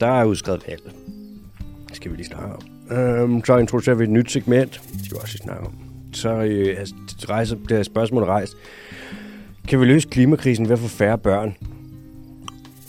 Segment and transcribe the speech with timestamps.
[0.00, 0.82] der er udskrevet valg.
[1.88, 2.96] Det skal vi lige snakke om.
[2.96, 4.80] Øhm, så introducerer vi et nyt segment.
[4.92, 5.72] Det skal vi også lige snakke om.
[6.12, 6.94] Så øh, altså,
[7.28, 8.56] rejser, det her spørgsmål er rejst.
[9.68, 11.56] Kan vi løse klimakrisen ved at få færre børn?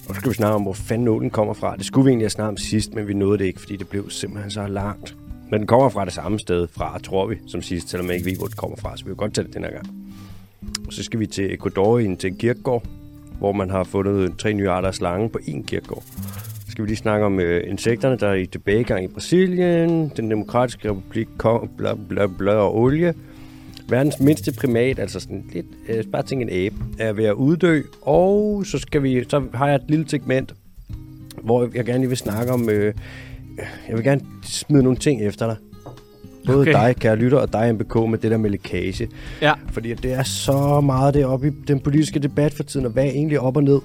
[0.07, 1.75] Og så skal vi snakke om, hvor fanden nålen kommer fra.
[1.75, 3.87] Det skulle vi egentlig have snakket om sidst, men vi nåede det ikke, fordi det
[3.87, 5.15] blev simpelthen så langt.
[5.51, 8.29] Men den kommer fra det samme sted fra, tror vi, som sidst, selvom jeg ikke
[8.29, 8.97] ved, hvor det kommer fra.
[8.97, 9.87] Så vi vil godt tage det den her gang.
[10.87, 12.83] Og så skal vi til Ecuador ind til en kirkegård,
[13.37, 16.03] hvor man har fundet tre nye arter af slange på én kirkegård.
[16.71, 20.89] Skal vi lige snakke om øh, insekterne, der er i tilbagegang i Brasilien, den demokratiske
[20.89, 23.13] republik, kom, bla bla bla og olie.
[23.89, 27.81] Verdens mindste primat, altså sådan lidt, øh, bare tænk en abe, er ved at uddø.
[28.01, 30.53] Og så, skal vi, så har jeg et lille segment,
[31.43, 32.93] hvor jeg gerne lige vil snakke om, øh,
[33.87, 35.55] jeg vil gerne smide nogle ting efter dig.
[36.45, 36.71] Både okay.
[36.71, 39.09] dig, kære lytter, og dig, MBK, med det der med lækage.
[39.41, 39.53] Ja.
[39.71, 43.09] Fordi det er så meget deroppe i den politiske debat for tiden, og hvad er
[43.09, 43.79] egentlig op og ned.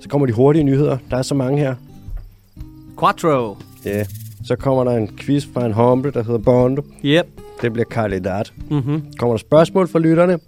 [0.00, 0.98] Så kommer de hurtige nyheder.
[1.10, 1.74] Der er så mange her.
[2.98, 3.56] Quattro.
[3.84, 4.04] Ja.
[4.44, 6.82] Så kommer der en quiz fra en humble, der hedder Bondo.
[7.04, 7.26] Yep.
[7.62, 8.52] Det bliver kandidat.
[8.70, 9.12] Mm-hmm.
[9.18, 10.38] Kommer der spørgsmål fra lytterne.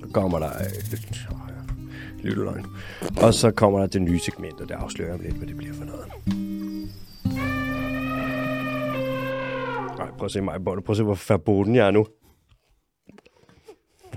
[0.00, 2.66] Så kommer der øh, lytteløgn.
[3.22, 5.74] Og så kommer der det nye segment, og det afslører om lidt, hvad det bliver
[5.74, 6.06] for noget.
[9.98, 10.80] Nej, prøv at se mig, Bondo.
[10.80, 12.06] Prøv at se, hvor forboden jeg er nu.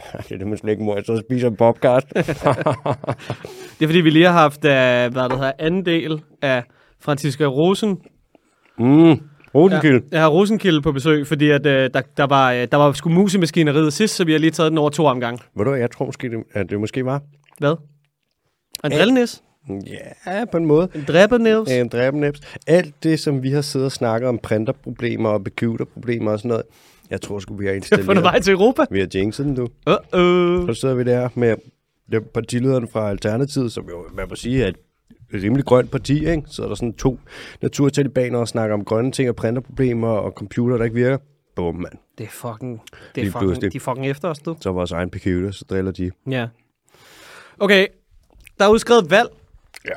[0.27, 0.95] det er det, man slet ikke må.
[0.95, 2.07] Jeg så spiser en popcast.
[3.79, 6.63] Det er fordi, vi lige har haft, uh, hvad det hedder, anden del af
[7.01, 7.97] Franziska Rosen.
[8.79, 9.21] Mm.
[9.55, 10.01] Rosenkilde.
[10.11, 13.09] Jeg har Rosenkilde på besøg, fordi at, uh, der, der, var, uh, der var sgu
[13.09, 15.43] mus i maskineriet sidst, så vi har lige taget den over to omgange.
[15.55, 17.21] Ved du hvad, jeg tror måske, det, at det måske var?
[17.57, 17.75] Hvad?
[18.85, 19.43] En drillenis?
[20.25, 20.89] Ja, på en måde.
[20.95, 21.71] En dræbernævs?
[21.71, 22.39] En dræbernæps.
[22.67, 26.63] Alt det, som vi har siddet og snakket om, printerproblemer og computerproblemer og sådan noget,
[27.09, 28.23] jeg tror sgu, vi har har fundet installeret.
[28.23, 28.85] vej til Europa.
[28.91, 29.67] Vi har jinxet den, du.
[29.89, 30.67] Uh-oh.
[30.67, 31.55] Så sidder vi der med
[32.33, 34.75] partilederen fra Alternativet, som jo, man må sige, et
[35.33, 36.41] rimelig grønt parti, ikke?
[36.45, 37.19] Så er der sådan to
[37.61, 41.17] naturtalibaner og snakker om grønne ting og printerproblemer og computer, der ikke virker.
[41.55, 41.93] Bum, mand.
[42.17, 42.81] Det er fucking,
[43.15, 44.55] det er fucking, de er fucking efter os, du.
[44.61, 46.11] Så vores egen computer, så driller de.
[46.29, 46.47] Ja.
[47.59, 47.87] Okay,
[48.59, 49.29] der er udskrevet valg.
[49.85, 49.91] Ja.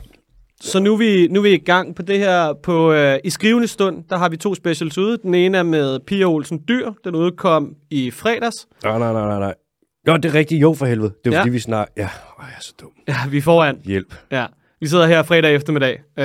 [0.60, 2.52] Så nu er, vi, nu er vi i gang på det her.
[2.62, 5.18] På, øh, I skrivende stund, der har vi to specials ude.
[5.22, 6.90] Den ene er med Pia Olsen Dyr.
[7.04, 8.68] Den udkom i fredags.
[8.84, 9.54] Nej, nej, nej, nej, nej.
[10.08, 10.60] Jo, det er rigtigt.
[10.62, 11.12] Jo, for helvede.
[11.24, 11.40] Det er Ja.
[11.40, 11.92] fordi, vi snakker...
[11.96, 12.04] Ja,
[12.38, 12.90] Åh, jeg er så dum.
[13.08, 13.80] Ja, vi er foran.
[13.84, 14.14] Hjælp.
[14.30, 14.46] Ja.
[14.82, 16.02] Vi sidder her fredag eftermiddag.
[16.16, 16.24] Øh,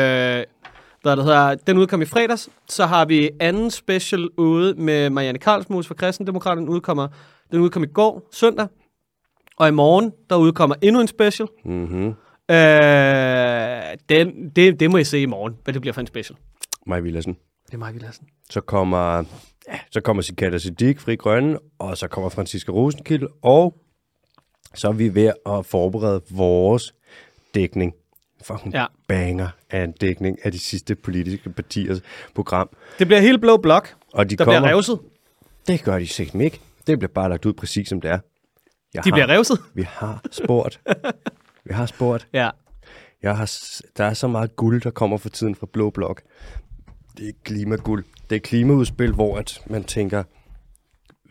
[1.03, 2.49] der, der hedder, den udkom i fredags.
[2.69, 6.69] Så har vi anden special ude med Marianne Karlsmus fra Kristendemokraterne.
[6.69, 7.07] Udkommer,
[7.51, 8.67] den udkom i går, søndag.
[9.57, 11.47] Og i morgen, der udkommer endnu en special.
[11.65, 12.07] Mhm.
[12.51, 12.55] Øh,
[14.09, 16.37] den, det, det må I se i morgen, hvad det bliver for en special.
[16.87, 17.37] Maj Villadsen.
[17.65, 18.27] Det er Mark Lassen.
[18.49, 19.17] Så kommer,
[19.67, 23.77] ja, så kommer Sikata Siddiq, Fri Grønne, og så kommer Franziska Rosenkilde, og
[24.75, 26.93] så er vi ved at forberede vores
[27.55, 27.93] dækning.
[28.47, 28.85] Fucking Ja.
[29.07, 32.01] banger af en dækning af de sidste politiske partiers
[32.35, 32.69] program.
[32.99, 34.99] Det bliver helt blå blok, Og de der kommer, bliver revset.
[35.67, 36.59] Det gør de sikkert ikke.
[36.87, 38.19] Det bliver bare lagt ud præcis som det er.
[38.93, 39.59] Jeg De har, bliver revset.
[39.73, 40.79] Vi har spurgt.
[41.65, 42.27] vi har spurgt.
[42.33, 42.49] Ja.
[43.23, 43.51] Jeg har,
[43.97, 46.21] der er så meget guld, der kommer for tiden fra Blå Blok.
[47.17, 48.05] Det er klimaguld.
[48.29, 50.23] Det er klimaudspil, hvor at man tænker,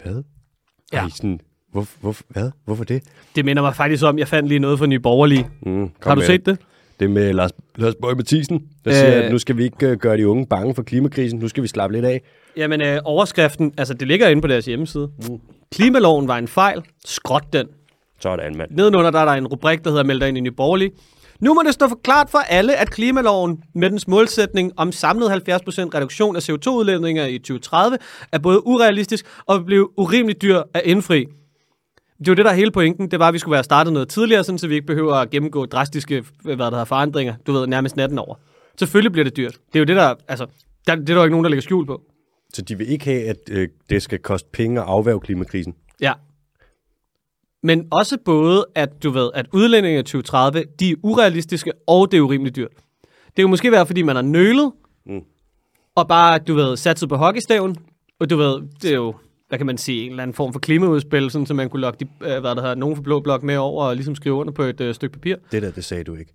[0.03, 0.23] hvad?
[0.93, 0.99] Ja.
[1.03, 1.41] Ej, sådan,
[1.73, 2.51] hvor, hvor, hvad?
[2.65, 3.03] Hvorfor det?
[3.37, 5.51] Det minder mig faktisk om, jeg fandt lige noget fra Nye Borgerlige.
[5.63, 6.59] Mm, Har du set det?
[6.59, 6.67] Det
[7.05, 9.97] er med Lars, Lars Bøge Mathisen, der øh, siger, at nu skal vi ikke uh,
[9.97, 11.39] gøre de unge bange for klimakrisen.
[11.39, 12.23] Nu skal vi slappe lidt af.
[12.57, 15.11] Jamen, øh, overskriften, altså det ligger inde på deres hjemmeside.
[15.29, 15.41] Mm.
[15.73, 16.83] Klimaloven var en fejl.
[17.05, 17.67] Skråt den.
[18.21, 18.71] Sådan, mand.
[18.71, 20.91] Nedenunder der er der en rubrik, der hedder Meld dig ind i Nye Borgerlige.
[21.41, 25.29] Nu må det stå for klart for alle, at klimaloven med dens målsætning om samlet
[25.29, 25.31] 70%
[25.95, 27.99] reduktion af CO2-udledninger i 2030
[28.33, 31.27] er både urealistisk og vil blive urimeligt dyr at indfri.
[32.19, 33.11] Det er jo det, der er hele pointen.
[33.11, 35.31] Det var, at vi skulle være startet noget tidligere, sådan, så vi ikke behøver at
[35.31, 38.35] gennemgå drastiske hvad der hedder, forandringer, du ved, nærmest natten over.
[38.79, 39.53] Selvfølgelig bliver det dyrt.
[39.53, 40.47] Det er jo det, der, altså,
[40.87, 42.03] der, det er der jo ikke nogen, der lægger skjul på.
[42.53, 45.75] Så de vil ikke have, at øh, det skal koste penge at afværge klimakrisen.
[46.01, 46.13] Ja.
[47.63, 52.19] Men også både, at du ved, at udlændinge i 2030, de er urealistiske, og det
[52.19, 52.71] er urimeligt dyrt.
[53.03, 54.73] Det er jo måske være, fordi man har nølet.
[55.07, 55.21] Mm.
[55.95, 57.77] og bare, du ved, satset på hockeystaven,
[58.21, 59.15] og du ved, det er jo,
[59.49, 62.05] hvad kan man sige, en eller anden form for klimaudspil, sådan, så man kunne lokke
[62.05, 64.53] de, øh, hvad der hedder, nogen fra Blå Blok med over og ligesom skrive under
[64.53, 65.37] på et øh, stykke papir.
[65.53, 66.33] Det der, det sagde du ikke.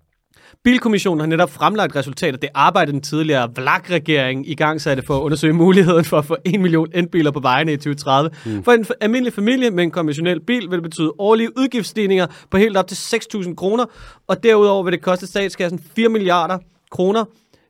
[0.64, 5.16] Bilkommissionen har netop fremlagt resultater af det arbejde, den tidligere VLAG-regering i gang satte for
[5.16, 8.30] at undersøge muligheden for at få 1 million elbiler på vejene i 2030.
[8.46, 8.64] Mm.
[8.64, 12.76] For en almindelig familie med en konventionel bil vil det betyde årlige udgiftsstigninger på helt
[12.76, 13.84] op til 6.000 kroner,
[14.26, 16.58] og derudover vil det koste statskassen 4 milliarder
[16.90, 17.24] kroner.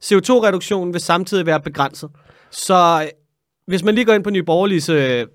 [0.04, 2.10] CO2-reduktionen vil samtidig være begrænset.
[2.50, 3.10] Så
[3.66, 5.26] hvis man lige går ind på Nye Borgerliges øh,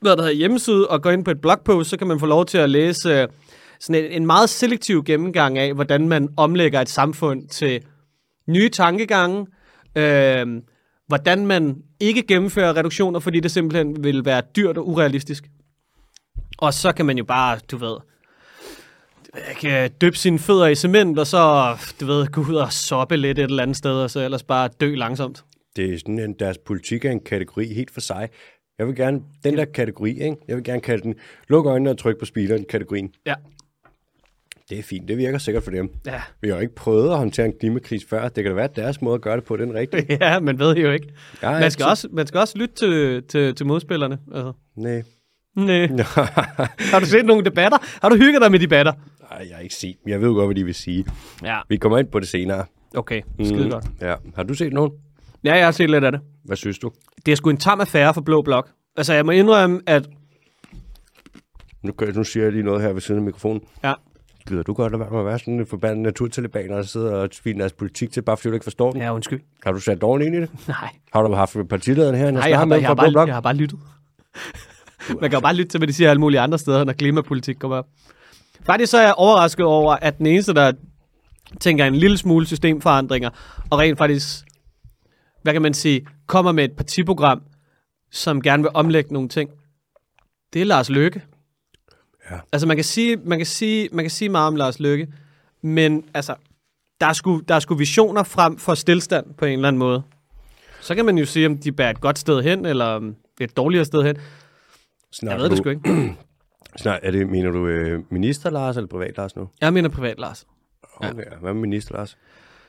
[0.00, 2.46] hvad der hedder, hjemmeside og går ind på et blogpost, så kan man få lov
[2.46, 3.28] til at læse øh,
[3.80, 7.82] sådan en, en meget selektiv gennemgang af, hvordan man omlægger et samfund til
[8.48, 9.46] nye tankegange,
[9.96, 10.46] øh,
[11.06, 15.44] hvordan man ikke gennemfører reduktioner, fordi det simpelthen vil være dyrt og urealistisk.
[16.58, 17.96] Og så kan man jo bare, du ved,
[19.36, 23.16] øh, kan døbe sine fødder i cement, og så, du ved, gå ud og soppe
[23.16, 25.44] lidt et eller andet sted, og så ellers bare dø langsomt.
[25.76, 28.28] Det er sådan deres politik er en kategori helt for sig.
[28.78, 30.36] Jeg vil gerne, den der kategori, ikke?
[30.48, 31.14] jeg vil gerne kalde den,
[31.48, 33.10] luk øjnene og tryk på speederen kategorien.
[33.26, 33.34] Ja.
[34.70, 35.90] Det er fint, det virker sikkert for dem.
[36.06, 36.20] Ja.
[36.40, 38.28] Vi har jo ikke prøvet at håndtere en klimakris før.
[38.28, 40.06] Det kan da være, at deres måde at gøre det på, den er rigtig.
[40.20, 41.08] ja, man ved jo ikke.
[41.42, 44.18] Er Man skal, også, man skal også lytte til, til, til modspillerne.
[44.34, 44.52] Altså.
[44.76, 45.02] Nej.
[45.56, 45.86] Næ.
[46.92, 47.78] Har du set nogle debatter?
[48.02, 48.92] Har du hygget dig med debatter?
[49.30, 50.10] Nej, jeg har ikke set dem.
[50.10, 51.04] Jeg ved jo godt, hvad de vil sige.
[51.44, 51.58] Ja.
[51.68, 52.64] Vi kommer ind på det senere.
[52.94, 53.84] Okay, skide Mm, godt.
[54.00, 54.14] Ja.
[54.34, 54.92] Har du set nogen?
[55.44, 56.20] Ja, jeg har set lidt af det.
[56.44, 56.90] Hvad synes du?
[57.26, 58.70] Det er sgu en tam affære for Blå Blok.
[58.96, 60.08] Altså, jeg må indrømme, at...
[61.82, 63.60] Nu, kan- nu siger jeg lige noget her ved siden af mikrofonen.
[63.84, 63.92] Ja,
[64.48, 67.28] Gider du godt lade være med at være sådan en forbandet naturtalibaner, der sidder og
[67.32, 69.00] sviner deres politik til, bare fordi du ikke forstår den?
[69.00, 69.40] ja undskyld.
[69.64, 70.50] Har du sat dårligt ind i det?
[70.68, 72.30] Nej, Har du haft partilederen her?
[72.30, 73.78] Nej jeg, har, bare, jeg, har bare, jeg har bare lyttet.
[75.20, 77.56] Man kan jo bare lytte til, hvad de siger alle mulige andre steder, når klimapolitik
[77.56, 77.86] kommer op.
[78.66, 80.72] Faktisk så er jeg overrasket over, at den eneste, der
[81.60, 83.30] tænker en lille smule systemforandringer,
[83.70, 84.44] og rent faktisk,
[85.46, 87.42] hvad kan man sige, kommer med et partiprogram,
[88.10, 89.50] som gerne vil omlægge nogle ting,
[90.52, 91.22] det er Lars Løkke.
[92.30, 92.36] Ja.
[92.52, 95.08] Altså man kan sige, man kan sige, man kan sige meget om Lars Løkke,
[95.62, 96.34] men altså,
[97.00, 100.02] der er, sgu, der er sgu visioner frem for stillstand på en eller anden måde.
[100.80, 103.84] Så kan man jo sige, om de bærer et godt sted hen, eller et dårligere
[103.84, 104.16] sted hen.
[105.12, 106.16] Snart Jeg ved det sgu ikke.
[106.82, 109.48] Snart, er det, mener du øh, minister Lars eller privat Lars nu?
[109.60, 110.46] Jeg mener privat, Lars.
[110.96, 111.36] Okay, ja.
[111.40, 112.16] Hvad med minister Lars?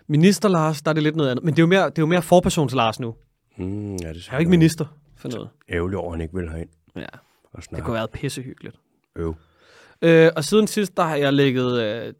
[0.09, 1.45] Minister Lars, der er det lidt noget andet.
[1.45, 3.15] Men det er jo mere, det er jo mere forpersons Lars nu.
[3.57, 4.85] Mm, ja, det er jo ikke minister
[5.17, 5.49] for noget.
[5.69, 7.01] ærgerligt over, at han ikke vil herind Ja,
[7.55, 8.75] det kunne have været pissehyggeligt.
[9.15, 9.35] Øv.
[10.01, 12.13] Øh, og siden sidst, der har jeg ligget øh,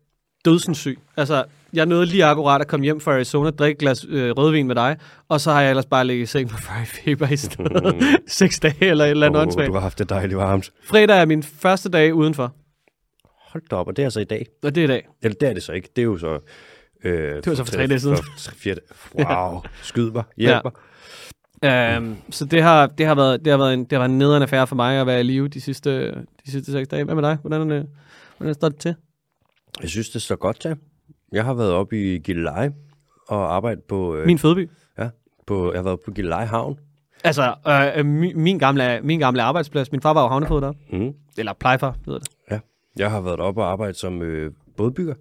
[0.45, 1.00] dødsenssyg.
[1.18, 1.44] Altså,
[1.74, 4.75] jeg nåede lige akkurat at komme hjem fra Arizona, drikke et glas øh, rødvin med
[4.75, 4.98] dig,
[5.30, 7.95] og så har jeg ellers bare ligget i seng med 40 feber i stedet.
[8.28, 9.68] Seks dage eller et eller andet Oh, åndssvagt.
[9.68, 10.72] du har haft det dejligt varmt.
[10.84, 12.56] Fredag er min første dag udenfor,
[13.51, 14.45] Hold da op, og det er altså i dag.
[14.63, 15.07] og det er i dag.
[15.24, 15.89] Eller det er det så ikke.
[15.95, 16.39] Det er jo så...
[17.03, 18.17] Øh, det var så for tre dage siden.
[19.15, 20.73] Wow, skyd mig, hjælp mig.
[21.97, 24.17] Um, så det har, det, har været, det, har været en, det har været en
[24.17, 27.03] nederen affære for mig at være i live de sidste, de sidste seks dage.
[27.03, 27.38] Hvad med dig?
[27.41, 27.88] Hvordan, er det,
[28.38, 28.95] hvordan står det til?
[29.81, 30.75] Jeg synes, det står godt til.
[31.31, 32.73] Jeg har været oppe i Gilleleje
[33.27, 34.15] og arbejdet på...
[34.15, 34.69] Øh, Min fødeby.
[34.97, 35.09] ja,
[35.47, 36.79] på, jeg har været på Gilleleje Havn.
[37.23, 37.55] Altså,
[37.97, 39.91] øh, min, min, gamle, min gamle arbejdsplads.
[39.91, 40.73] Min far var jo havnefod der.
[40.91, 41.13] Mm.
[41.38, 42.29] Eller plejefar, hedder det.
[42.51, 42.59] Ja.
[42.97, 45.13] Jeg har været oppe og arbejdet som øh, bådbygger.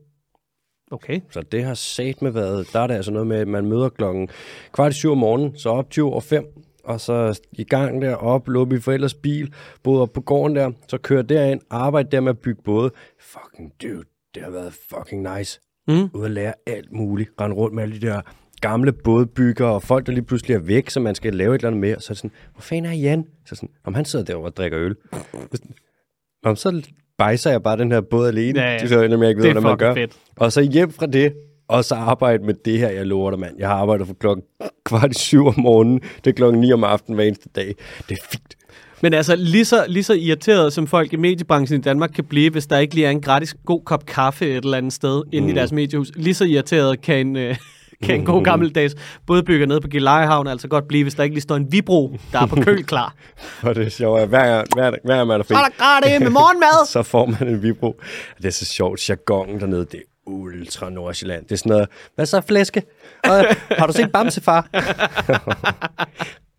[0.90, 1.20] Okay.
[1.30, 3.88] Så det har sat med været, der er det altså noget med, at man møder
[3.88, 4.28] klokken
[4.72, 6.46] kvart i syv om morgenen, så op 20 og 5,
[6.84, 10.70] og så i gang der, op, løbe i forældres bil, både op på gården der,
[10.88, 12.90] så kører derind, arbejde der med at bygge både.
[13.20, 14.04] Fucking dude,
[14.34, 15.60] det har været fucking nice.
[15.88, 16.08] Mm.
[16.14, 18.20] Ude at lære alt muligt, rende rundt med alle de der
[18.60, 21.68] gamle bådbygger, og folk, der lige pludselig er væk, så man skal lave et eller
[21.68, 22.00] andet mere.
[22.00, 23.26] Så er det sådan, hvor fanden er Jan?
[23.46, 24.96] Så sådan, om han sidder derovre og drikker øl.
[26.44, 26.82] Om så
[27.18, 28.86] bejser jeg bare den her båd alene, Ja, ja, ja.
[28.86, 29.94] så jeg ikke ved, Det hvordan man gør.
[29.94, 30.12] fedt.
[30.36, 31.32] Og så hjem fra det,
[31.68, 33.54] og så arbejde med det her, jeg lover dig, mand.
[33.58, 34.44] Jeg har arbejdet fra klokken
[34.84, 37.74] kvart i syv om morgenen, det er klokken 9 om aftenen hver eneste dag.
[38.08, 38.54] Det er fint.
[39.00, 42.50] Men altså, lige så, lige så irriteret som folk i mediebranchen i Danmark kan blive,
[42.50, 45.46] hvis der ikke lige er en gratis god kop kaffe et eller andet sted inde
[45.48, 45.52] mm.
[45.52, 47.56] i deres mediehus, lige så irriteret kan en, øh,
[48.02, 48.94] kan en god gammeldags
[49.26, 52.40] bådbygger nede på Gillelejehavn altså godt blive, hvis der ikke lige står en vibro, der
[52.40, 53.14] er på køl klar.
[53.62, 56.30] Og det er sjovt, hver, hver, hver man er fri, Så er der gratis med
[56.30, 56.86] morgenmad!
[56.96, 58.00] så får man en vibro.
[58.36, 59.08] Det er så sjovt.
[59.08, 61.42] Jargonen dernede, det er ultra Nordsjælland.
[61.42, 62.82] Det er sådan noget, hvad så flæske?
[63.24, 63.44] Og,
[63.78, 64.68] har du set Bamse, far?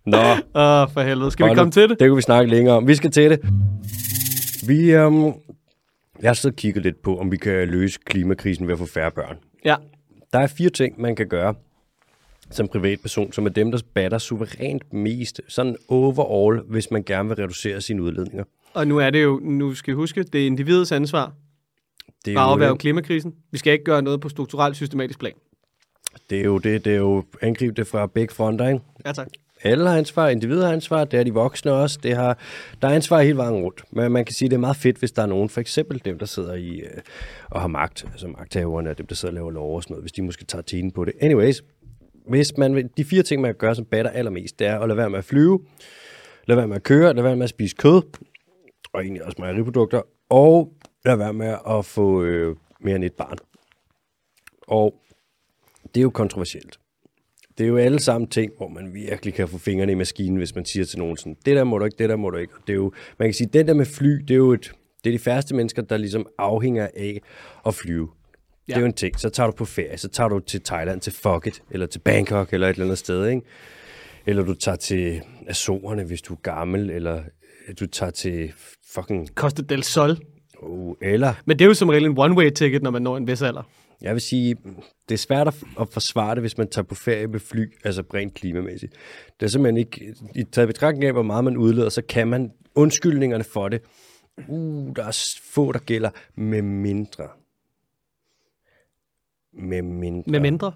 [0.06, 1.32] Nå, Åh, oh, for helvede.
[1.32, 2.00] Skal vi komme til det?
[2.00, 2.88] Det kan vi snakke længere om.
[2.88, 3.40] Vi skal til det.
[4.68, 5.26] Vi, øhm,
[6.22, 8.86] jeg har siddet og kigget lidt på, om vi kan løse klimakrisen ved at få
[8.86, 9.38] færre børn.
[9.66, 9.76] Ja.
[10.34, 11.54] Der er fire ting, man kan gøre
[12.52, 17.36] som privatperson, som er dem, der batter suverænt mest, sådan overall, hvis man gerne vil
[17.36, 18.44] reducere sine udledninger.
[18.74, 21.34] Og nu er det jo, nu skal I huske, det er individets ansvar
[22.26, 23.36] Det at er, jo, afværge klimakrisen.
[23.52, 25.34] Vi skal ikke gøre noget på strukturelt systematisk plan.
[26.30, 28.80] det er jo det, det er jo angribe det fra begge fronter, ikke?
[29.06, 29.28] Ja, tak.
[29.68, 32.00] Alle har ansvar, individer har ansvar, det er de voksne også.
[32.04, 32.38] Det har,
[32.82, 33.84] der er ansvar hele vejen rundt.
[33.92, 36.02] Men man kan sige, at det er meget fedt, hvis der er nogen, for eksempel
[36.06, 37.02] dem, der sidder i øh,
[37.50, 40.12] og har magt, altså magthaverne, dem, der sidder og laver lov og sådan noget, hvis
[40.12, 41.14] de måske tager tiden på det.
[41.22, 41.64] Anyways,
[42.28, 44.98] hvis man, de fire ting, man kan gøre, som batter allermest, det er at lade
[44.98, 45.60] være med at flyve,
[46.48, 48.02] lade være med at køre, lade være med at spise kød,
[48.94, 50.74] og egentlig også mejeriprodukter, og
[51.06, 53.38] lade være med at få øh, mere end et barn.
[54.68, 54.94] Og
[55.84, 56.80] det er jo kontroversielt.
[57.58, 60.56] Det er jo alle sammen ting, hvor man virkelig kan få fingrene i maskinen, hvis
[60.56, 62.54] man siger til nogen sådan, det der må du ikke, det der må du ikke.
[62.56, 64.72] Og det er jo, man kan sige, den der med fly, det er jo et,
[65.04, 67.22] det er de færreste mennesker, der ligesom afhænger af
[67.66, 68.10] at flyve.
[68.68, 68.74] Ja.
[68.74, 69.20] Det er jo en ting.
[69.20, 72.54] Så tager du på ferie, så tager du til Thailand, til Phuket, eller til Bangkok,
[72.54, 73.42] eller et eller andet sted, ikke?
[74.26, 77.24] Eller du tager til Azorerne, hvis du er gammel, eller
[77.80, 78.54] du tager til
[78.94, 79.28] fucking...
[79.36, 80.18] Costa del Sol.
[80.60, 83.28] Uh, eller, Men det er jo som regel en one-way ticket, når man når en
[83.28, 83.70] vis alder.
[84.02, 84.56] Jeg vil sige,
[85.10, 88.04] det er svært at, at forsvare det, hvis man tager på ferie med fly, altså
[88.14, 88.94] rent klimamæssigt.
[89.40, 92.52] Det er simpelthen ikke, i taget betragtning af, hvor meget man udleder, så kan man
[92.76, 93.82] undskyldningerne for det.
[94.48, 97.28] Uh, der er få, der gælder med mindre.
[99.54, 100.32] Med mindre.
[100.32, 100.74] Med mindre.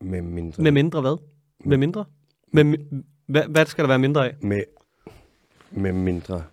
[0.00, 0.62] Med mindre.
[0.62, 1.16] Med mindre hvad?
[1.64, 2.04] Med mindre?
[2.52, 4.36] Med, mi- hvad, hvad skal der være mindre af?
[4.40, 4.62] med,
[5.70, 6.44] med mindre,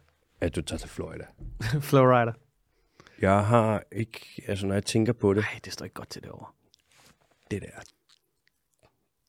[0.42, 1.26] at du tager til Florida.
[1.90, 2.34] Flowrider.
[3.26, 6.22] Jeg har ikke, altså når jeg tænker på det, Nej, det står ikke godt til
[6.22, 6.56] det over.
[7.52, 7.68] det der,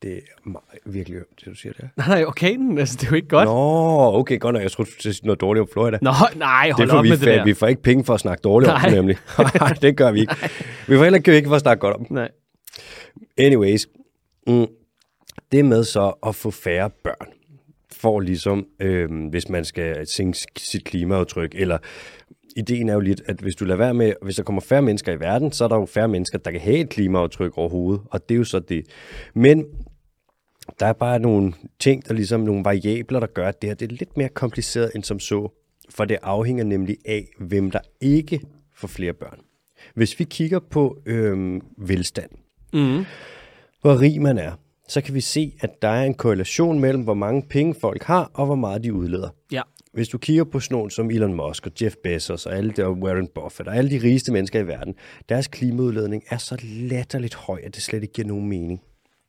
[0.02, 1.88] det er meget, virkelig ømt, det du siger der.
[1.96, 3.46] Nej, nej, orkanen, altså, det er jo ikke godt.
[3.46, 5.98] Nå, okay, godt nok, jeg troede, du noget dårligt om Florida.
[6.02, 7.44] Nå, nej, hold det op vi, med det der.
[7.44, 8.88] vi får ikke penge for at snakke dårligt om Nej.
[8.88, 9.16] det, nemlig.
[9.60, 10.34] Nej, det gør vi ikke.
[10.88, 12.10] Vi får heller ikke penge for at snakke godt om det.
[12.10, 12.28] Nej.
[13.38, 13.86] Anyways,
[14.46, 14.66] mm,
[15.52, 17.28] det med så at få færre børn,
[17.92, 21.78] for ligesom, øh, hvis man skal sænke sit klimaaftryk, eller
[22.56, 25.12] ideen er jo lidt, at hvis du lader være med, hvis der kommer færre mennesker
[25.12, 28.28] i verden, så er der jo færre mennesker, der kan have et klimaaftryk overhovedet, og
[28.28, 28.86] det er jo så det.
[29.34, 29.64] Men
[30.80, 33.92] der er bare nogle ting, der ligesom nogle variabler, der gør, at det her det
[33.92, 35.48] er lidt mere kompliceret end som så,
[35.90, 38.40] for det afhænger nemlig af, hvem der ikke
[38.74, 39.38] får flere børn.
[39.94, 42.30] Hvis vi kigger på øhm, velstand,
[42.72, 43.04] Mm.
[43.80, 44.52] hvor rig man er,
[44.88, 48.30] så kan vi se, at der er en korrelation mellem, hvor mange penge folk har,
[48.34, 49.28] og hvor meget de udleder.
[49.52, 49.62] Ja.
[49.96, 53.28] Hvis du kigger på sådan som Elon Musk og Jeff Bezos og alle der Warren
[53.34, 54.94] Buffett og alle de rigeste mennesker i verden,
[55.28, 58.80] deres klimaudledning er så latterligt høj, at det slet ikke giver nogen mening.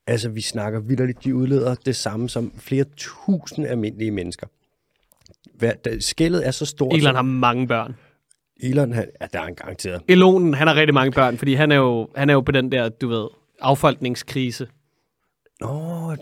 [0.07, 4.47] Altså, vi snakker vidderligt, de udleder det samme som flere tusind almindelige mennesker.
[5.99, 6.93] Skældet er så stort.
[6.93, 7.95] Elon som- har mange børn.
[8.59, 10.01] Elon, han, ja, der er en garanteret.
[10.07, 12.71] Elonen, han har rigtig mange børn, fordi han er jo, han er jo på den
[12.71, 13.27] der, du ved,
[13.61, 14.67] affolkningskrise.
[15.61, 15.67] Nå,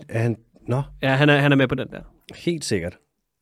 [0.08, 0.36] er han,
[0.68, 2.00] nå, Ja, han er, han er med på den der.
[2.36, 2.96] Helt sikkert.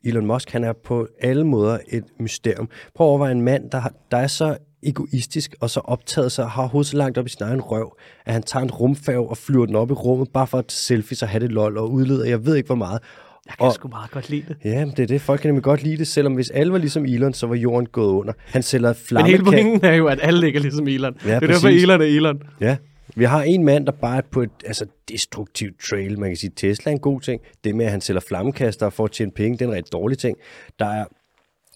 [0.05, 2.69] Elon Musk, han er på alle måder et mysterium.
[2.95, 6.67] Prøv at overveje en mand, der, der er så egoistisk og så optaget sig, har
[6.67, 7.97] hovedet så langt op i sin egen røv,
[8.27, 11.23] at han tager en rumfærge og flyver den op i rummet, bare for at selfies
[11.23, 12.99] og have det lol og udleder, jeg ved ikke hvor meget.
[13.47, 14.57] Jeg kan Og- sgu meget godt lide det.
[14.65, 15.21] Ja, men det er det.
[15.21, 17.87] Folk kan nemlig godt lide det, selvom hvis alle var ligesom Elon, så var jorden
[17.87, 18.33] gået under.
[18.47, 19.31] Han sælger Men flamme.
[19.31, 21.17] hele pointen er jo, at alle ligger ligesom Elon.
[21.25, 21.83] Ja, det er derfor, præcis.
[21.83, 22.43] Elon er Elon.
[22.61, 22.77] Ja,
[23.15, 26.19] vi har en mand, der bare er på et altså, destruktivt trail.
[26.19, 27.41] Man kan sige, Tesla er en god ting.
[27.65, 30.19] Det med, at han sælger flammekaster for at tjene penge, det er en rigtig dårlig
[30.19, 30.39] ting.
[30.79, 31.05] Der er,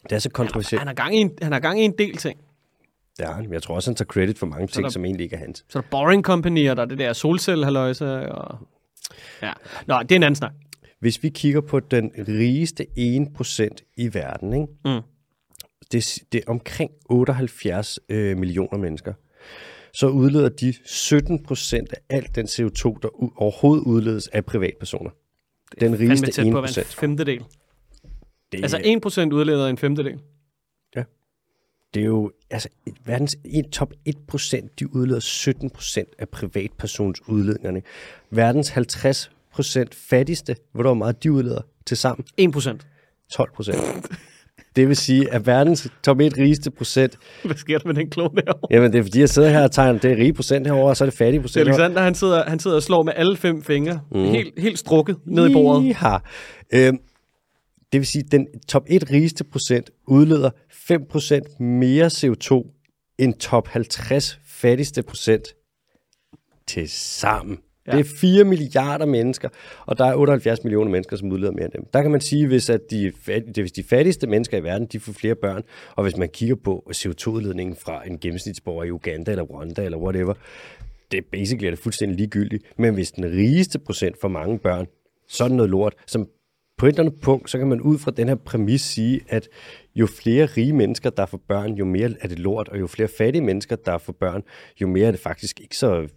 [0.03, 0.81] det er så kontroversielt.
[0.81, 2.41] Han har gang i en, han har gang i en del ting.
[3.19, 3.37] Er.
[3.37, 5.41] Men Jeg tror også, han tager credit for mange ting, der- som egentlig ikke er
[5.41, 5.65] hans.
[5.69, 8.59] Så er der Boring Company, og der er det der solcellehaløjse, og...
[9.43, 9.53] Ja.
[9.87, 10.53] Nå, det er en anden snak.
[11.01, 14.67] Hvis vi kigger på den rigeste 1% i verden, ikke?
[14.85, 15.01] Mm.
[15.93, 19.13] Det, er- det er omkring 78 øh, millioner mennesker,
[19.99, 23.09] så udleder de 17 procent af alt den CO2, der
[23.43, 25.11] overhovedet udledes af privatpersoner.
[25.81, 26.87] Den rigeste tæt 1 på at være en procent.
[26.87, 27.45] femtedel.
[28.53, 30.21] Det, Altså er- 1% udleder en femtedel.
[31.95, 36.29] det er jo, altså, et- verdens en, top 1 procent, de udleder 17 procent af
[36.29, 37.83] privatpersons udledningerne.
[38.31, 42.27] Verdens 50 procent fattigste, hvor meget de udleder til sammen?
[42.41, 42.87] 1%.
[43.31, 43.79] 12 procent.
[44.79, 48.43] Det vil sige, at verdens top 1 rigeste procent, Hvad sker der med den klone
[48.47, 48.69] derovre?
[48.71, 50.97] jamen det er fordi, jeg sidder her og tegner det er rige procent herovre, og
[50.97, 51.85] så er det fattige procent herovre.
[51.85, 54.25] Alexander, han sidder, han sidder og slår med alle fem fingre, mm.
[54.25, 55.85] helt, helt strukket ned i bordet.
[55.85, 56.17] Iha.
[56.73, 56.99] Øhm,
[57.93, 62.51] det vil sige, at den top 1 rigeste procent udleder 5 procent mere CO2
[63.19, 65.45] end top 50 fattigste procent
[66.67, 67.59] til sammen.
[67.89, 67.93] Ja.
[67.93, 69.49] Det er 4 milliarder mennesker,
[69.87, 71.85] og der er 78 millioner mennesker, som udleder mere end dem.
[71.93, 73.13] Der kan man sige, hvis, at de,
[73.55, 75.63] hvis de fattigste mennesker i verden, de får flere børn,
[75.97, 80.35] og hvis man kigger på CO2-udledningen fra en gennemsnitsborger i Uganda eller Rwanda eller whatever,
[81.13, 82.65] det er basically er det fuldstændig ligegyldigt.
[82.79, 84.87] Men hvis den rigeste procent får mange børn,
[85.29, 85.95] så er det noget lort.
[86.07, 86.29] Som
[86.79, 89.49] på et eller andet punkt, så kan man ud fra den her præmis sige, at
[89.99, 93.09] jo flere rige mennesker, der får børn, jo mere er det lort, og jo flere
[93.19, 94.43] fattige mennesker, der får børn,
[94.81, 96.09] jo mere er det faktisk ikke så øh,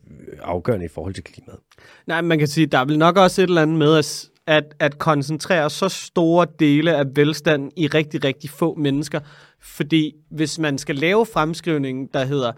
[0.42, 1.60] afgørende i forhold til klimaet.
[2.08, 4.76] Nej, man kan sige, der er vel nok også et eller andet med at, at,
[4.80, 9.20] at koncentrere så store dele af velstanden i rigtig, rigtig få mennesker.
[9.62, 12.52] Fordi hvis man skal lave fremskrivningen, der hedder,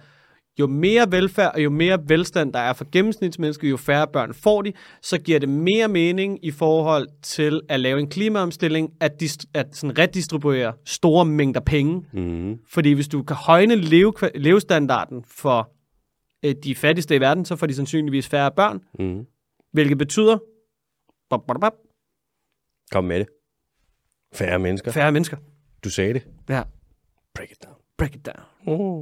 [0.60, 4.62] jo mere velfærd og jo mere velstand der er for gennemsnitsmennesker, jo færre børn får
[4.62, 9.50] de, så giver det mere mening i forhold til at lave en klimaomstilling, at, dist-
[9.54, 12.06] at sådan redistribuere store mængder penge.
[12.14, 12.60] Mm.
[12.68, 15.72] Fordi hvis du kan højne leve, levestandarden for
[16.46, 19.26] øh, de fattigste i verden, så får de sandsynligvis færre børn, Mm.
[19.72, 20.38] hvilket betyder
[21.30, 21.74] bop, bop, bop,
[22.92, 23.28] Kom med det.
[24.34, 24.92] Færre mennesker.
[24.92, 25.38] færre mennesker.
[25.84, 26.28] Du sagde det.
[26.50, 26.64] Ja,
[27.36, 27.76] Break it down.
[27.98, 28.40] break it down.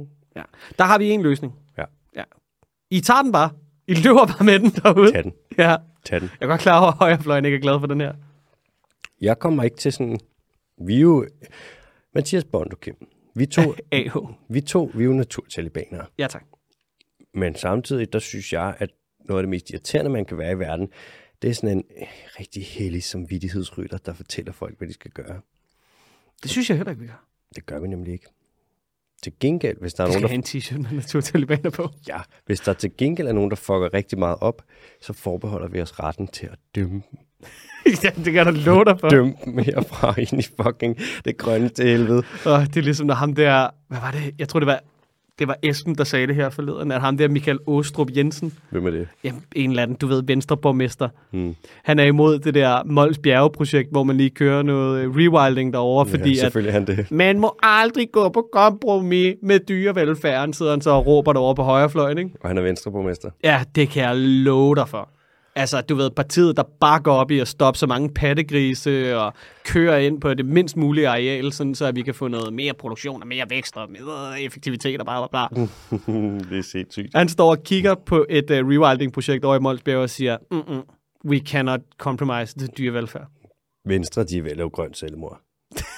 [0.04, 0.06] Mm.
[0.36, 0.42] Ja.
[0.78, 1.54] Der har vi en løsning.
[1.78, 1.84] Ja.
[2.16, 2.24] ja.
[2.90, 3.50] I tager den bare.
[3.86, 5.12] I løber bare med den derude.
[5.12, 5.32] Tag den.
[5.58, 5.76] Ja.
[6.04, 6.30] Tag den.
[6.40, 8.14] Jeg er godt klar over, at højrefløjen ikke er glad for den her.
[9.20, 10.18] Jeg kommer ikke til sådan...
[10.86, 11.26] Vi er jo...
[12.14, 12.94] Mathias Bondo, Kim.
[13.34, 14.16] Vi to, AH.
[14.48, 16.06] vi to, vi er jo naturtalibanere.
[16.18, 16.44] Ja, tak.
[17.34, 18.90] Men samtidig, der synes jeg, at
[19.24, 20.88] noget af det mest irriterende, man kan være i verden,
[21.42, 22.06] det er sådan en øh,
[22.40, 25.40] rigtig hellig samvittighedsrytter, der fortæller folk, hvad de skal gøre.
[26.42, 27.26] Det synes jeg heller ikke, vi gør.
[27.54, 28.26] Det gør vi nemlig ikke.
[29.22, 31.88] Til gengæld, hvis der er nogen, der, en t-shirt med naturtalibaner på.
[32.08, 34.62] ja, hvis der til gengæld er nogen, der fucker rigtig meget op,
[35.00, 37.02] så forbeholder vi os retten til at dømme,
[38.04, 39.08] ja, det kan da love dig for.
[39.08, 42.22] dømme dem herfra ind i fucking det grønne til helvede.
[42.44, 43.70] Og det er ligesom, når ham der...
[43.88, 44.34] Hvad var det?
[44.38, 44.80] Jeg tror, det var,
[45.42, 48.86] det var Esben, der sagde det her forleden, at ham der Michael Åstrup Jensen, Hvem
[48.86, 49.08] er det?
[49.24, 51.54] jamen, en eller anden, du ved, venstreborgmester, Hmm.
[51.84, 56.24] han er imod det der Mols Bjerge-projekt, hvor man lige kører noget rewilding derovre, fordi
[56.30, 57.10] ja, at selvfølgelig er han det.
[57.10, 61.62] man må aldrig gå på kompromis med dyrevelfærden, sidder han så og råber derovre på
[61.62, 62.30] højrefløjen, ikke?
[62.40, 63.30] Og han er venstreborgmester.
[63.44, 65.08] Ja, det kan jeg love dig for.
[65.54, 69.32] Altså, du ved, partiet, der bare går op i at stoppe så mange pattegrise og
[69.64, 72.74] køre ind på det mindst mulige areal, sådan så at vi kan få noget mere
[72.74, 75.60] produktion og mere vækst og mere effektivitet og bla bla bla.
[76.50, 77.14] det er sindssygt.
[77.14, 80.82] Han står og kigger på et uh, rewilding-projekt over i Molsbjerg og siger, Mm-mm,
[81.24, 83.26] we cannot compromise the dyrevelfærd.
[83.86, 85.40] Venstre, de er ved at lave grønt selvmord.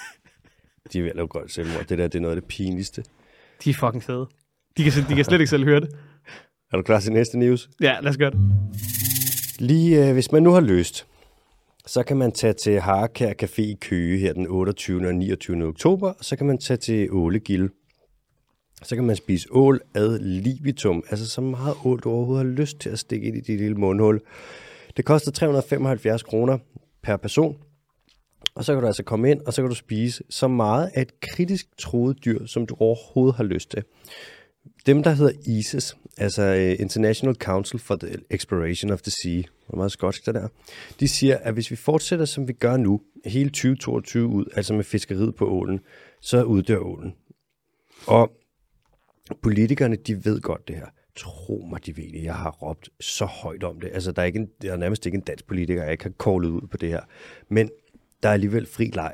[0.93, 1.85] de er ved at lave grønt selvmord.
[1.85, 3.05] Det der, det er noget af det pinligste.
[3.65, 4.27] De er fucking fede.
[4.77, 5.89] De kan, de kan slet ikke selv høre det.
[6.73, 7.69] Er du klar til næste news?
[7.81, 8.41] Ja, lad os gøre det.
[9.61, 11.07] Lige øh, hvis man nu har lyst,
[11.87, 15.07] så kan man tage til Harekær Café i Køge her den 28.
[15.07, 15.65] og 29.
[15.65, 17.69] oktober, og så kan man tage til Ålegilde.
[18.83, 22.81] Så kan man spise ål ad libitum, altså så meget ål, du overhovedet har lyst
[22.81, 24.21] til at stikke ind i dit lille mundhul.
[24.97, 26.59] Det koster 375 kroner
[27.03, 27.57] per person,
[28.55, 31.03] og så kan du altså komme ind, og så kan du spise så meget af
[31.03, 33.83] et kritisk troet dyr, som du overhovedet har lyst til.
[34.87, 39.77] Dem, der hedder ICES, altså øh, International Council for the Exploration of the Sea, hvor
[39.77, 40.49] meget skotsk det der,
[41.01, 44.85] de siger, at hvis vi fortsætter, som vi gør nu, hele 2022 ud, altså med
[44.85, 45.81] fiskeriet på ålen,
[46.21, 47.15] så uddør ålen.
[48.07, 48.33] Og
[49.43, 50.87] politikerne, de ved godt det her.
[51.17, 52.25] Tro mig, de ved det.
[52.25, 53.91] Jeg har råbt så højt om det.
[53.93, 56.13] Altså, der er, ikke en, der er nærmest ikke en dansk politiker, jeg ikke har
[56.25, 57.01] callet ud på det her.
[57.49, 57.71] Men
[58.23, 59.13] der er alligevel fri leg.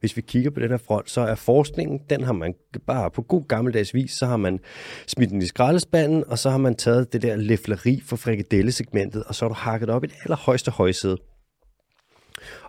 [0.00, 2.54] Hvis vi kigger på den her front, så er forskningen, den har man
[2.86, 4.60] bare på god gammeldags vis, så har man
[5.06, 9.34] smidt den i skraldespanden, og så har man taget det der læfleri for frikadellesegmentet, og
[9.34, 11.16] så har du hakket op i det allerhøjeste højsæde.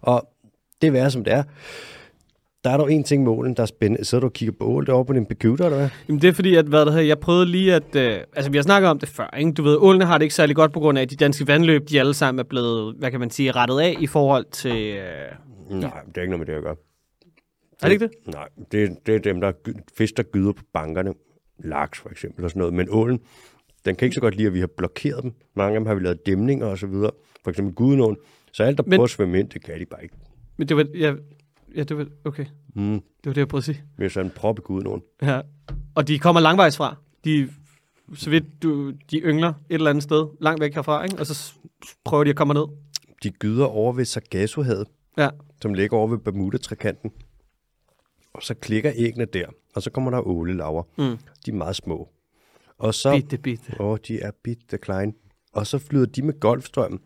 [0.01, 0.29] Og
[0.81, 1.43] det er som det er.
[2.63, 4.05] Der er dog en ting med ålen, der er spændende.
[4.05, 5.89] Så du og kigger på ål derovre på din computer, eller hvad?
[6.07, 7.95] Jamen det er fordi, at hvad der hedder, jeg prøvede lige at...
[7.95, 9.51] Øh, altså vi har snakket om det før, ikke?
[9.51, 11.89] Du ved, ålene har det ikke særlig godt på grund af, at de danske vandløb,
[11.89, 14.95] de alle sammen er blevet, hvad kan man sige, rettet af i forhold til...
[14.95, 15.01] Øh,
[15.69, 16.77] Nej, det er ikke noget med det at
[17.81, 17.89] gøre.
[17.89, 18.33] det ikke det?
[18.33, 21.13] Nej, det, det er dem, der gy- fisk, der gyder på bankerne.
[21.63, 22.73] Laks for eksempel og sådan noget.
[22.73, 23.19] Men ålen,
[23.85, 25.33] den kan ikke så godt lide, at vi har blokeret dem.
[25.55, 27.11] Mange af dem har vi lavet dæmninger og så videre.
[27.43, 28.17] For eksempel Gudenåen.
[28.51, 30.15] Så alt, der Men- prøver at svømme ind, det kan de bare ikke.
[30.57, 30.85] Men det var...
[30.95, 31.13] Ja,
[31.75, 32.07] ja det var...
[32.25, 32.45] Okay.
[32.75, 32.91] Mm.
[32.93, 33.83] Det var det, jeg prøvede at sige.
[33.97, 35.01] Vi har sådan en prop i Gudenåen.
[35.21, 35.41] Ja.
[35.95, 36.95] Og de kommer langvejs fra.
[37.25, 37.49] De,
[38.15, 41.19] så vidt du, de yngler et eller andet sted, langt væk herfra, ikke?
[41.19, 41.53] Og så
[42.05, 42.65] prøver de at komme ned.
[43.23, 44.87] De gyder over ved Sargassohavet,
[45.17, 45.29] Ja.
[45.61, 47.11] som ligger over ved Bermuda-trekanten.
[48.33, 50.83] Og så klikker æggene der, og så kommer der ålelaver.
[50.97, 51.17] Mm.
[51.45, 52.09] De er meget små.
[52.77, 53.15] Og så...
[53.15, 53.81] Bitte, bitte.
[53.81, 55.13] Åh, de er bitte klein.
[55.53, 56.99] Og så flyder de med golfstrømmen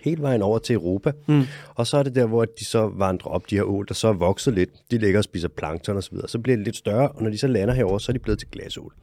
[0.00, 1.12] hele vejen over til Europa.
[1.26, 1.42] Mm.
[1.74, 4.08] Og så er det der, hvor de så vandrer op, de her ål, der så
[4.08, 4.70] er vokset lidt.
[4.90, 6.28] De ligger og spiser plankton og så videre.
[6.28, 8.38] Så bliver de lidt større, og når de så lander herover, så er de blevet
[8.38, 8.94] til glasål.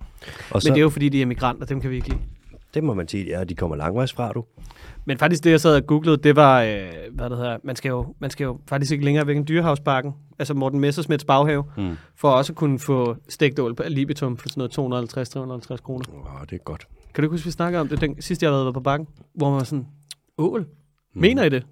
[0.51, 2.19] Og så, Men det er jo fordi, de er migranter, dem kan vi ikke lide.
[2.73, 4.45] Det må man sige, ja, de kommer langvejs fra, du.
[5.05, 7.89] Men faktisk det, jeg sad og googlede, det var, øh, hvad det hedder, man skal,
[7.89, 11.95] jo, man skal jo faktisk ikke længere væk end dyrehavsparken, altså Morten Messersmiths baghave, Mm.
[12.15, 14.71] for også at kunne få stegt ål på libitum for sådan noget
[15.73, 16.05] 250-350 kroner.
[16.13, 16.87] Åh, det er godt.
[17.13, 19.57] Kan du huske, vi snakkede om det den sidste, jeg var på bakken, hvor man
[19.57, 19.87] var sådan,
[20.37, 20.67] ål?
[21.13, 21.65] Mener I det?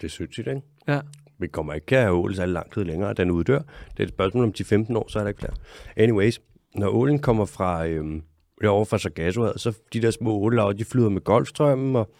[0.00, 0.60] Det er sindssygt, ikke?
[0.88, 1.00] Ja.
[1.38, 3.58] Vi kommer ikke til at have ål så lang tid længere, den uddør.
[3.58, 5.52] Det er et spørgsmål om 10-15 år, så er der ikke flere.
[5.96, 6.40] Anyways,
[6.74, 8.22] når ålen kommer fra, øhm,
[8.62, 12.10] derovre fra Sargasso, så de der små ålelaver, de flyder med golfstrømmen, og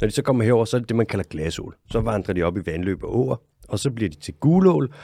[0.00, 1.76] når de så kommer herover, så er det det, man kalder glasål.
[1.90, 3.36] Så vandrer de op i vandløb og åer,
[3.68, 4.94] og så bliver de til gulål,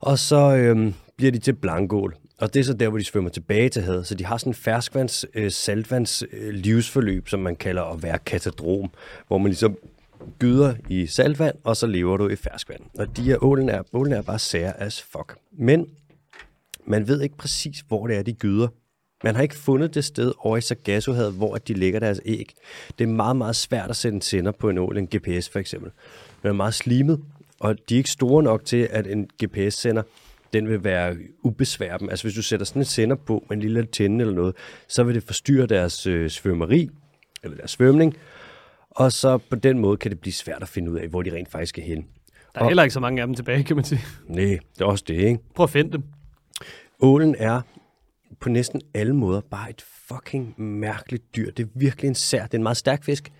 [0.00, 2.16] og så øhm, bliver de til blankål.
[2.40, 4.06] Og det er så der, hvor de svømmer tilbage til havet.
[4.06, 8.18] Så de har sådan en ferskvands, øh, saltvands øh, livsforløb, som man kalder at være
[8.18, 8.90] katadrom,
[9.26, 9.76] hvor man ligesom
[10.38, 12.80] gyder i saltvand, og så lever du i ferskvand.
[12.98, 15.36] Og de her ålen er, ålen er bare sære as fuck.
[15.52, 15.86] Men
[16.86, 18.68] man ved ikke præcis, hvor det er, de gyder.
[19.24, 22.52] Man har ikke fundet det sted over i Sargassohavet, hvor de lægger deres æg.
[22.98, 25.58] Det er meget, meget svært at sætte en sender på en ål, en GPS for
[25.58, 25.90] eksempel.
[26.42, 27.20] Den er meget slimet,
[27.60, 30.02] og de er ikke store nok til, at en GPS-sender
[30.52, 32.08] den vil være ubesvær dem.
[32.08, 34.54] Altså hvis du sætter sådan en sender på med en lille antenne eller noget,
[34.88, 36.90] så vil det forstyrre deres øh, svømmeri,
[37.44, 38.16] eller deres svømning,
[38.90, 41.32] og så på den måde kan det blive svært at finde ud af, hvor de
[41.32, 41.96] rent faktisk skal hen.
[41.96, 44.00] Der er Og- heller ikke så mange af dem tilbage, kan man sige.
[44.26, 45.38] Nej, det er også det, ikke?
[45.54, 46.02] Prøv at finde dem.
[47.00, 47.60] Ålen er
[48.40, 51.50] på næsten alle måder bare et fucking mærkeligt dyr.
[51.50, 52.42] Det er virkelig en sær.
[52.46, 53.32] Det er en meget stærk fisk.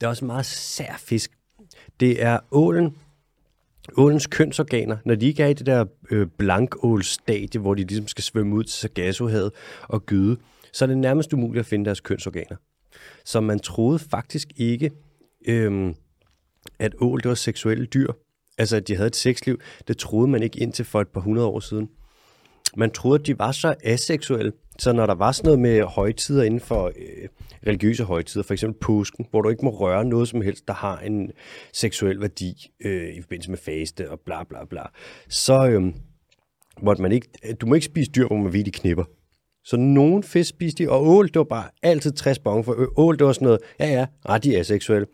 [0.00, 1.30] Det er også en meget sær fisk.
[2.00, 2.96] Det er ålen,
[3.96, 8.24] ålens kønsorganer, når de ikke er i det der øh, blankålstadie, hvor de ligesom skal
[8.24, 10.36] svømme ud til Sargassohavet og gyde,
[10.72, 12.56] så er det nærmest umuligt at finde deres kønsorganer.
[13.24, 14.90] Så man troede faktisk ikke,
[15.46, 15.94] øhm,
[16.78, 18.12] at ål det var seksuelle dyr.
[18.58, 19.60] Altså, at de havde et sexliv.
[19.88, 21.88] Det troede man ikke indtil for et par hundrede år siden
[22.76, 26.42] man troede, at de var så aseksuelle, så når der var sådan noget med højtider
[26.42, 27.28] inden for øh,
[27.66, 30.98] religiøse højtider, for eksempel påsken, hvor du ikke må røre noget som helst, der har
[30.98, 31.30] en
[31.72, 34.82] seksuel værdi øh, i forbindelse med faste og bla bla bla,
[35.28, 35.82] så øh,
[36.82, 39.04] måtte man ikke, øh, du må ikke spise dyr, hvor man ved, de knipper.
[39.64, 42.88] Så nogen fisk spiste de, og ål, det var bare altid 60 bonge, for øh,
[42.96, 45.06] ål, det var sådan noget, ja ja, ret de er aseksuelle.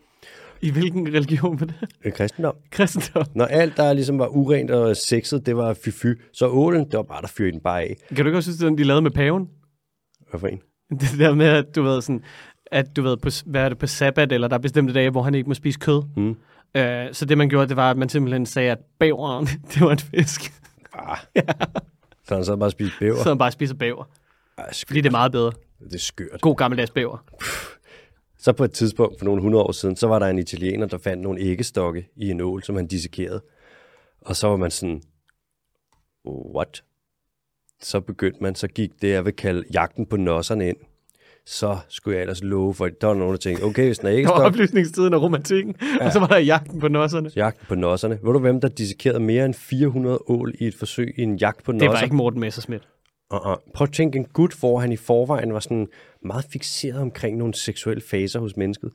[0.61, 1.75] I hvilken religion var det?
[2.05, 2.55] Øh, kristendom.
[2.71, 3.25] Kristendom.
[3.35, 7.03] Når alt, der ligesom var urent og sexet, det var fy-fy, så ålen, det var
[7.03, 7.95] bare, der fyrede den bare af.
[8.07, 9.49] Kan du ikke også synes, det er den, de lavede med paven?
[10.29, 10.59] Hvad for en?
[10.99, 12.23] Det der med, at du ved sådan,
[12.71, 15.21] at du ved, på, hvad er det, på sabbat, eller der er bestemte dage, hvor
[15.21, 16.03] han ikke må spise kød.
[16.17, 16.35] Mm.
[16.75, 19.91] Øh, så det, man gjorde, det var, at man simpelthen sagde, at bæveren, det var
[19.91, 20.53] en fisk.
[20.93, 21.17] Ah.
[22.27, 23.23] Så han så bare spist bæver.
[23.23, 24.03] Så han bare spiser bæver.
[24.57, 24.87] Ej, skørt.
[24.87, 25.51] Fordi det er meget bedre.
[25.79, 26.41] Det er skørt.
[26.41, 27.23] God gammeldags bæver.
[28.39, 30.97] Så på et tidspunkt for nogle hundrede år siden, så var der en italiener, der
[30.97, 33.41] fandt nogle æggestokke i en ål, som han dissekerede.
[34.21, 35.01] Og så var man sådan,
[36.55, 36.83] what?
[37.81, 40.77] Så begyndte man, så gik det, jeg vil kalde jagten på nosserne ind.
[41.45, 44.11] Så skulle jeg ellers love for, der var nogen, der tænkte, okay, hvis den er
[44.11, 45.75] Det var æggestok, oplysningstiden og romantikken.
[45.99, 46.05] Ja.
[46.05, 47.31] Og så var der jagten på nosserne.
[47.35, 48.19] jagten på nosserne.
[48.23, 51.63] Ved du hvem, der dissekerede mere end 400 ål i et forsøg i en jagt
[51.63, 51.91] på Det nosser?
[51.91, 52.87] var ikke Morten Messerschmidt.
[53.33, 53.71] Uh-uh.
[53.73, 55.87] Prøv at tænke en gut, hvor han i forvejen var sådan
[56.21, 58.91] meget fixeret omkring nogle seksuelle faser hos mennesket.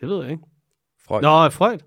[0.00, 0.42] Det ved jeg ikke.
[1.06, 1.78] Freud, Nå, Freud.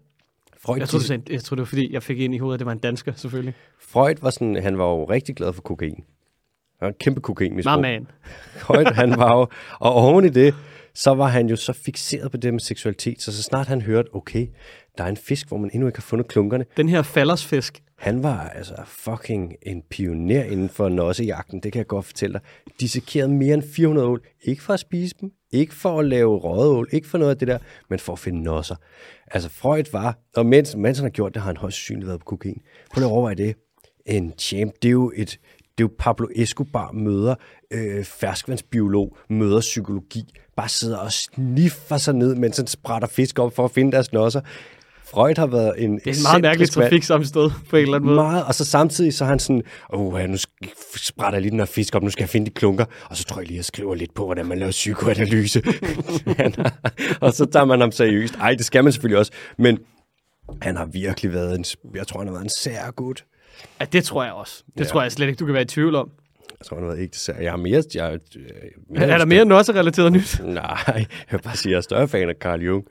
[0.57, 2.55] Freud, Jeg tror, du sagde, jeg tror, det var fordi, jeg fik ind i hovedet,
[2.55, 3.53] at det var en dansker, selvfølgelig.
[3.79, 5.95] Freud var sådan, han var jo rigtig glad for kokain.
[6.79, 7.77] Han var en kæmpe kokainmisbrug.
[7.77, 8.07] My man.
[8.61, 9.47] Freud, han var jo,
[9.79, 10.55] og oven i det,
[10.93, 14.15] så var han jo så fixeret på det med seksualitet, så så snart han hørte,
[14.15, 14.47] okay,
[14.97, 18.23] der er en fisk, hvor man endnu ikke har fundet klunkerne, Den her fallersfisk han
[18.23, 22.41] var altså fucking en pioner inden for nossejagten, det kan jeg godt fortælle dig.
[22.79, 26.89] Dissekerede mere end 400 ål, ikke for at spise dem, ikke for at lave rødål,
[26.91, 27.57] ikke for noget af det der,
[27.89, 28.75] men for at finde nosser.
[29.31, 32.19] Altså Freud var, og mens, mens han har gjort det, har han højst sandsynligt været
[32.19, 32.61] på kokain.
[32.93, 33.55] Prøv at overveje det.
[34.05, 35.39] En champ, det er jo et,
[35.77, 37.35] det er jo Pablo Escobar møder
[37.71, 40.23] øh, ferskvandsbiolog, møder psykologi,
[40.55, 44.13] bare sidder og sniffer sig ned, mens han sprætter fisk op for at finde deres
[44.13, 44.41] nosser.
[45.11, 48.15] Freud har været en Det er en meget mærkelig trafiksammenstød på en eller anden måde.
[48.21, 50.37] Meget, og så samtidig så er han sådan, åh, nu
[50.95, 53.23] sprætter jeg lige den her fisk op, nu skal jeg finde de klunker, og så
[53.23, 55.63] tror jeg lige, jeg skriver lidt på, hvordan man laver psykoanalyse.
[57.21, 58.35] Og så tager man ham seriøst.
[58.35, 59.79] Ej, det skal man selvfølgelig også, men
[60.61, 61.65] han har virkelig været en,
[61.95, 63.25] jeg tror, han har været en sær gut.
[63.79, 64.63] Ja, det tror jeg også.
[64.73, 64.85] Det Ja.
[64.85, 66.09] tror jeg slet ikke, du kan være i tvivl om.
[66.59, 67.33] Jeg tror, han har været ikke sær.
[67.41, 67.83] Jeg har mere...
[67.95, 68.19] Jeg,
[68.89, 70.41] mere Er der mere end også relateret nyt?
[70.43, 72.83] Nej, jeg vil bare sige, jeg er større fan af Carl Jung.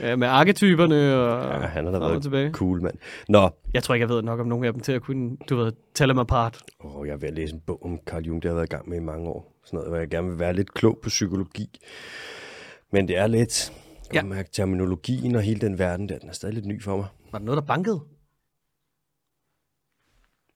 [0.00, 2.52] Ja, med arketyperne og Ja, han har da været tilbage.
[2.52, 2.98] cool, mand.
[3.28, 5.56] Nå, Jeg tror ikke, jeg ved nok om nogen af dem til at kunne, du
[5.56, 6.62] ved, tælle mig apart.
[6.84, 8.66] Åh, jeg er ved at læse en bog om Carl Jung, det har jeg været
[8.72, 9.52] i gang med i mange år.
[9.64, 11.78] Sådan noget, hvor jeg gerne vil være lidt klog på psykologi.
[12.92, 13.72] Men det er lidt,
[14.06, 14.20] jeg Ja.
[14.20, 17.06] kan mærke terminologien og hele den verden der, den er stadig lidt ny for mig.
[17.32, 18.00] Var der noget, der bankede?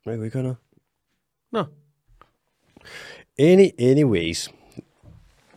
[0.06, 0.56] Jeg kan ikke høre noget.
[1.52, 1.64] Nå,
[3.38, 4.50] Any, anyways.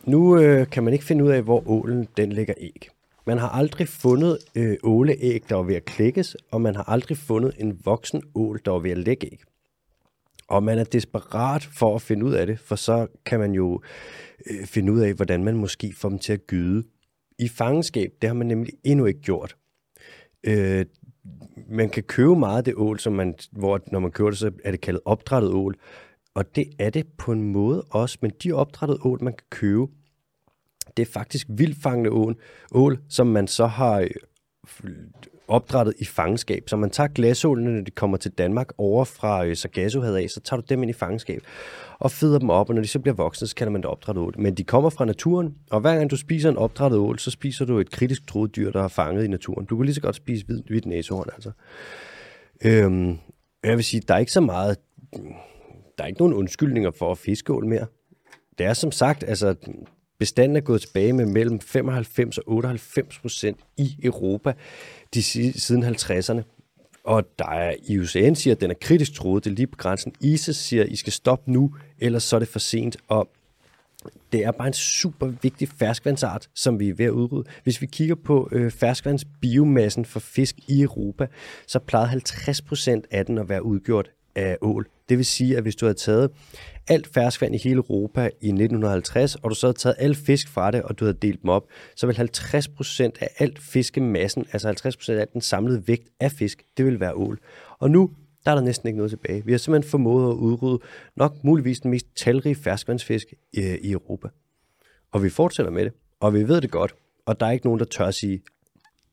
[0.04, 2.88] Nu øh, kan man ikke finde ud af, hvor ålen den lægger æg.
[3.28, 7.18] Man har aldrig fundet øh, åleæg, der var ved at klækkes, og man har aldrig
[7.18, 9.40] fundet en voksen ål, der var ved at lægge æg.
[10.48, 13.80] Og man er desperat for at finde ud af det, for så kan man jo
[14.50, 16.84] øh, finde ud af, hvordan man måske får dem til at gyde.
[17.38, 19.56] I fangenskab, det har man nemlig endnu ikke gjort.
[20.44, 20.86] Øh,
[21.68, 24.52] man kan købe meget af det ål, som man, hvor når man køber det, så
[24.64, 25.76] er det kaldet opdrættet ål.
[26.34, 29.86] Og det er det på en måde også, men de opdrættede ål, man kan købe,
[30.98, 32.36] det er faktisk vildfangende ål,
[32.72, 34.00] ål som man så har
[34.84, 34.90] øh,
[35.48, 36.68] opdrættet i fangenskab.
[36.68, 40.40] Så man tager glasålene, når de kommer til Danmark over fra øh, Sargassohavet af, så
[40.40, 41.42] tager du dem ind i fangenskab
[41.98, 44.24] og feder dem op, og når de så bliver voksne, så kalder man det opdrættet
[44.24, 44.34] ål.
[44.38, 47.64] Men de kommer fra naturen, og hver gang du spiser en opdrættet ål, så spiser
[47.64, 49.66] du et kritisk troet dyr, der er fanget i naturen.
[49.66, 51.50] Du kan lige så godt spise hvid, hvidt næsehorn, altså.
[52.64, 53.18] Øhm,
[53.64, 54.76] jeg vil sige, der er ikke så meget
[55.98, 57.86] der er ikke nogen undskyldninger for at fiske ål mere.
[58.58, 59.54] Det er som sagt, altså
[60.18, 64.52] bestanden er gået tilbage med mellem 95 og 98 procent i Europa
[65.14, 65.22] de,
[65.60, 66.42] siden 50'erne.
[67.04, 69.44] Og der er IUCN siger, at den er kritisk troet.
[69.44, 70.12] Det er lige på grænsen.
[70.20, 72.96] ISIS siger, at I skal stoppe nu, ellers så er det for sent.
[73.08, 73.28] Og
[74.32, 77.50] det er bare en super vigtig ferskvandsart, som vi er ved at udrydde.
[77.62, 81.26] Hvis vi kigger på øh, ferskvandsbiomassen for fisk i Europa,
[81.66, 84.88] så plejede 50 procent af den at være udgjort af ål.
[85.08, 86.30] Det vil sige, at hvis du havde taget
[86.88, 90.70] alt ferskvand i hele Europa i 1950, og du så havde taget alle fisk fra
[90.70, 91.64] det, og du havde delt dem op,
[91.96, 96.32] så vil 50 procent af alt fiskemassen, altså 50 procent af den samlede vægt af
[96.32, 97.38] fisk, det vil være ål.
[97.78, 98.10] Og nu
[98.44, 99.44] der er der næsten ikke noget tilbage.
[99.44, 100.78] Vi har simpelthen formået at udrydde
[101.16, 104.28] nok muligvis den mest talrige ferskvandsfisk i, i Europa.
[105.12, 106.94] Og vi fortsætter med det, og vi ved det godt,
[107.26, 108.40] og der er ikke nogen, der tør at sige,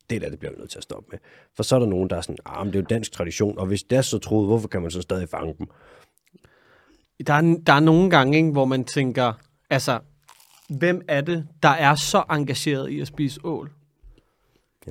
[0.09, 1.19] det der, det bliver vi nødt til at stoppe med.
[1.55, 3.57] For så er der nogen, der er sådan, ah, men det er jo dansk tradition,
[3.57, 5.67] og hvis det er så troet, hvorfor kan man så stadig fange dem?
[7.27, 9.33] Der er, der er nogle gange, ikke, hvor man tænker,
[9.69, 9.99] altså,
[10.69, 13.71] hvem er det, der er så engageret i at spise ål?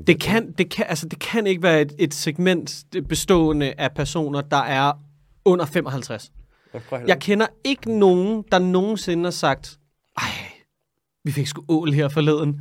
[0.06, 4.40] Det kan, det, kan, altså, det kan ikke være et, et segment bestående af personer,
[4.40, 4.92] der er
[5.44, 6.32] under 55.
[7.06, 9.78] Jeg kender ikke nogen, der nogensinde har sagt,
[10.16, 10.24] ej,
[11.24, 12.60] vi fik sgu ål her forleden.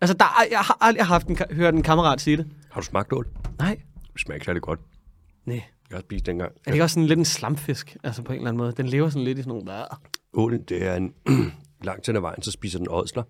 [0.00, 2.46] Altså, der, jeg har aldrig haft en, hørt en kammerat sige det.
[2.70, 3.28] Har du smagt ål?
[3.58, 3.80] Nej.
[4.12, 4.80] Det smager ikke særlig godt.
[5.44, 5.62] Nej.
[5.90, 6.52] Jeg har spist dengang.
[6.52, 8.72] Er det ikke også sådan lidt en slamfisk, altså på en eller anden måde?
[8.72, 9.72] Den lever sådan lidt i sådan nogle...
[9.72, 10.00] Der.
[10.32, 11.14] Ålen, det er en
[11.88, 13.22] langt hen ad vejen, så spiser den ådsler.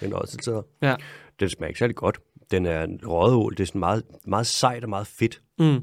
[0.00, 0.62] Den ådseltæder.
[0.82, 0.94] Ja.
[1.40, 2.18] Den smager ikke særlig godt.
[2.50, 3.52] Den er en røget ål.
[3.52, 5.42] Det er sådan meget, meget sejt og meget fedt.
[5.58, 5.80] Mm.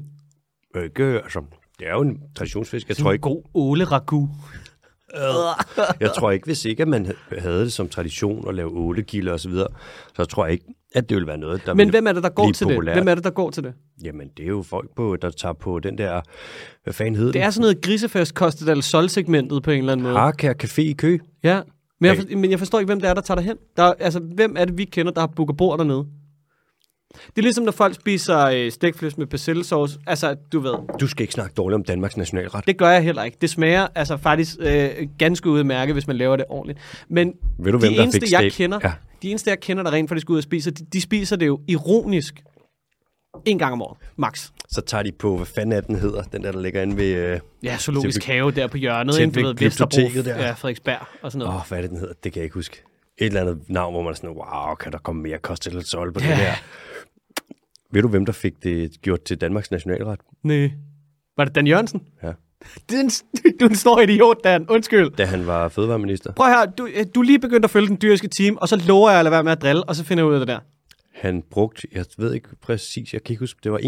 [0.76, 1.42] Øh, altså,
[1.78, 2.88] det er jo en traditionsfisk.
[2.88, 4.28] Jeg tror ikke, God åle ragu.
[6.00, 9.48] jeg tror ikke, hvis ikke man havde det som tradition at lave ålegilder og så
[9.48, 9.66] videre,
[10.16, 12.28] så tror jeg ikke, at det ville være noget, der Men hvem er det, der
[12.28, 12.94] går til populært.
[12.94, 13.02] det?
[13.02, 13.72] Hvem er det, der går til det?
[14.04, 16.20] Jamen, det er jo folk, på, der tager på den der,
[16.84, 20.02] hvad fanden hedder Det er sådan noget grisefest kostet del sol-segmentet på en eller anden
[20.04, 20.14] måde.
[20.16, 21.18] Harkær Café i Kø.
[21.44, 21.60] Ja.
[22.00, 23.56] Men jeg, for, men jeg forstår ikke, hvem det er, der tager derhen.
[23.76, 26.06] Der, er- altså, hvem er det, vi kender, der har booket bord dernede?
[27.14, 29.98] Det er ligesom, når folk spiser øh, stegflæs med persillesauce.
[30.06, 32.66] Altså, du ved, Du skal ikke snakke dårligt om Danmarks nationalret.
[32.66, 33.36] det gør jeg heller ikke.
[33.40, 36.78] Det smager altså faktisk øh, ganske udmærket, hvis man laver det ordentligt.
[37.08, 38.92] Men Ved du, de hvem der eneste, fik jeg kender, Ja.
[39.22, 41.46] de eneste, jeg kender, der rent faktisk går ud og spiser, de, de spiser det
[41.46, 42.42] jo ironisk
[43.46, 44.48] en gang om året, max.
[44.68, 47.14] Så tager de på, hvad fanden er den hedder, den der, der ligger inde ved...
[47.14, 49.40] Øh, Ja, zoologisk Til- have der på hjørnet, til ikke?
[49.40, 50.36] Du ved, Vesterbro, der.
[50.46, 51.60] ja, Frederiksberg og sådan noget.
[51.60, 52.14] Åh, hvad er det, den hedder?
[52.24, 52.82] Det kan jeg ikke huske.
[53.18, 55.84] Et eller andet navn, hvor man er sådan, wow, kan der komme mere kost til
[55.84, 56.30] sol på Ja.
[56.30, 56.52] det der?
[57.92, 60.20] Ved du, hvem der fik det gjort til Danmarks nationalret?
[60.42, 60.70] Nej.
[61.36, 62.02] Var det Dan Jørgensen?
[62.22, 62.32] Ja.
[62.88, 63.10] Det er en,
[63.60, 64.66] du er en stor idiot, Dan.
[64.68, 65.10] Undskyld.
[65.10, 66.32] Da han var fødevareminister.
[66.32, 69.10] Prøv her, du, øh, du lige begyndt at følge den dyriske team, og så lover
[69.10, 70.58] jeg at lade være med at drille, og så finder jeg ud af det der.
[71.14, 73.78] Han brugte, jeg ved ikke præcis, jeg kan ikke huske, det var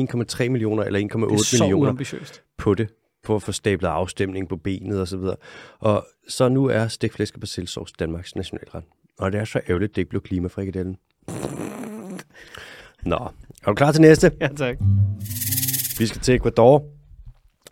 [0.45, 2.89] 1,3 millioner eller 1,8 Det er så millioner på det,
[3.25, 5.37] på at få stablet afstemning på benet og så videre.
[5.79, 8.85] Og så nu er stikflæsk og persillesauce Danmarks nationalret.
[9.19, 10.97] Og det er så ærgerligt, at det ikke blev klimafrikadellen.
[13.07, 13.17] Nå,
[13.63, 14.31] er du klar til næste?
[14.41, 14.77] Ja, tak.
[15.99, 16.85] Vi skal til Ecuador.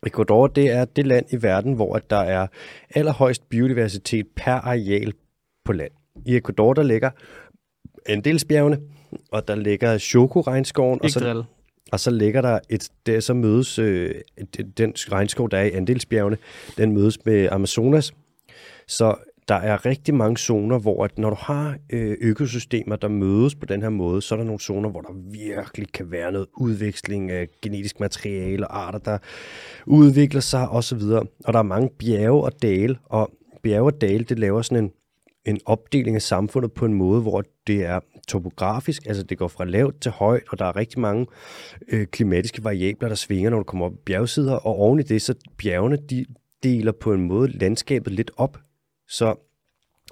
[0.06, 2.46] Ecuador, det er det land i verden, hvor at der er
[2.94, 5.12] allerhøjst biodiversitet per areal
[5.64, 5.90] på land.
[6.26, 7.10] I Ecuador, der ligger
[8.06, 8.78] Andelsbjergene,
[9.32, 11.44] og der ligger Choco-regnskoven, og så, drille.
[11.92, 14.14] og så ligger der et, der så mødes, øh,
[14.56, 16.36] den- den regnskov, der er i Andelsbjergene,
[16.78, 18.12] den mødes med Amazonas.
[18.88, 19.14] Så
[19.50, 23.66] der er rigtig mange zoner, hvor at når du har øh, økosystemer, der mødes på
[23.66, 27.30] den her måde, så er der nogle zoner, hvor der virkelig kan være noget udveksling
[27.30, 29.18] af genetisk materiale og arter, der
[29.86, 31.02] udvikler sig osv.
[31.44, 33.30] Og der er mange bjerge og dale, og
[33.62, 34.90] bjerge og dale, det laver sådan en,
[35.46, 39.64] en opdeling af samfundet på en måde, hvor det er topografisk, altså det går fra
[39.64, 41.26] lavt til højt, og der er rigtig mange
[41.88, 45.22] øh, klimatiske variabler, der svinger, når du kommer op i bjergsider, og oven i det,
[45.22, 46.24] så bjergene, de
[46.62, 48.58] deler på en måde landskabet lidt op,
[49.11, 49.35] så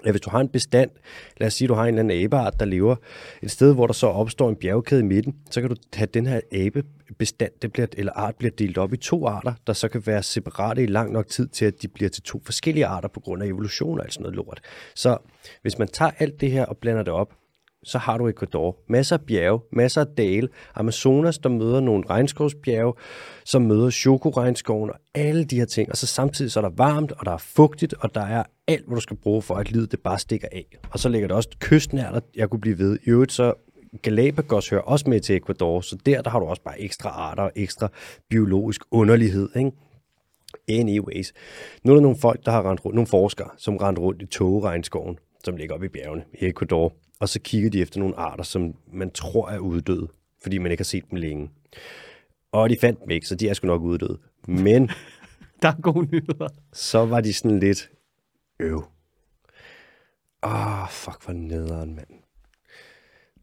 [0.05, 0.91] ja, hvis du har en bestand,
[1.37, 2.95] lad os sige, du har en eller anden abeart, der lever
[3.43, 6.25] et sted, hvor der så opstår en bjergkæde i midten, så kan du have den
[6.25, 10.01] her abebestand, det bliver, eller art bliver delt op i to arter, der så kan
[10.05, 13.19] være separate i lang nok tid til, at de bliver til to forskellige arter på
[13.19, 14.61] grund af evolution og alt sådan noget lort.
[14.95, 15.17] Så
[15.61, 17.33] hvis man tager alt det her og blander det op,
[17.83, 18.77] så har du Ecuador.
[18.87, 20.49] Masser af bjerge, masser af dale.
[20.75, 22.93] Amazonas, der møder nogle regnskovsbjerge,
[23.45, 25.89] som møder chokoregnskoven og alle de her ting.
[25.91, 28.85] Og så samtidig så er der varmt, og der er fugtigt, og der er alt,
[28.87, 30.65] hvad du skal bruge for, at livet det bare stikker af.
[30.91, 32.99] Og så ligger der også kystnært, og jeg kunne blive ved.
[33.03, 33.53] I øvrigt så
[34.01, 37.43] Galapagos hører også med til Ecuador, så der, der har du også bare ekstra arter
[37.43, 37.87] og ekstra
[38.29, 39.71] biologisk underlighed, ikke?
[40.69, 41.33] Anyways.
[41.83, 44.25] Nu er der nogle folk, der har rendt rundt, nogle forskere, som rendt rundt i
[44.25, 48.43] togeregnskoven, som ligger oppe i bjergene i Ecuador, og så kigger de efter nogle arter,
[48.43, 50.07] som man tror er uddøde,
[50.41, 51.49] fordi man ikke har set dem længe.
[52.51, 54.19] Og de fandt dem ikke, så de er sgu nok uddøde.
[54.47, 54.89] Men
[55.61, 56.49] Der er gode nyheder.
[56.73, 57.89] så var de sådan lidt
[58.59, 58.83] øv.
[60.41, 62.07] Ah, fuck for nederen, mand.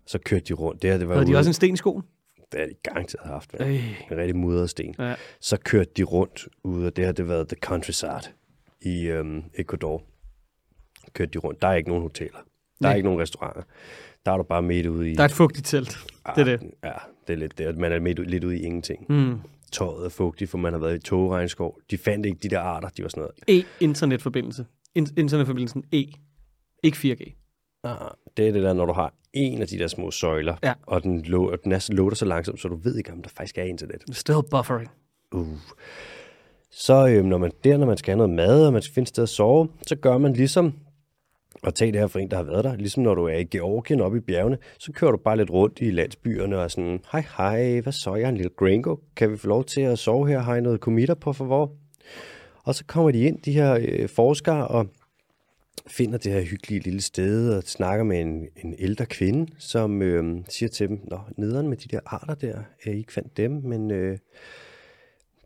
[0.06, 0.82] Så kørte de rundt.
[0.82, 2.02] Det her, det var Havde de ude- også en sten i skoen?
[2.52, 3.70] Det er de garanteret haft, mand.
[4.10, 4.94] En rigtig muddersten.
[4.98, 5.14] Ja.
[5.40, 8.20] Så kørte de rundt ude, og det har det været The Countryside
[8.80, 10.02] i øhm, Ecuador.
[11.12, 11.62] Kørte de rundt.
[11.62, 12.38] Der er ikke nogen hoteller.
[12.82, 12.96] Der er Nej.
[12.96, 13.62] ikke nogen restauranter.
[14.26, 15.14] Der er du bare midt ude i...
[15.14, 15.98] Der er et fugtigt telt.
[16.36, 16.60] Det er det.
[16.84, 16.92] Ja,
[17.26, 17.78] det er lidt det.
[17.78, 19.06] Man er midt, lidt ude i ingenting.
[19.08, 19.38] Mm.
[19.72, 21.78] Tøjet er fugtigt, for man har været i togregnskov.
[21.90, 22.88] De fandt ikke de der arter.
[22.88, 23.64] De var sådan noget.
[23.64, 24.66] E-internetforbindelse.
[24.94, 26.04] In- internetforbindelsen E.
[26.82, 27.32] Ikke 4G.
[27.84, 27.96] Ah,
[28.36, 30.72] det er det der, når du har en af de der små søjler, Ja.
[30.86, 33.28] og den, lo- og den er, loader så langsomt, så du ved ikke, om der
[33.36, 34.02] faktisk er internet.
[34.12, 34.90] Still buffering.
[35.32, 35.46] Uh.
[36.70, 39.04] Så øhm, når man der, når man skal have noget mad, og man skal finde
[39.04, 40.74] et sted at sove, så gør man ligesom,
[41.66, 43.44] og tag det her for en, der har været der, ligesom når du er i
[43.44, 47.24] Georgien oppe i bjergene, så kører du bare lidt rundt i landsbyerne og sådan, hej
[47.36, 50.28] hej, hvad så, jeg er en lille gringo, kan vi få lov til at sove
[50.28, 51.72] her, har I noget komitter på favor?
[52.64, 54.86] Og så kommer de ind, de her øh, forskere, og
[55.86, 60.44] finder det her hyggelige lille sted og snakker med en, en ældre kvinde, som øh,
[60.48, 63.50] siger til dem, Nå, nederen med de der arter der, jeg I ikke fandt dem,
[63.50, 64.18] men øh,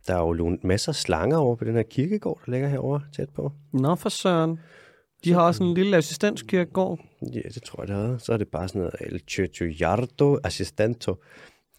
[0.07, 3.29] der er jo masser af slanger over på den her kirkegård, der ligger herovre tæt
[3.29, 3.53] på.
[3.73, 4.59] Nå for søren.
[5.25, 6.99] De har også en lille assistenskirkegård.
[7.33, 8.19] Ja, det tror jeg, det havde.
[8.19, 11.17] Så er det bare sådan noget El Churchiardo Assistento.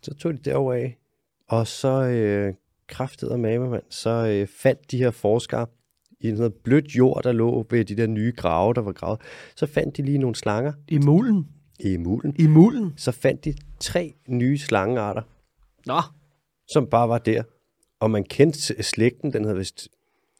[0.01, 0.97] Så tog de derover af,
[1.47, 2.53] og så øh,
[2.87, 5.67] kraftede med, mand, så øh, fandt de her forskere
[6.19, 9.21] i sådan noget blødt jord, der lå ved de der nye grave, der var gravet.
[9.55, 11.47] Så fandt de lige nogle slanger I mulen.
[11.79, 12.35] i mulen.
[12.39, 12.93] I mulen.
[12.97, 15.21] Så fandt de tre nye slangearter,
[15.85, 16.01] Nå.
[16.67, 17.43] som bare var der.
[17.99, 19.89] Og man kendte slægten, den hedder vist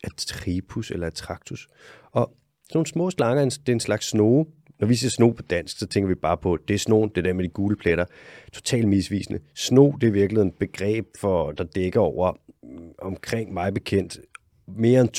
[0.04, 1.68] Atripus eller Atractus.
[2.12, 2.34] Og
[2.78, 4.46] nogle små slanger, det er en slags snoge.
[4.80, 7.24] Når vi siger sno på dansk, så tænker vi bare på, det er snoen, det
[7.24, 8.06] der med de gule pletter.
[8.54, 9.40] Totalt misvisende.
[9.56, 12.70] Sno, det er virkelig en begreb, for, der dækker over mm,
[13.02, 14.20] omkring mig bekendt
[14.68, 15.10] mere end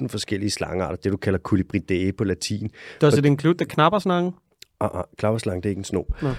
[0.00, 2.70] 2.000 forskellige slangearter, det du kalder Culibridae på latin.
[3.00, 4.32] Does it include the knapperslange?
[4.80, 6.02] Ah, ah, klaverslange, det er ikke en sno.
[6.22, 6.30] Nå.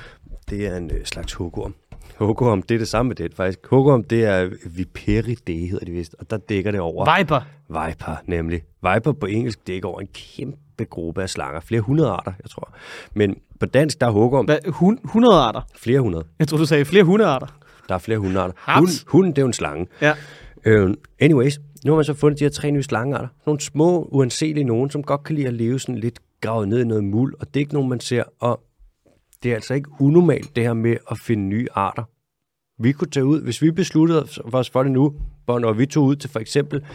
[0.50, 1.76] Det er en øh, slags hugorm.
[2.18, 3.60] Hugorm, det er det samme med det, faktisk.
[3.70, 7.42] Hugorm, det er Viperidae, hedder det vist, og der dækker det over Viper.
[7.68, 8.62] Viper, nemlig.
[8.82, 11.60] Viper på engelsk dækker over en kæmpe gruppe af slanger.
[11.60, 12.74] Flere hundrede arter, jeg tror.
[13.14, 15.62] Men på dansk, der er hugorm Hvad, hun, 100 arter?
[15.76, 16.26] flere hundrede.
[16.40, 17.48] Jeg tror du sagde flere hundrede arter.
[17.90, 18.80] Der er flere hundrede arter.
[18.80, 19.88] Hund, hunden, det er jo en slange.
[20.02, 20.14] Ja.
[20.68, 23.28] Uh, anyways, nu har man så fundet de her tre nye slangearter.
[23.46, 26.86] Nogle små, uanselige nogen, som godt kan lide at leve sådan lidt gravet ned i
[26.86, 28.24] noget muld, og det er ikke nogen, man ser.
[28.40, 28.62] Og
[29.46, 32.04] det er altså ikke unormalt, det her med at finde nye arter.
[32.84, 36.04] Vi kunne tage ud, hvis vi besluttede os for det nu, hvor når vi tog
[36.04, 36.86] ud til for eksempel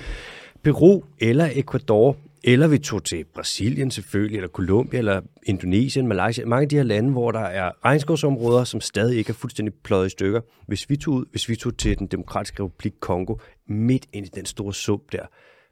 [0.62, 6.62] Peru eller Ecuador, eller vi tog til Brasilien selvfølgelig, eller Colombia, eller Indonesien, Malaysia, mange
[6.62, 10.10] af de her lande, hvor der er regnskovsområder, som stadig ikke er fuldstændig pløjet i
[10.10, 10.40] stykker.
[10.66, 13.36] Hvis vi tog ud, hvis vi tog til den demokratiske republik Kongo,
[13.68, 15.26] midt ind i den store sump der,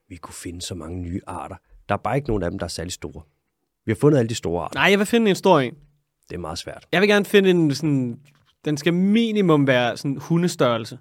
[0.09, 1.57] vi kunne finde så mange nye arter.
[1.89, 3.23] Der er bare ikke nogen af dem, der er særlig store.
[3.87, 4.75] Vi har fundet alle de store arter.
[4.75, 5.75] Nej, jeg vil finde en stor en.
[6.29, 6.87] Det er meget svært.
[6.93, 8.19] Jeg vil gerne finde en sådan...
[8.65, 10.99] Den skal minimum være sådan hundestørrelse.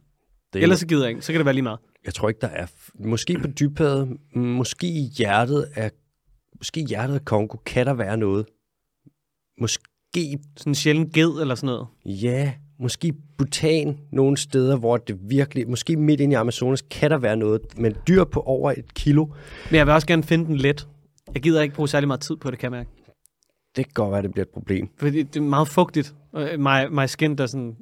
[0.53, 1.21] Det er, Ellers så gider jeg ikke.
[1.21, 1.79] Så kan det være lige meget.
[2.05, 2.65] Jeg tror ikke, der er...
[2.99, 5.91] Måske på dybhavet, måske i hjertet af...
[6.59, 8.45] Måske i hjertet af Kongo kan der være noget.
[9.61, 11.87] Måske, Sådan en sjælden ged eller sådan noget.
[12.05, 15.69] ja, måske Bhutan nogle steder, hvor det virkelig...
[15.69, 17.61] Måske midt inde i Amazonas kan der være noget.
[17.77, 19.25] Men dyr på over et kilo,
[19.71, 20.87] Men jeg vil også gerne finde den let.
[21.33, 22.89] Jeg gider ikke bruge særlig meget tid på det, kan jeg mærke.
[23.75, 24.89] Det kan godt være, det bliver et problem.
[24.97, 26.15] Fordi det er meget fugtigt.
[26.33, 27.77] My, my skin der sådan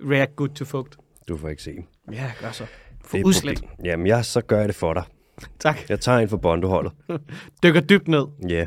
[0.00, 0.96] react good to fugt.
[1.28, 1.76] Du får ikke se.
[2.12, 2.66] Ja, gør så.
[3.04, 3.62] For udslæt.
[3.84, 5.02] Jamen, jeg, så gør jeg det for dig.
[5.58, 5.88] Tak.
[5.88, 6.92] Jeg tager en for bondeholdet.
[7.62, 8.26] Dykker dybt ned.
[8.48, 8.66] Ja.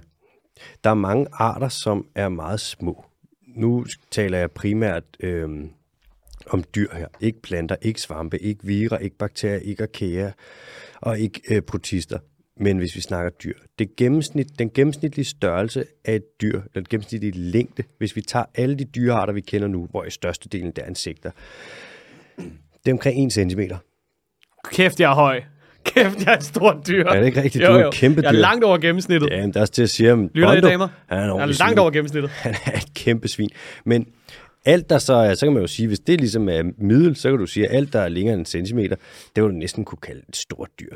[0.83, 3.05] Der er mange arter, som er meget små.
[3.55, 5.69] Nu taler jeg primært øhm,
[6.49, 7.07] om dyr her.
[7.19, 10.31] Ikke planter, ikke svampe, ikke virer, ikke bakterier, ikke archaea
[11.01, 12.19] og ikke øh, protister.
[12.59, 17.31] Men hvis vi snakker dyr, det gennemsnit, den gennemsnitlige størrelse af et dyr, den gennemsnitlige
[17.35, 20.87] længde, hvis vi tager alle de dyrearter, vi kender nu, hvor i størstedelen der er
[20.87, 21.31] insekter,
[22.85, 23.59] det er omkring 1 cm.
[24.71, 25.41] Kæft, jeg er høj.
[25.83, 27.05] Kæft, jeg er et stort dyr.
[27.05, 27.67] Er det ikke rigtigt?
[27.67, 28.39] Du er et kæmpe Jeg er dyr.
[28.39, 29.29] langt over gennemsnittet.
[29.31, 30.87] Ja, men der er også til at sige, om Lytter I, Bondo, damer?
[31.07, 32.31] Han er, Jeg er langt over gennemsnittet.
[32.45, 33.49] Han er et kæmpe svin.
[33.85, 34.07] Men
[34.65, 37.29] alt der så er, så kan man jo sige, hvis det ligesom er middel, så
[37.29, 38.95] kan du sige, at alt der er længere end en centimeter,
[39.35, 40.95] det vil du næsten kunne kalde et stort dyr.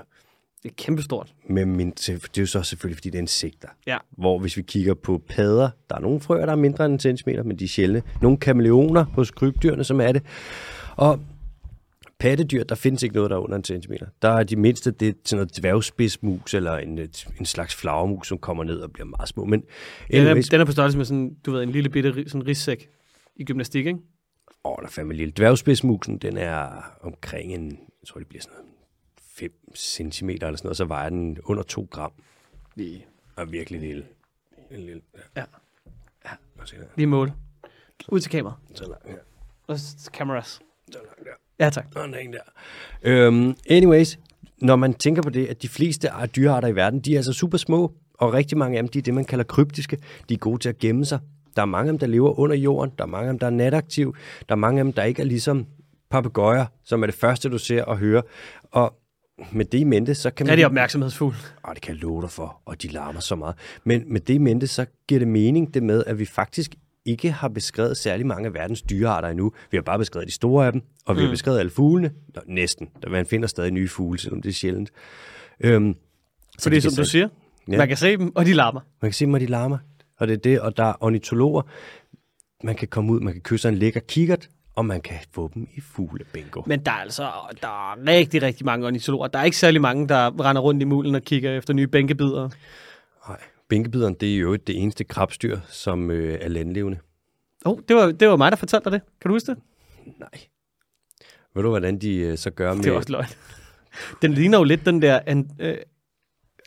[0.66, 1.34] Det er kæmpestort.
[1.50, 3.68] Men min, det er jo så selvfølgelig, fordi det er insekter.
[3.88, 3.98] Ja.
[4.18, 7.00] Hvor hvis vi kigger på padder, der er nogle frøer, der er mindre end en
[7.00, 8.04] centimeter, men de er sjældne.
[8.22, 10.24] Nogle kameleoner hos krybdyrene, som er det.
[10.96, 11.20] Og
[12.20, 14.06] pattedyr, der findes ikke noget, der er under en centimeter.
[14.22, 17.00] Der er de mindste, det er sådan noget dværgspidsmus, eller en,
[17.40, 19.46] en slags flagermus, som kommer ned og bliver meget små.
[19.46, 19.64] Men
[20.12, 22.90] Den er, den er på størrelse med sådan, du ved, en lille bitte sådan rissæk
[23.36, 24.00] i gymnastik, ikke?
[24.66, 25.34] Åh, der er fandme lille.
[25.38, 26.68] Dværgspidsmusen, den er
[27.02, 28.75] omkring en, jeg tror det bliver sådan noget,
[29.38, 32.12] 5 cm eller sådan noget, så vejer den under 2 gram.
[32.76, 33.06] Vi,
[33.36, 34.06] Og er virkelig lille.
[34.72, 35.02] En lille,
[35.36, 35.42] ja.
[36.26, 36.32] Ja.
[36.60, 36.78] Og der.
[36.96, 37.32] vi mål.
[38.10, 38.54] Ud til kamera.
[38.76, 39.14] Så lang, ja.
[39.68, 39.78] Og
[40.14, 40.60] cameras.
[41.60, 41.96] Ja, tak.
[41.96, 42.40] Nå, der er en der.
[43.02, 44.20] Øhm, anyways,
[44.62, 47.34] når man tænker på det, at de fleste ar- dyrearter i verden, de er altså
[47.34, 49.98] super små, og rigtig mange af dem, de er det, man kalder kryptiske.
[50.30, 51.20] De er gode til at gemme sig.
[51.56, 52.94] Der er mange af dem, der lever under jorden.
[52.98, 54.14] Der er mange af dem, der er nataktive.
[54.50, 55.66] Der er mange af dem, der ikke er ligesom
[56.10, 58.22] papegøjer, som er det første, du ser og hører.
[58.72, 59.00] Og
[59.52, 60.52] med det i mente, så kan man...
[60.52, 61.38] Er de opmærksomhedsfulde?
[61.64, 63.56] Og det kan jeg love dig for, og de larmer så meget.
[63.84, 66.76] Men med det i mente, så giver det mening det med, at vi faktisk
[67.06, 69.52] ikke har beskrevet særlig mange af verdens dyrearter endnu.
[69.72, 71.26] Vi har bare beskrevet de store af dem, og vi mm.
[71.26, 72.12] har beskrevet alle fuglene.
[72.36, 72.90] Nå, næsten.
[73.04, 74.92] Der man finder stadig nye fugle, selvom det er sjældent.
[75.60, 75.96] Øhm,
[76.58, 77.30] så Fordi vi som du siger,
[77.72, 77.78] Ja.
[77.78, 78.82] man kan se dem, og de larmer.
[79.02, 79.78] Man kan se dem, og de larmer.
[80.20, 81.62] Og det er det, og der er ornitologer.
[82.64, 85.68] Man kan komme ud, man kan kysse en lækker kikkert, og man kan få dem
[85.76, 86.62] i fuglebingo.
[86.66, 89.28] Men der er altså der er rigtig, rigtig mange ornitologer.
[89.28, 92.50] Der er ikke særlig mange, der render rundt i mulen og kigger efter nye bænkebider.
[93.30, 93.38] Nej,
[93.70, 96.98] bænkebideren, det er jo det eneste krabstyr, som øh, er landlevende.
[97.66, 99.02] Oh, det, var, det var mig, der fortalte dig det.
[99.22, 99.58] Kan du huske det?
[100.20, 100.30] Nej.
[101.56, 102.84] Ved du, hvordan de øh, så gør med...
[102.84, 103.26] Det var også løgn.
[104.22, 105.20] Den ligner jo lidt den der...
[105.26, 105.78] An, øh,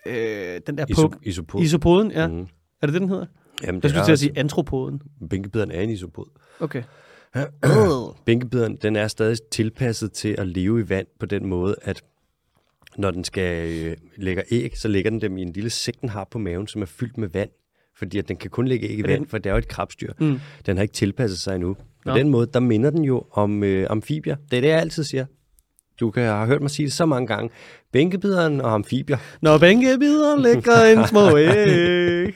[0.06, 1.16] øh, den der iso- puk.
[1.22, 1.62] isopod.
[1.62, 2.28] Isopoden, ja.
[2.28, 2.40] Mhm.
[2.82, 3.26] Er det det, den hedder?
[3.62, 5.02] Jamen, Jeg det skulle er til at sige antropoden.
[5.30, 6.26] Bænkebideren er en isopod.
[6.60, 6.82] Okay.
[8.24, 12.02] Bænkebideren, den er stadig tilpasset til at leve i vand på den måde, at
[12.96, 16.08] når den skal øh, lægge æg, så lægger den dem i en lille sæk, den
[16.08, 17.50] har på maven, som er fyldt med vand.
[17.98, 20.12] Fordi at den kan kun lægge æg i vand, for det er jo et krabstyr.
[20.20, 20.40] Mm.
[20.66, 21.74] Den har ikke tilpasset sig endnu.
[21.74, 22.14] På Nå.
[22.14, 24.36] den måde, der minder den jo om øh, amfibier.
[24.50, 25.26] Det er det, jeg altid siger.
[26.00, 27.50] Du kan have hørt mig sige det så mange gange.
[27.92, 29.18] Bænkebideren og amfibier.
[29.42, 32.34] Når bænkebideren lægger en små æg.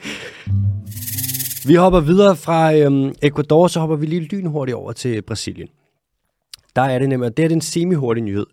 [1.67, 5.67] Vi hopper videre fra øhm, Ecuador, så hopper vi lige lynhurtigt over til Brasilien.
[6.75, 8.45] Der er det nemlig, det er den semi-hurtige nyhed.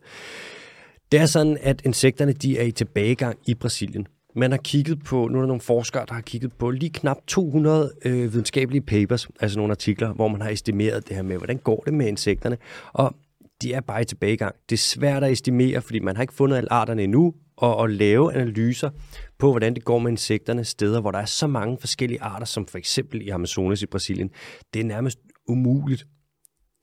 [1.13, 4.07] Det er sådan, at insekterne de er i tilbagegang i Brasilien.
[4.37, 7.17] Man har kigget på, nu er der nogle forskere, der har kigget på lige knap
[7.27, 11.57] 200 øh, videnskabelige papers, altså nogle artikler, hvor man har estimeret det her med, hvordan
[11.57, 12.57] går det med insekterne.
[12.93, 13.15] Og
[13.63, 14.55] de er bare i tilbagegang.
[14.71, 17.91] Det er svært at estimere, fordi man har ikke fundet alle arterne endnu, og at
[17.91, 18.91] lave analyser
[19.39, 22.67] på, hvordan det går med insekterne steder, hvor der er så mange forskellige arter, som
[22.67, 24.31] for eksempel i Amazonas i Brasilien.
[24.75, 26.07] Det er nærmest umuligt.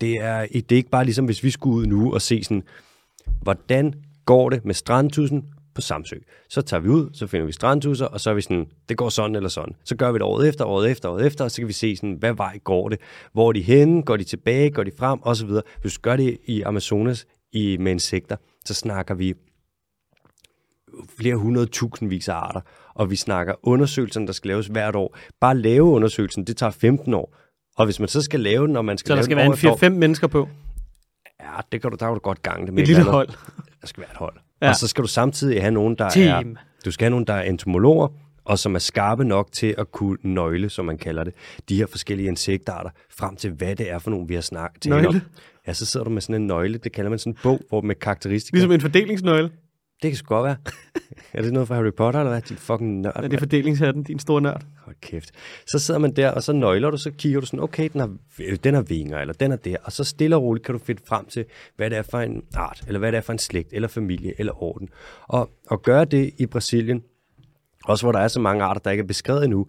[0.01, 2.63] Det er, det er ikke bare ligesom, hvis vi skulle ud nu og se sådan,
[3.41, 3.93] hvordan
[4.25, 5.43] går det med strandtusen
[5.75, 6.15] på Samsø.
[6.49, 9.09] Så tager vi ud, så finder vi strandtusser, og så er vi sådan, det går
[9.09, 9.75] sådan eller sådan.
[9.83, 11.95] Så gør vi det året efter, året efter, året efter, og så kan vi se
[11.95, 12.99] sådan, hvad vej går det?
[13.33, 14.03] Hvor er de henne?
[14.03, 14.71] Går de tilbage?
[14.71, 15.19] Går de frem?
[15.21, 15.63] Og så videre.
[15.81, 19.33] Hvis du gør det i Amazonas i, med insekter, så snakker vi
[21.19, 22.61] flere hundrede tusindvis af arter,
[22.93, 25.17] og vi snakker undersøgelserne, der skal laves hvert år.
[25.41, 27.35] Bare lave undersøgelsen, det tager 15 år.
[27.77, 29.53] Og hvis man så skal lave den, og man skal Så der skal være en
[29.53, 30.49] 4-5 mennesker på.
[31.39, 32.83] Ja, det kan du, der kan du godt gange det med.
[32.83, 33.35] Et lille eller andet.
[33.35, 33.55] hold.
[33.81, 34.33] Der skal være et hold.
[34.61, 34.69] Ja.
[34.69, 36.51] Og så skal du samtidig have nogen, der Team.
[36.51, 36.59] er...
[36.85, 38.07] Du skal have nogen, der er entomologer,
[38.45, 41.33] og som er skarpe nok til at kunne nøgle, som man kalder det,
[41.69, 44.89] de her forskellige insektarter, frem til hvad det er for nogen, vi har snakket til.
[44.89, 45.21] Nøgle?
[45.67, 47.81] Ja, så sidder du med sådan en nøgle, det kalder man sådan en bog, hvor
[47.81, 48.55] med karakteristika.
[48.55, 49.51] Ligesom en fordelingsnøgle.
[50.01, 50.57] Det kan sgu godt være.
[51.33, 52.41] er det noget fra Harry Potter, eller hvad?
[52.41, 53.23] Din fucking nørd.
[53.23, 54.61] Er det fordelingshatten, din store nørd?
[54.85, 55.31] Hold kæft.
[55.67, 58.15] Så sidder man der, og så nøgler du, så kigger du sådan, okay, den har,
[58.39, 60.79] øh, den har vinger, eller den er der, og så stille og roligt kan du
[60.79, 61.45] finde frem til,
[61.75, 64.33] hvad det er for en art, eller hvad det er for en slægt, eller familie,
[64.37, 64.89] eller orden.
[65.27, 67.03] Og, og gøre det i Brasilien,
[67.85, 69.67] også hvor der er så mange arter, der ikke er beskrevet endnu,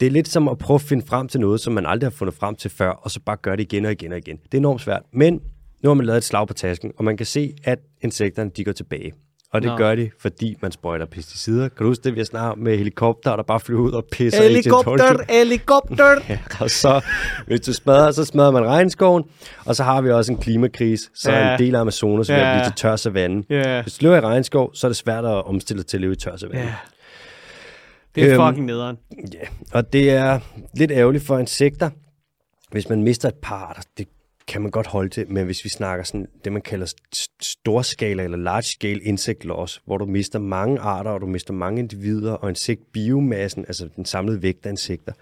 [0.00, 2.16] det er lidt som at prøve at finde frem til noget, som man aldrig har
[2.16, 4.36] fundet frem til før, og så bare gøre det igen og igen og igen.
[4.36, 5.40] Det er enormt svært, men
[5.82, 8.64] nu har man lavet et slag på tasken, og man kan se, at insekterne de
[8.64, 9.12] går tilbage.
[9.52, 9.76] Og det Nå.
[9.76, 11.68] Gør de, fordi man sprøjter pesticider.
[11.68, 14.90] Kan du huske det, vi har med helikopter, der bare flyver ud og pisser Helikopter,
[14.90, 15.24] Orange?
[15.28, 16.20] helikopter!
[16.28, 17.04] Ja, og så,
[17.46, 19.24] hvis du smadrer, så smadrer man regnskoven,
[19.66, 21.10] og så har vi også en klimakrise.
[21.14, 21.52] Så Ja.
[21.52, 22.54] en del af Amazonas Ja.
[22.54, 23.44] blive til tør savanne.
[23.50, 23.82] Ja.
[23.82, 26.16] Hvis du lever i regnskov, så er det svært at omstille til at leve i
[26.16, 26.60] tør savanne.
[26.60, 26.74] Ja.
[28.14, 28.96] Det er Øhm, fucking nederen.
[29.34, 30.40] Ja, og det er
[30.76, 31.90] lidt ærgerligt for insekter,
[32.70, 33.82] hvis man mister et par arter.
[33.98, 34.08] Det
[34.48, 36.86] kan man godt holde til, men hvis vi snakker sådan det, man kalder
[37.16, 41.52] st- storskala eller large scale insect loss, hvor du mister mange arter, og du mister
[41.52, 45.12] mange individer, og insektbiomassen, altså den samlede vægt af insekter,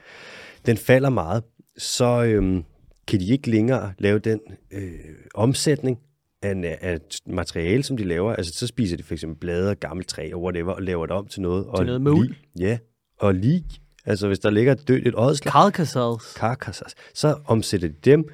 [0.67, 1.43] den falder meget,
[1.79, 2.65] så øhm,
[3.09, 4.41] kan de ikke længere lave den
[4.71, 4.91] øh,
[5.35, 5.99] omsætning
[6.43, 8.33] af, af materiale, som de laver.
[8.35, 11.27] Altså, så spiser de eksempel blade og gammelt træ og whatever, og laver det om
[11.27, 11.67] til noget.
[11.67, 12.79] og noget lig- Ja,
[13.19, 13.65] og lig.
[14.07, 16.23] Altså, hvis der ligger et dødt et ådslag, Carcassals.
[16.25, 18.25] carcassas, så omsætter de dem.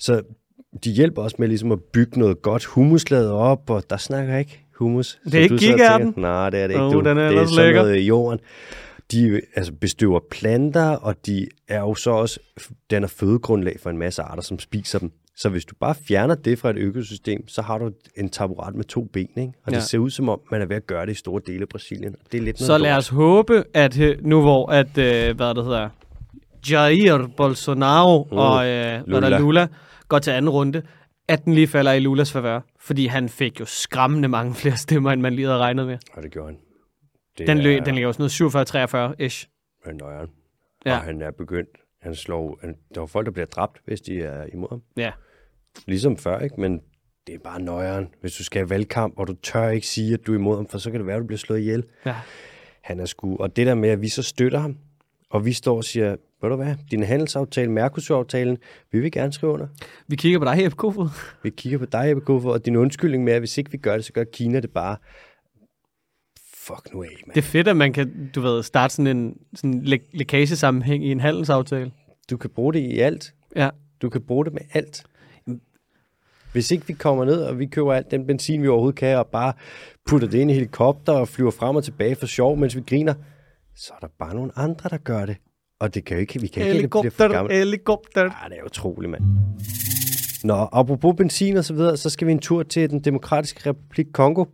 [0.00, 0.22] Så
[0.84, 4.64] de hjælper også med ligesom at bygge noget godt humuslaget op, og der snakker ikke
[4.78, 5.18] humus.
[5.24, 6.20] Det er ikke tænker.
[6.20, 6.84] Nej, det er det ikke.
[6.84, 6.98] Åh, du.
[6.98, 7.82] den er det er sådan lækker.
[7.82, 8.40] noget i jorden.
[9.12, 12.40] De altså, bestøver planter, og de er jo så også,
[12.90, 15.12] den er fødegrundlag for en masse arter, som spiser dem.
[15.36, 18.84] Så hvis du bare fjerner det fra et økosystem, så har du en taburet med
[18.84, 19.52] to ben, ikke?
[19.66, 19.76] Og ja.
[19.76, 21.68] Det ser ud som om, man er ved at gøre det i store dele af
[21.68, 22.14] Brasilien.
[22.32, 25.54] Det er lidt Så noget lad os håbe, at øh, nu hvor, at, øh, hvad
[25.54, 25.88] det hedder,
[26.70, 28.38] Jair Bolsonaro mm.
[28.38, 29.66] og øh, hvad der Lula.
[30.10, 30.82] Går til anden runde,
[31.28, 32.60] at den lige falder i Lulas favør.
[32.80, 35.98] Fordi han fik jo skræmmende mange flere stemmer, end man lige havde regnet med.
[36.12, 36.58] Og det gjorde han.
[37.38, 38.52] Det Den, lø, er- den ligger jo sådan
[38.92, 39.46] noget 47-43-ish.
[39.84, 40.28] er nøjeren.
[40.86, 40.94] Ja.
[40.96, 41.68] Og han er begyndt.
[42.02, 44.82] Han slår, han, der er folk, der bliver dræbt, hvis de er imod ham.
[44.96, 45.12] Ja.
[45.86, 46.60] Ligesom før, ikke?
[46.60, 46.80] Men
[47.26, 48.08] det er bare nøjeren.
[48.20, 50.66] Hvis du skal have valgkamp, og du tør ikke sige, at du er imod ham,
[50.68, 51.84] for så kan det være, at du bliver slået ihjel.
[52.06, 52.14] ja.
[52.82, 53.36] Han er sgu...
[53.36, 54.76] Og det der med, at vi så støtter ham,
[55.30, 58.58] og vi står og siger, ved du hvad, din handelsaftale, Mercosur-aftalen,
[58.92, 59.66] vi vil gerne skrive under.
[60.08, 61.08] Vi kigger på dig, Jeppe Kofod.
[61.42, 63.94] Vi kigger på dig, Jeppe Kofod, og din undskyldning med, at hvis ikke vi gør
[63.94, 64.96] det, så gør Kina det bare.
[66.54, 67.34] Fuck nu af, mand.
[67.34, 71.10] Det er fedt, at man kan, du ved, starte sådan en sådan læ- lækagesammenhæng i
[71.12, 71.92] en handelsaftale.
[72.30, 73.34] Du kan bruge det i alt.
[73.56, 73.70] Ja.
[74.02, 75.04] Du kan bruge det med alt.
[76.52, 79.26] Hvis ikke vi kommer ned, og vi køber alt den benzin, vi overhovedet kan, og
[79.26, 79.52] bare
[80.06, 83.14] putter det ind i helikopter og flyver frem og tilbage for sjov, mens vi griner,
[83.76, 85.36] så er der bare nogle andre, der gør det.
[85.80, 87.58] Og det kan jo ikke, vi kan ikke lade det blive for Helikopter, gammelt.
[87.58, 88.30] helikopter.
[88.44, 89.22] Ah, det er utroligt, mand.
[90.44, 94.06] Nå, apropos benzin og så videre, så skal vi en tur til den demokratiske republik
[94.12, 94.44] Kongo.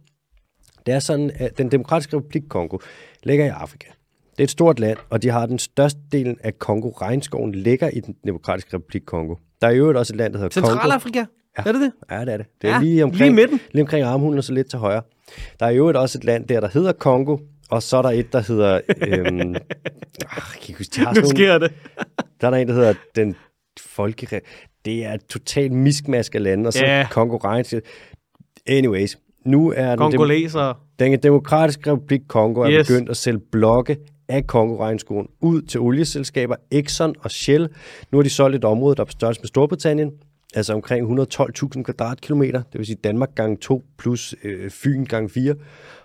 [0.87, 2.79] Det er sådan, at den demokratiske republik Kongo
[3.23, 3.89] ligger i Afrika.
[4.31, 6.89] Det er et stort land, og de har den største delen af Kongo.
[6.91, 9.35] Regnskoven ligger i den demokratiske republik Kongo.
[9.61, 10.69] Der er i øvrigt også et land, der hedder Kongo.
[10.75, 11.19] Centralafrika?
[11.59, 11.63] Ja.
[11.67, 11.93] Er det det?
[12.11, 12.47] Ja, det er det.
[12.63, 13.61] Det er Ja, lige lige omkring, i midten.
[13.73, 15.03] lige omkring armhulen og så lidt til højre.
[15.61, 17.39] Der er i øvrigt også et land der, der hedder Kongo,
[17.71, 18.81] og så er der et, der hedder...
[19.07, 19.55] Øhm,
[20.27, 21.73] har Nu sker det.
[22.41, 23.37] der er der en, der hedder den
[23.81, 24.41] folke...
[24.85, 27.07] Det er et totalt miskmask af lande, og så yeah.
[27.17, 27.83] Regnskab.
[28.67, 30.81] Anyways, nu er den, dem, Kongoleser.
[30.99, 32.87] den demokratiske republik Kongo er Yes.
[32.89, 33.97] begyndt at sælge blokke
[34.29, 37.69] af kongo regnskoven ud til olieselskaber Exxon og Shell.
[38.13, 40.13] Nu har de solgt et område, der er på størrelse med Storbritannien,
[40.55, 45.55] altså omkring 112.000 kvadratkilometer, det vil sige Danmark gange 2 plus øh, Fyn gange 4.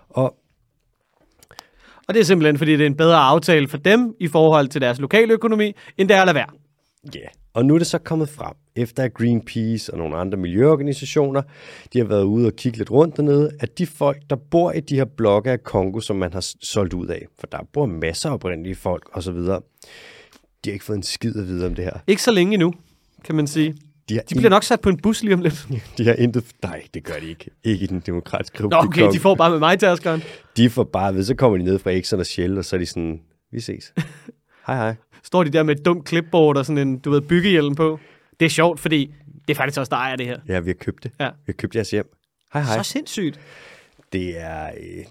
[0.08, 0.36] Og
[2.12, 4.80] Og det er simpelthen, fordi det er en bedre aftale for dem i forhold til
[4.80, 6.46] deres lokale økonomi, end det er at lade være.
[7.14, 7.28] Ja, yeah.
[7.54, 11.42] og nu er det så kommet frem, efter at Greenpeace og nogle andre miljøorganisationer,
[11.92, 14.80] de har været ude og kigge lidt rundt dernede, at de folk, der bor i
[14.80, 18.28] de her blokke af Kongo, som man har solgt ud af, for der bor masser
[18.28, 19.50] af oprindelige folk osv., de
[20.66, 21.98] har ikke fået en skid at vide om det her.
[22.06, 22.74] Ikke så længe endnu,
[23.24, 23.76] kan man sige.
[24.08, 25.68] De De bliver nok sat på en bus lige om lidt.
[25.98, 26.44] de har intet...
[26.62, 27.50] Nej, det gør de ikke.
[27.64, 29.12] Ikke i den demokratiske Nå, republik okay, Kongo.
[29.12, 30.22] de får bare med mig taskeren.
[30.56, 32.80] de får bare ved, så kommer de ned fra Exxon og Shell, og så er
[32.80, 33.20] de sådan,
[33.52, 33.92] vi ses.
[34.66, 34.94] hej hej.
[35.22, 37.98] Står de der med et dumt clipboard og sådan en, du ved, byggehjelm på.
[38.40, 39.14] Det er sjovt, fordi
[39.48, 40.38] det er faktisk også der ejer det her.
[40.48, 41.10] Ja, vi har købt det.
[41.20, 41.28] Ja.
[41.28, 42.06] Vi har købt jeres hjem.
[42.52, 42.76] Hej hej.
[42.82, 43.40] Så sindssygt.
[44.12, 45.04] Det er øh,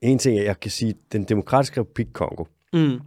[0.00, 3.00] en ting, jeg kan sige, den demokratiske republik Kongo, Mm.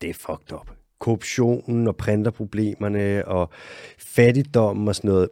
[0.00, 0.70] det er fucked up.
[0.98, 3.50] Korruptionen og printerproblemerne og
[3.98, 5.28] fattigdommen og sådan noget.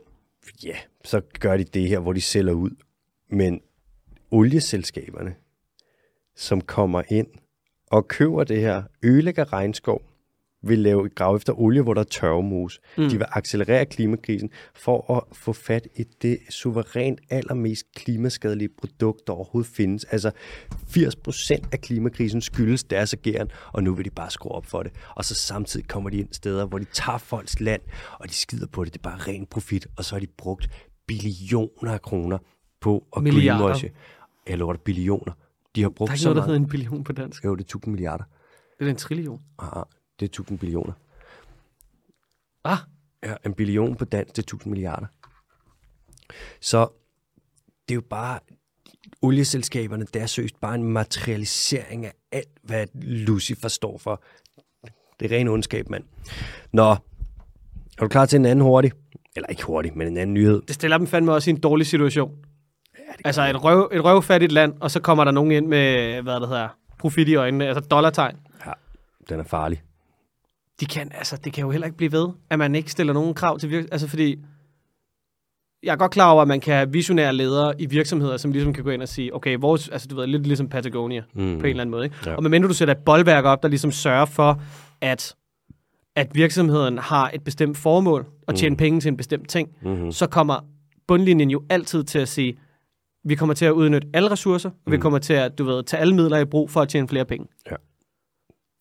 [0.65, 2.71] Ja, så gør de det her, hvor de sælger ud.
[3.31, 3.61] Men
[4.31, 5.35] olieselskaberne,
[6.37, 7.27] som kommer ind
[7.87, 10.03] og køber det her, ødelægger regnskov,
[10.69, 12.81] vil lave et grav efter olie, hvor der er tørvemos.
[12.99, 13.09] Mm.
[13.09, 19.33] De vil accelerere klimakrisen for at få fat i det suverænt allermest klimaskadelige produkt, der
[19.33, 20.05] overhovedet findes.
[20.05, 20.31] Altså
[20.75, 24.93] 80% af klimakrisen skyldes deres ageren, og nu vil de bare skrue op for det.
[25.15, 27.83] Og så samtidig kommer de ind steder, hvor de tager folks land,
[28.19, 28.93] og de skider på det.
[28.93, 30.69] Det er bare ren profit, og så har de brugt
[31.07, 32.39] billioner af kroner
[32.81, 33.91] på at greenwashe.
[34.49, 35.33] Jeg lover dig, billioner.
[35.77, 37.45] De har Der brugt er ikke så noget, der hedder en billion på dansk.
[37.45, 38.25] Jo, det er 1000 milliarder.
[38.79, 39.41] Det er en trillion.
[39.59, 39.83] Ah,
[40.21, 40.93] det er 1000 billioner.
[42.65, 42.79] Ah,
[43.23, 45.07] Ja, en billion på dansk, det er 1000 milliarder.
[46.61, 46.89] Så
[47.89, 48.39] det er jo bare,
[49.23, 54.23] olieselskaberne, det er seriøst bare en materialisering af alt, hvad Lucifer står for.
[55.21, 56.05] Det er ren ondskab, mand.
[56.73, 56.97] Nå, er
[58.01, 58.93] du klar til en anden hurtig?
[59.37, 60.63] Eller ikke hurtig, men en anden nyhed.
[60.63, 62.39] det stiller dem fandme også i en dårlig situation.
[63.25, 66.49] Altså et, røv, et røvfattigt land, og så kommer der nogen ind med, hvad det
[66.49, 68.37] hedder, profit i øjnene, altså dollartegn.
[68.67, 68.73] Ja,
[69.29, 69.83] den er farlig.
[70.81, 73.35] De kan, altså, det kan jo heller ikke blive ved, at man ikke stiller nogen
[73.35, 73.93] krav til virksomheder.
[73.95, 74.37] Altså fordi,
[75.83, 78.73] jeg er godt klar over, at man kan have visionære ledere i virksomheder, som ligesom
[78.73, 81.37] kan gå ind og sige, okay, vores, altså du ved, lidt ligesom Patagonia mm.
[81.37, 82.05] på en eller anden måde.
[82.05, 82.17] Ikke?
[82.27, 82.35] Ja.
[82.35, 84.63] Og medmindre du sætter et boldværk op, der ligesom sørger for,
[85.01, 85.35] at,
[86.17, 88.77] at virksomheden har et bestemt formål og tjene mm.
[88.77, 90.13] penge til en bestemt ting, Mm-hmm.
[90.13, 90.61] så kommer
[91.09, 92.59] bundlinjen jo altid til at sige,
[93.25, 95.03] vi kommer til at udnytte alle ressourcer, og vi Mm.
[95.03, 97.47] kommer til at, du ved, tage alle midler i brug for at tjene flere penge.
[97.71, 97.77] Ja.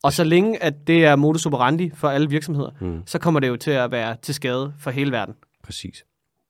[0.06, 3.02] Og så længe, at det er modus operandi for alle virksomheder, Mm.
[3.06, 5.36] så kommer det jo til at være til skade for hele verden.
[5.64, 6.06] Præcis.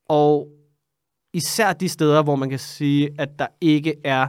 [0.10, 0.48] Og
[1.34, 4.28] især de steder, hvor man kan sige, at der ikke er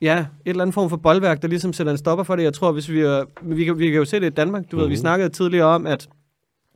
[0.00, 2.42] ja, et eller andet form for boldværk, der ligesom sætter en stopper for det.
[2.42, 3.02] Jeg tror, hvis vi,
[3.42, 4.70] vi, kan, vi kan jo se det i Danmark.
[4.70, 4.96] Du ved, vi Mhm.
[5.00, 6.08] snakkede tidligere om, at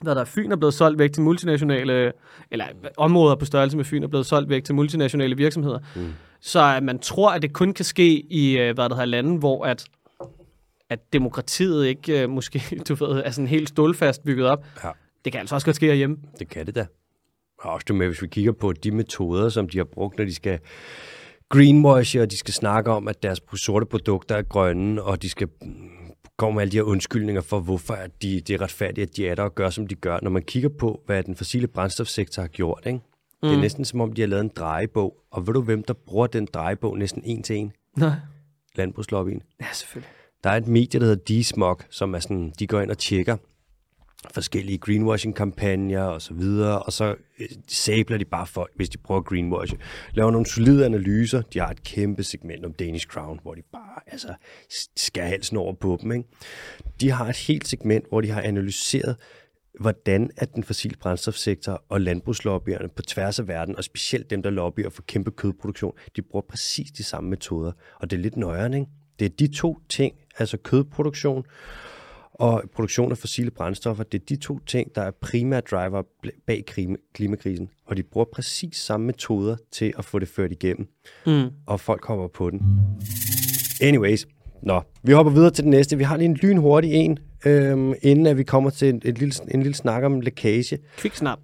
[0.02, 2.12] hvad der er, Fyn er blevet solgt væk til multinationale,
[2.50, 2.66] eller
[2.96, 5.78] områder på størrelse med Fyn er blevet solgt væk til multinationale virksomheder.
[5.96, 6.12] Mm.
[6.40, 9.38] Så at man tror, at det kun kan ske i øh, hvad der hedder, lande,
[9.38, 9.84] hvor at,
[10.91, 14.66] at demokratiet ikke øh, måske du ved, er sådan helt stålfast bygget op.
[14.85, 14.91] Ja.
[15.24, 16.16] Det kan altså også godt ske herhjemme.
[16.39, 16.87] Det kan det da.
[17.59, 20.24] Og også det med, hvis vi kigger på de metoder, som de har brugt, når
[20.24, 20.59] de skal
[21.49, 25.49] greenwashe, og de skal snakke om, at deres sorte produkter er grønne, og de skal
[26.37, 29.28] komme med alle de her undskyldninger for, hvorfor at de, det er retfærdigt, at de
[29.28, 30.18] er der og gør, som de gør.
[30.22, 32.99] Når man kigger på, hvad den fossile brændstofsektor har gjort, ikke?
[33.43, 33.49] Mm.
[33.49, 35.16] det er næsten som om, de har lavet en drejebog.
[35.30, 37.72] Og ved du, hvem der bruger den drejebog næsten en til en?
[37.97, 38.14] Nej.
[38.74, 39.43] Landbrugslobbyen.
[39.61, 40.11] Ja, selvfølgelig.
[40.45, 43.36] Der er et medie, der hedder D-Smog, som er sådan, de går ind og tjekker
[44.30, 49.20] forskellige greenwashing-kampagner og så videre, og så øh, sabler de bare folk, hvis de prøver
[49.20, 49.78] at greenwashe.
[50.12, 51.42] Laver nogle solide analyser.
[51.42, 54.34] De har et kæmpe segment om Danish Crown, hvor de bare altså,
[54.97, 56.12] skærer halsen over på dem.
[56.12, 56.28] Ikke?
[57.01, 59.16] De har et helt segment, hvor de har analyseret,
[59.80, 64.51] hvordan at den fossile brændstofsektor og landbrugslobbyerne på tværs af verden, og specielt dem, der
[64.51, 67.72] lobbyer for kæmpe kødproduktion, de bruger præcis de samme metoder.
[68.01, 68.86] Og det er lidt nøjere, ikke?
[69.18, 71.45] Det er de to ting, altså kødproduktion
[72.35, 76.03] og produktion af fossile brændstoffer, det er de to ting, der er primære driver
[76.47, 76.64] bag
[77.14, 77.68] klimakrisen.
[77.87, 80.89] Og de bruger præcis samme metoder til at få det ført igennem.
[81.26, 81.51] Mm.
[81.66, 82.61] Og folk hopper på den.
[83.80, 84.26] Anyways,
[84.62, 85.99] nå, vi hopper videre til den næste.
[85.99, 89.35] Vi har lige en lynhurtig en, øhm, inden at vi kommer til en, et lille,
[89.51, 90.78] en lille snak om lækage.
[90.97, 91.39] Kviksnap.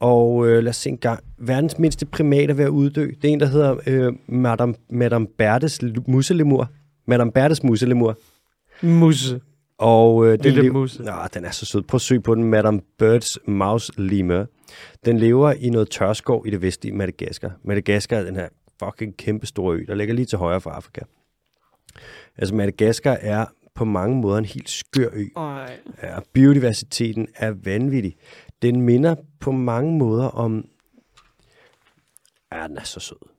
[0.00, 1.24] Og øh, lad os se en gang.
[1.38, 3.10] Verdens mindste primate er ved at uddø.
[3.22, 6.70] Det er en, der hedder øh, Madame, Madame Bertes muselemur.
[7.10, 8.16] Madame Bertes muselemur.
[8.82, 9.40] Musse.
[9.78, 10.98] Og øh, den, Lille lever, mus.
[10.98, 11.82] Nå, den er så sød.
[11.82, 12.44] Prøv at søge på den.
[12.44, 14.46] Madame Birds Mouse Lemur.
[15.04, 17.52] Den lever i noget tørskov i det vestlige Madagaskar.
[17.64, 18.48] Madagaskar er den her
[18.84, 21.00] fucking kæmpe store ø, der ligger lige til højre for Afrika.
[22.36, 25.24] Altså Madagaskar er på mange måder en helt skør ø.
[25.36, 25.78] Ej.
[26.02, 28.16] Ja, biodiversiteten er vanvittig.
[28.62, 30.64] Den minder på mange måder om...
[32.52, 33.29] Ja, den er så sød.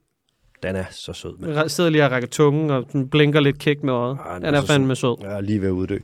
[0.64, 1.38] Den er så sød.
[1.39, 1.49] Men...
[1.49, 4.18] Jeg sidder lige og rækker tungen, og den blinker lidt kæk med øjet.
[4.30, 5.16] Ja, den, den er, er fandme sød.
[5.22, 5.99] Ja, lige ved at uddø.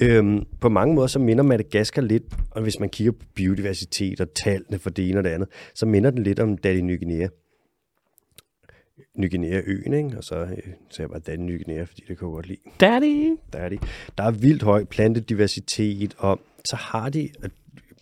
[0.00, 4.34] Øhm, på mange måder så minder Madagaskar lidt, og hvis man kigger på biodiversitet og
[4.34, 7.28] tallene for det ene og det andet, så minder den lidt om Daddy Ny Guinea.
[9.18, 10.18] Ny Guinea-øen, ikke?
[10.18, 10.58] Og så øh,
[10.90, 12.58] så jeg bare Daddy Ny Guinea, fordi det kan jeg godt lide.
[12.80, 13.36] Daddy!
[13.52, 13.78] Daddy.
[14.18, 17.28] Der er vildt høj plantediversitet, og så har de,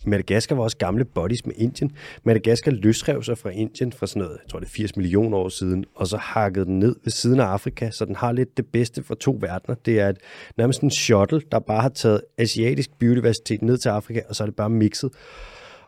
[0.05, 1.91] Madagaskar var også gamle buddies med Indien.
[2.23, 5.49] Madagaskar løsrev sig fra Indien fra sådan noget, jeg tror det er 80 millioner år
[5.49, 8.65] siden, og så hakkede den ned ved siden af Afrika, så den har lidt det
[8.65, 9.75] bedste fra to verdener.
[9.85, 10.17] Det er et,
[10.57, 14.47] nærmest en shuttle, der bare har taget asiatisk biodiversitet ned til Afrika, og så er
[14.47, 15.11] det bare mixet.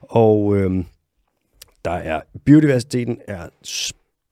[0.02, 0.86] Og øhm,
[1.86, 3.50] der er, biodiversiteten er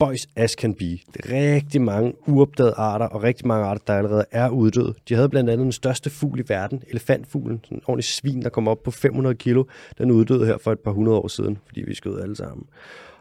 [0.05, 0.99] boys as can be.
[1.31, 4.93] Rigtig mange uopdagede arter, og rigtig mange arter, der allerede er uddøde.
[5.09, 8.49] De havde blandt andet den største fugl i verden, elefantfuglen, sådan en ordentlig svin, der
[8.49, 9.63] kom op på 500 kilo.
[9.97, 12.65] Den uddøde her for et par hundrede år siden, fordi vi skød alle sammen.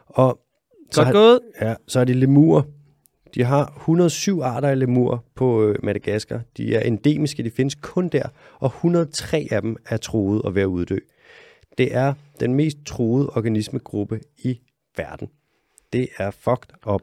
[0.07, 0.39] Og
[0.91, 1.39] så Godt gået.
[1.61, 2.67] Ja, så er det lemur.
[3.35, 6.41] De har 107 arter af lemur på øh, Madagaskar.
[6.57, 8.27] De er endemiske, de findes kun der,
[8.59, 10.97] og 103 af dem er troet og ved at uddø.
[11.77, 14.59] Det er den mest troede organismegruppe i
[14.97, 15.27] verden.
[15.93, 17.01] Det er fucked up.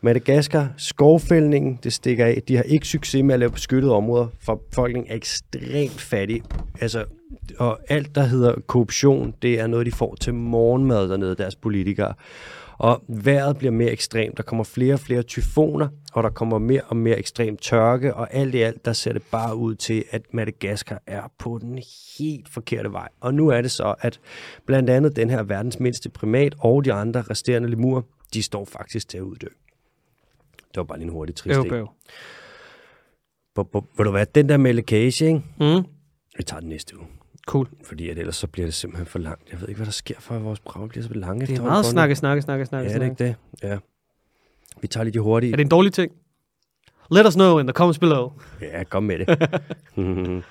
[0.00, 2.42] Madagaskar, skovfældningen, det stikker af.
[2.48, 6.42] De har ikke succes med at lave beskyttede områder, for befolkningen er ekstremt fattig.
[6.80, 7.04] Altså,
[7.58, 12.14] og alt, der hedder korruption, det er noget, de får til morgenmad dernede, deres politikere.
[12.80, 14.36] Og vejret bliver mere ekstremt.
[14.36, 18.34] Der kommer flere og flere tyfoner, og der kommer mere og mere ekstrem tørke, og
[18.34, 21.78] alt i alt, der ser det bare ud til, at Madagaskar er på den
[22.18, 23.08] helt forkerte vej.
[23.20, 24.20] Og nu er det så, at
[24.66, 29.08] blandt andet den her verdens mindste primat og de andre resterende lemur, de står faktisk
[29.08, 29.46] til at uddø.
[30.56, 31.64] Det var bare lige en hurtig trist Øv,
[33.96, 35.42] Vil du være den der med lækage, ikke?
[35.60, 35.84] Mm.
[36.36, 37.06] Vi tager den næste uge.
[37.46, 37.68] Cool.
[37.84, 39.50] Fordi at ellers så bliver det simpelthen for langt.
[39.52, 41.46] Jeg ved ikke, hvad der sker for, at vores program bliver så lange.
[41.46, 42.88] Det er meget snakke, snakke, snakke, snakke.
[42.90, 43.34] Ja, det er ikke det.
[43.62, 43.78] Ja.
[44.82, 45.52] Vi tager lige de hurtige.
[45.52, 46.12] Er det en dårlig ting?
[47.10, 48.32] Let us know in the comments below.
[48.62, 49.48] Ja, kom med det.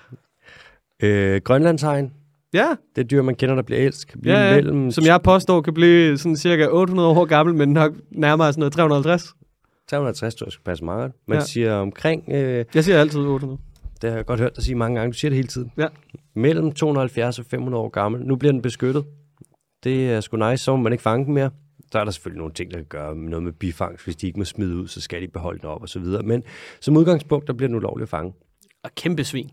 [1.04, 2.12] øh, Grønlandshegn.
[2.54, 2.76] Ja.
[2.96, 4.08] Det dyr, man kender, der bliver ældst.
[4.08, 4.56] Kan blive ja, ja.
[4.56, 4.92] mellem...
[4.92, 8.74] Som jeg påstår, kan blive sådan cirka 800 år gammel, men nok nærmere sådan noget
[8.74, 9.34] 350.
[9.90, 11.12] 350, tror jeg skal passe meget.
[11.28, 11.44] Man Ja.
[11.46, 12.24] siger omkring...
[12.32, 13.60] Øh, Jeg siger altid 800.
[14.02, 15.12] det har jeg godt hørt dig sige mange gange.
[15.12, 15.72] Du siger det hele tiden.
[15.78, 15.88] Ja.
[16.34, 18.26] Mellem 270 og 500 år gammel.
[18.26, 19.06] Nu bliver den beskyttet.
[19.84, 21.52] Det er sgu nice, så må man ikke fange den mere.
[21.94, 24.04] Der er der selvfølgelig nogle ting, der kan gøre noget med bifangst.
[24.04, 26.24] Hvis de ikke må smide ud, så skal de beholde den op og så videre.
[26.24, 26.44] Men
[26.82, 28.34] som udgangspunkt, der bliver den ulovligt at fange.
[28.84, 29.50] Og kæmpe svin.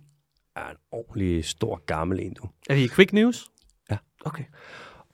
[0.57, 2.49] Er en ordentlig stor gammel en, du.
[2.71, 3.47] Er vi i quick news?
[3.91, 3.97] Ja.
[4.25, 4.45] Okay.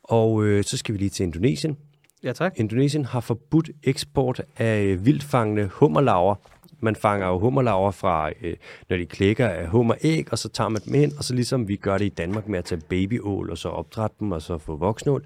[0.02, 1.76] Og øh, så skal vi lige til Indonesien.
[2.22, 2.52] Ja, tak.
[2.56, 6.34] Indonesien har forbudt eksport af øh, vildfangende hummerlaver.
[6.82, 8.56] Man fanger jo hummerlaver fra, øh,
[8.90, 11.76] når de klækker af hummeræg, og så tager man dem ind, og så ligesom vi
[11.76, 14.76] gør det i Danmark med at tage babyål, og så opdrætte dem, og så få
[14.76, 15.24] voksnål,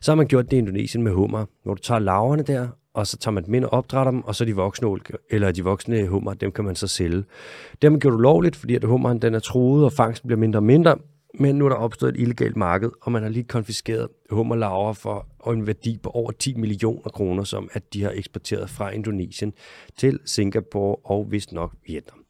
[0.00, 3.06] så har man gjort det i Indonesien med hummer, hvor du tager laverne der, og
[3.06, 4.88] så tager man dem ind og opdrætter dem, og så de voksne,
[5.30, 7.16] eller de voksne hummer, dem kan man så sælge.
[7.72, 10.58] Det har man gjort ulovligt, fordi at hummeren den er truet, og fangsten bliver mindre
[10.58, 10.96] og mindre,
[11.34, 15.26] Men nu er der opstået et illegalt marked, og man har lige konfiskeret hummerlaver for
[15.48, 19.52] og en værdi på over 10 millioner kroner, som at de har eksporteret fra Indonesien
[19.96, 22.24] til Singapore og vist nok Vietnam.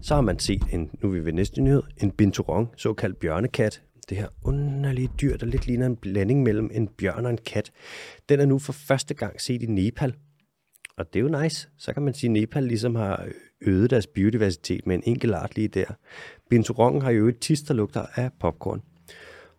[0.00, 3.82] Så har man set, en, nu er vi ved næste nyhed, en binturong, såkaldt bjørnekat.
[4.08, 7.72] Det her underlige dyr, der lidt ligner en blanding mellem en bjørn og en kat.
[8.28, 10.14] Den er nu for første gang set i Nepal.
[10.96, 11.68] Og det er jo nice.
[11.78, 13.26] Så kan man sige, at Nepal ligesom har
[13.60, 15.86] øget deres biodiversitet med en enkelt art lige der.
[16.50, 18.82] Binturongen har jo et tis, der lugter af popcorn.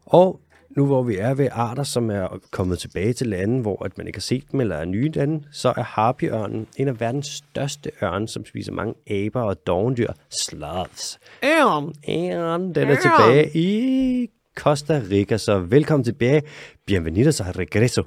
[0.05, 0.41] Og
[0.77, 4.07] nu hvor vi er ved arter, som er kommet tilbage til lande, hvor at man
[4.07, 7.91] ikke har set dem eller er nye lande, så er harpyørnen en af verdens største
[8.03, 10.11] ørne, som spiser mange aber og dovendyr.
[10.29, 11.19] Sloths.
[11.43, 11.93] Ærm.
[12.09, 16.41] Ørnen, den er tilbage i Costa Rica, så velkommen tilbage.
[16.85, 18.03] Bienvenidos a regreso.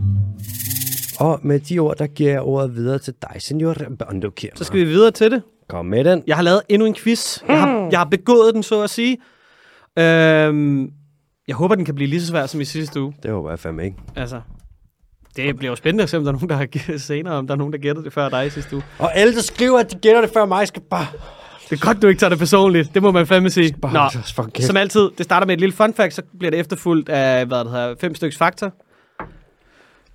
[1.21, 4.81] Og med de ord, der giver jeg ordet videre til dig, senor Bondo Så skal
[4.81, 5.43] vi videre til det.
[5.69, 6.23] Kom med den.
[6.27, 7.43] Jeg har lavet endnu en quiz.
[7.49, 9.19] Jeg har, jeg har begået den, så at sige.
[9.99, 10.93] Øhm,
[11.51, 13.15] jeg håber, den kan blive lige så svær som i sidste uge.
[13.23, 13.97] Det håber jeg fandme ikke.
[14.17, 14.41] Altså,
[15.37, 17.47] det bliver jo spændende at se, om der er nogen, der har gættet senere, om
[17.47, 18.85] der er nogen, der gættede det før dig i sidste uge.
[18.99, 21.07] Og alle, der skriver, at de gætter det før mig, skal bare...
[21.71, 22.95] Det er godt, du ikke tager det personligt.
[22.95, 23.75] Det må man fandme sige.
[23.83, 24.09] Nå,
[24.61, 27.59] som altid, det starter med et lille fun fact, så bliver det efterfulgt af, hvad
[27.59, 28.71] det hedder, fem stykker fakta.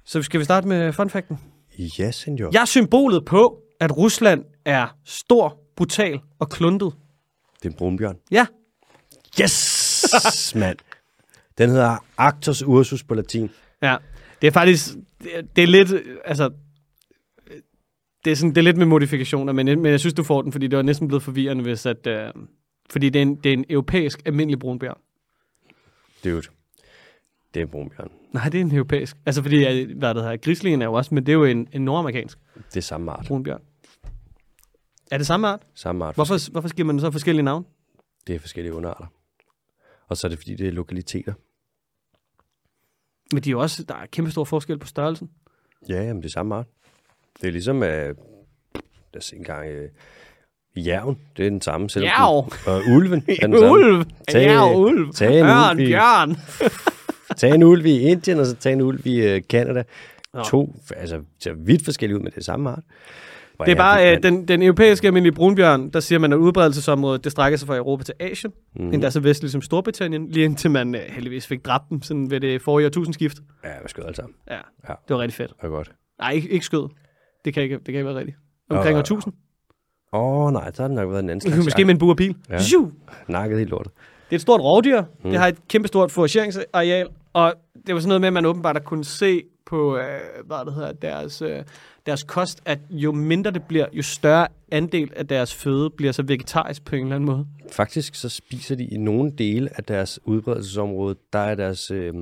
[0.06, 1.40] Så skal vi starte med fun facten?
[2.00, 2.50] Ja, senor.
[2.54, 6.94] Jeg er symbolet på, at Rusland er stor, brutal og kluntet.
[7.58, 8.16] Det er en brunbjørn.
[8.32, 8.46] Ja,
[9.42, 10.78] Yes, mand.
[11.58, 13.50] Den hedder Actus ursus på latin.
[13.82, 13.98] ja.
[14.42, 16.50] Det er faktisk, det er, er lidt, øh, altså,
[17.48, 17.58] øh,
[18.26, 20.52] det er, sådan, det er lidt med modifikationer, men, men jeg synes, du får den,
[20.52, 22.30] fordi det var næsten blevet forvirrende, hvis at, øh,
[22.90, 24.98] fordi det er, en, det er en europæisk almindelig brunbjørn.
[26.24, 26.42] Dude.
[27.54, 28.12] Det er en brunbjørn.
[28.34, 29.18] Nej, det er en europæisk.
[29.26, 31.68] Altså fordi, øh, hvad det hedder, grislingen er jo også, men det er jo en,
[31.72, 33.26] en nordamerikansk Det er samme art.
[33.28, 33.62] brunbjørn.
[35.12, 35.62] Er det samme art?
[35.76, 36.16] Samme art.
[36.16, 37.66] Hvorfor, hvorfor giver man så forskellige navne?
[38.28, 39.06] Det er forskellige underarter.
[40.08, 41.34] Og så er det, fordi det er lokaliteter.
[43.34, 45.30] Men de er også, der er kæmpe stor forskel på størrelsen.
[45.90, 46.66] Ja, jamen det er samme art.
[47.42, 48.16] Det er ligesom, øh, lad
[49.18, 49.90] os se engang, øh,
[50.76, 51.90] jærven, det er den samme.
[51.90, 52.52] Selvom Jærv.
[52.68, 53.72] Og ulven er den samme.
[53.72, 54.06] Ulv!
[54.32, 55.14] Tag- Ja, ulv!
[55.14, 56.36] tag en Ørn, ulv i- bjørn!
[57.38, 59.84] Tag en ulv i Indien, og så tag en ulv i øh, Canada.
[60.46, 62.84] To, altså, ser vidt forskellige ud, men det er samme art.
[63.56, 67.24] Hvor Det er bare øh, den, den europæiske almindelige brunbjørn, der siger man, at udbredelsesområdet,
[67.24, 68.54] det strækker sig fra Europa til Asien.
[68.76, 68.94] Mm.
[68.94, 72.40] Endda så vestligt som Storbritannien, lige indtil man øh, heldigvis fik dræbt dem sådan ved
[72.40, 73.38] det forrige årtusindskift.
[73.64, 74.36] Ja, vi skød sammen.
[74.50, 74.56] Ja,
[74.90, 74.94] Ja.
[75.08, 75.52] det var rigtig fedt.
[75.62, 75.92] Det var godt.
[76.20, 76.90] Nej, ikke, ikke skød.
[77.46, 78.38] Det kan ikke, det kan ikke være rigtigt.
[78.70, 79.34] Omkring Og- år 1000.
[80.14, 81.66] Åh, oh, nej, så har det nok været en anden slags.
[81.68, 82.36] Måske med en bur og pil.
[82.50, 82.58] Ja.
[83.28, 83.92] Nakket helt lortet.
[84.30, 85.02] Det er et stort rovdyr.
[85.24, 85.30] Mm.
[85.30, 87.54] Det har et kæmpe stort forageringsareal, og
[87.88, 90.04] det var sådan noget med, at man åbenbart har kunnet se på, øh,
[90.46, 91.64] hvad det hedder, deres, øh,
[92.06, 96.24] deres kost, at jo mindre det bliver, jo større andel af deres føde bliver så
[96.24, 97.48] vegetarisk på en eller anden måde.
[97.72, 102.14] Faktisk så spiser de i nogle dele af deres udbredelsesområde, der er deres øh,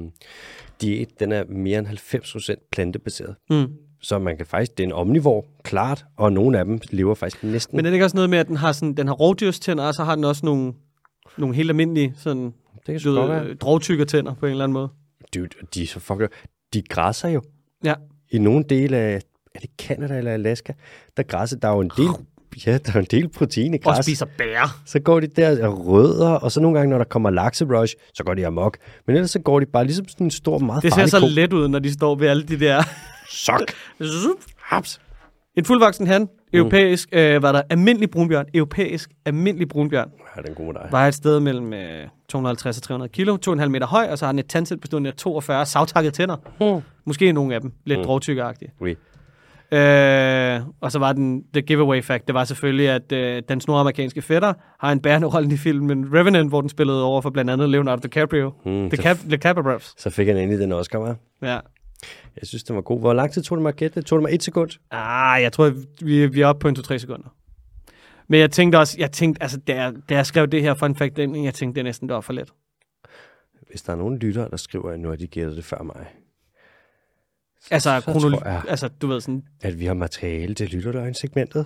[0.82, 3.36] diæt, den er mere end 90% plantebaseret.
[3.50, 3.68] Mm.
[4.02, 7.44] Så man kan faktisk, det er en omnivor, klart, og nogle af dem lever faktisk
[7.44, 7.76] næsten.
[7.76, 9.94] Men er det ikke også noget med, at den har, sådan, den har rovdyrstænder, og
[9.94, 10.74] så har den også nogle,
[11.38, 13.46] nogle helt almindelige sådan, det kan du sgu godt være.
[13.46, 14.90] ved, drogtykkertænder på en eller anden måde?
[15.36, 16.28] Dude, de er så fucker.
[16.74, 17.42] De græsser jo.
[17.84, 17.94] Ja.
[18.32, 19.22] I nogle dele af,
[19.56, 20.74] er det Canada eller Alaska,
[21.18, 22.08] der græsser, der er jo en del,
[22.66, 24.06] ja, der er en del protein i Og græs.
[24.06, 24.80] spiser bær.
[24.86, 28.24] Så går de der og rødder, og så nogle gange, når der kommer lakserush, så
[28.24, 28.78] går de amok.
[29.08, 31.26] Men ellers så går de bare ligesom sådan en stor, meget Det ser så ko.
[31.30, 32.84] let ud, når de står ved alle de der...
[33.30, 33.62] Sok.
[34.58, 35.02] Haps.
[35.58, 40.66] En fuldvoksen han, europæisk, øh, var der almindelig brunbjørn, europæisk almindelig brunbjørn, Ja, den god
[40.66, 40.88] med dig.
[40.92, 44.32] vejer et sted mellem øh, 250 og 300 kilo, 2,5 meter høj, og så har
[44.32, 46.36] den et tandsæt bestående af 42 savtakkede tænder.
[46.74, 46.82] Hmm.
[47.06, 48.02] Måske nogle af dem, lidt Mm.
[48.02, 48.06] mm.
[48.06, 48.72] drogtykkeragtige.
[48.82, 48.96] Oui.
[49.74, 54.22] Øh, og så var den, the giveaway fact, det var selvfølgelig, at øh, den nordamerikanske
[54.22, 57.70] fætter har en bærende rolle i filmen Revenant, hvor den spillede over for blandt andet
[57.70, 58.54] Leonardo DiCaprio.
[58.66, 61.16] Mm, The, så, Cap- The Capra så fik han endelig den Oscar, var.
[61.42, 61.60] Ja.
[62.36, 63.00] Jeg synes, den var god.
[63.00, 64.02] Hvor lang tid tog det mig at gætte?
[64.02, 64.70] Tog det mig et sekund?
[64.92, 65.72] Ah, jeg tror,
[66.06, 67.36] vi, vi er oppe på en 2-3 sekunder.
[68.28, 70.96] Men jeg tænkte også, jeg tænkte, altså, da jeg, da jeg skrev det her fun
[70.96, 72.50] fact jeg tænkte, det er næsten det var for let.
[73.70, 76.06] Hvis der er nogen lyttere, der skriver, at nu har de gættet det før mig,
[77.72, 81.66] Altså, så kronolo- tror jeg, altså du ved sådan, at vi har materiale til lytterdøgn-segmentet.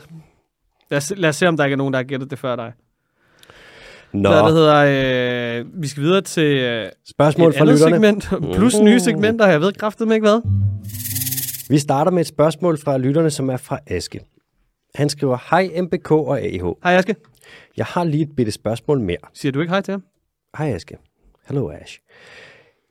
[0.92, 2.56] lad os, lad os se, om der ikke er nogen, der har gættet det før
[2.56, 2.74] dig.
[4.14, 8.22] Nå, Hvad det hedder, øh, vi skal videre til øh, spørgsmål et fra andet lytterne.
[8.22, 10.42] segment, plus nye segmenter, jeg ved kraftedeme ikke hvad.
[11.70, 14.20] Vi starter med et spørgsmål fra lytterne, som er fra Aske.
[14.96, 16.62] Han skriver, Hej MBK og AH.
[16.84, 17.16] Hej Aske,
[17.78, 19.18] Jeg har lige et bitte spørgsmål mere.
[19.34, 20.04] siger du ikke hej til ham?
[20.58, 20.98] Hej Aske.
[21.46, 22.00] Hallo Ash.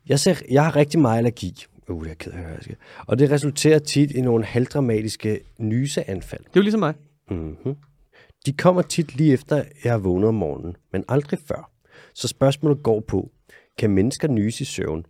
[0.09, 1.64] Jeg, ser, jeg har rigtig meget allergi.
[1.89, 2.76] Uh, jeg er ked af Aske.
[3.07, 6.41] Og det resulterer tit i nogle halvdramatiske nyseanfald.
[6.41, 6.95] Det er jo ligesom mig.
[7.30, 7.74] Mm-hmm.
[8.47, 11.70] De kommer tit lige efter, jeg er vågnet om morgenen, men aldrig før.
[12.14, 13.30] Så spørgsmålet går på,
[13.78, 15.07] kan mennesker nyse i søvn?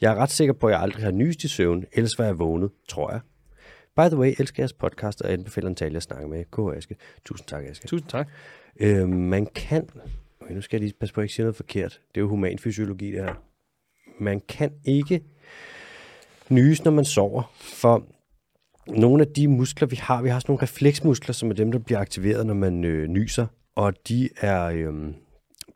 [0.00, 2.38] Jeg er ret sikker på, at jeg aldrig har nyst i søvn, ellers var jeg
[2.38, 3.20] vågnet, tror jeg.
[3.96, 6.44] By the way, elsker jeres podcast, og anbefaler en tale, jeg snakker med.
[6.44, 6.76] K.
[6.76, 6.96] Aske.
[7.24, 7.88] Tusind tak, Aske.
[7.88, 8.28] Tusind tak.
[8.80, 9.88] Øh, man kan...
[10.40, 12.00] Okay, nu skal jeg lige passe på, at jeg ikke siger noget forkert.
[12.14, 13.34] Det er jo human fysiologi, det her.
[14.20, 15.22] Man kan ikke
[16.52, 18.06] nyse, når man sover, for
[18.88, 21.78] nogle af de muskler, vi har, vi har sådan nogle refleksmuskler, som er dem, der
[21.78, 23.46] bliver aktiveret, når man øh, nyser,
[23.76, 25.14] og de er øh,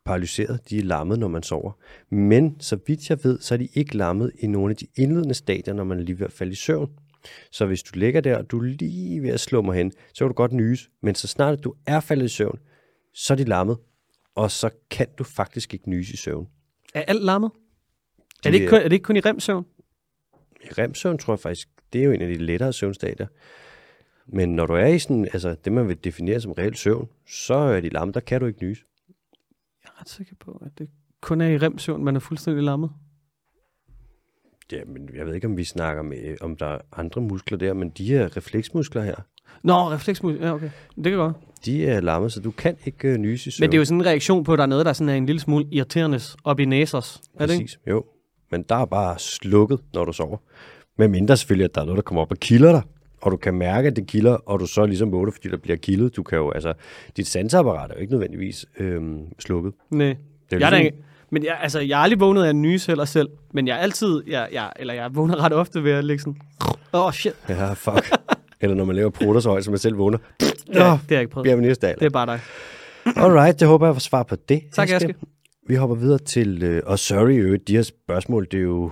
[0.04, 1.72] paralyseret, de er lammet, når man sover.
[2.10, 5.34] Men så vidt jeg ved, så er de ikke lammet i nogle af de indledende
[5.34, 6.90] stadier, når man er lige ved at falde i søvn.
[7.50, 10.24] Så hvis du ligger der, og du er lige ved at slå mig hen, så
[10.24, 12.58] kan du godt nyse, men så snart du er faldet i søvn,
[13.14, 13.76] så er de lammet,
[14.34, 16.46] og så kan du faktisk ikke nyse i søvn.
[16.94, 17.50] Er alt lammet?
[18.44, 19.64] De Er det, ikke kun, er det ikke kun i remsøvn?
[20.66, 23.26] I remsøvn tror jeg faktisk, det er jo en af de lettere søvnstadier.
[24.26, 27.54] Men når du er i sådan, altså det man vil definere som reelt søvn, så
[27.54, 28.84] er de lammet, der kan du ikke nyse.
[29.84, 30.88] Jeg er ret sikker på, at det
[31.20, 32.90] kun er i remsøvn, man er fuldstændig lammet.
[34.72, 37.72] Ja, men jeg ved ikke, om vi snakker med, om der er andre muskler der,
[37.74, 39.14] men de her refleksmuskler her,
[39.62, 40.40] Nå, refleksmus.
[40.40, 40.70] Ja, okay.
[40.96, 41.36] Det kan godt.
[41.64, 43.64] de er lammet, så du kan ikke uh, nyse i søvn.
[43.64, 45.14] Men det er jo sådan en reaktion på, at der er noget, der sådan er
[45.14, 47.20] en lille smule irriterende op i næsers.
[47.34, 47.64] Er det ikke?
[47.64, 48.04] Præcis, jo.
[48.50, 50.36] Men der er bare slukket, når du sover.
[50.98, 52.82] Men mindre selvfølgelig, at der er noget, der kommer op og kilder dig.
[53.22, 55.76] Og du kan mærke, at det kilder, og du så ligesom vågner, fordi der bliver
[55.76, 56.16] kildet.
[56.16, 56.72] Du kan jo, altså,
[57.16, 59.72] dit sanseapparat er jo ikke nødvendigvis øhm, slukket.
[59.90, 60.06] Nej.
[60.06, 60.16] Det er
[60.50, 60.96] Jeg er ligesom- ikke,
[61.30, 63.78] men jeg, altså, jeg har aldrig vågnet af en nys heller selv, men jeg er
[63.80, 66.36] altid, jeg, jeg, eller jeg vågner ret ofte ved at ligge sådan,
[66.94, 68.10] åh oh, shit, Ja, fuck.
[68.60, 70.18] Eller når man laver prutter så højt, som man selv vågner.
[70.40, 71.44] har- det har jeg ikke prøvet.
[71.44, 71.94] bliver vi næste dag.
[71.98, 72.40] Det er bare dig.
[73.16, 74.62] Alright, det håber jeg får svar på det.
[74.72, 75.14] Tak, Aske.
[75.68, 78.90] Vi hopper videre til, øh, og sorry øvrigt, de her spørgsmål, det er jo,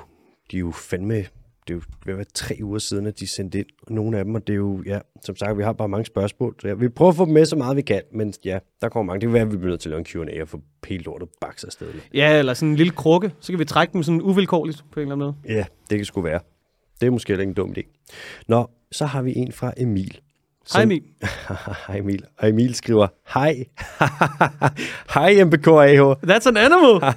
[0.51, 3.59] de er jo fandme, det er jo at være tre uger siden, at de sendte
[3.59, 6.05] ind nogle af dem, og det er jo, ja, som sagt, vi har bare mange
[6.05, 8.59] spørgsmål, så ja, vi prøver at få dem med så meget vi kan, men ja,
[8.81, 9.21] der kommer mange.
[9.21, 11.05] Det kan være, at vi bliver nødt til at lave en Q&A og få pælt
[11.05, 11.87] lortet bakser afsted.
[11.87, 12.01] med.
[12.15, 15.03] Ja, eller sådan en lille krukke, så kan vi trække dem sådan uvilkårligt på en
[15.03, 15.57] eller anden måde.
[15.59, 16.41] Ja, det kan sgu være.
[17.01, 18.05] Det er måske heller ikke en dum idé.
[18.49, 20.21] Nå, så har vi en fra Emil.
[20.73, 21.03] Hej Emil.
[21.87, 22.25] Hej Emil.
[22.39, 23.65] Og Emil skriver, hej.
[25.15, 26.01] hej MBKAH.
[26.27, 27.15] That's an animal.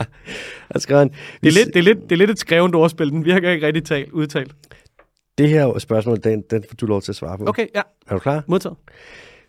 [0.72, 1.08] Han skriver han,
[1.42, 3.10] Det er, lidt, det, er lidt, det er lidt et skrevent ordspil.
[3.10, 4.54] Den virker ikke rigtig talt, udtalt.
[5.38, 7.44] det her spørgsmål, den, den får du lov til at svare på.
[7.46, 7.82] Okay, ja.
[8.06, 8.44] Er du klar?
[8.46, 8.76] Modtaget.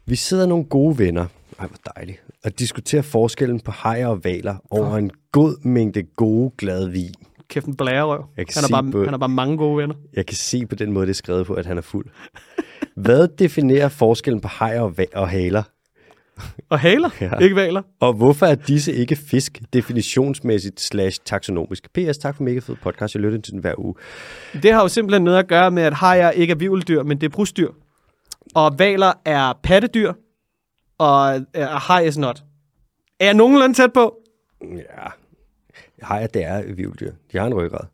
[0.05, 1.25] Vi sidder nogle gode venner,
[1.59, 6.51] ej hvor dejligt, og diskuterer forskellen på hajer og valer over en god mængde gode,
[6.57, 7.13] glade vin.
[7.49, 8.25] Kæft en blærerøv.
[8.37, 9.95] Han har, bare, på- han har bare mange gode venner.
[10.13, 12.05] Jeg kan se på den måde, det er skrevet på, at han er fuld.
[12.95, 15.63] Hvad definerer forskellen på hajer og, og haler?
[16.69, 17.37] Og haler, Ja.
[17.37, 17.81] ikke valer.
[17.99, 21.89] Og hvorfor er disse ikke fisk definitionsmæssigt slash taksonomisk?
[21.93, 23.15] PS, tak for mega fed podcast.
[23.15, 23.95] Jeg lytter til den hver uge.
[24.63, 27.25] Det har jo simpelthen noget at gøre med, at hajer ikke er vivldyr, men det
[27.27, 27.69] er brustdyr.
[28.55, 30.13] Og valer er pattedyr,
[30.97, 32.43] og er haj is not.
[33.19, 34.15] Er jeg nogenlunde tæt på?
[34.61, 35.07] Ja,
[36.01, 37.11] hajer, det er vivldyr.
[37.31, 37.85] De har en ryggrad.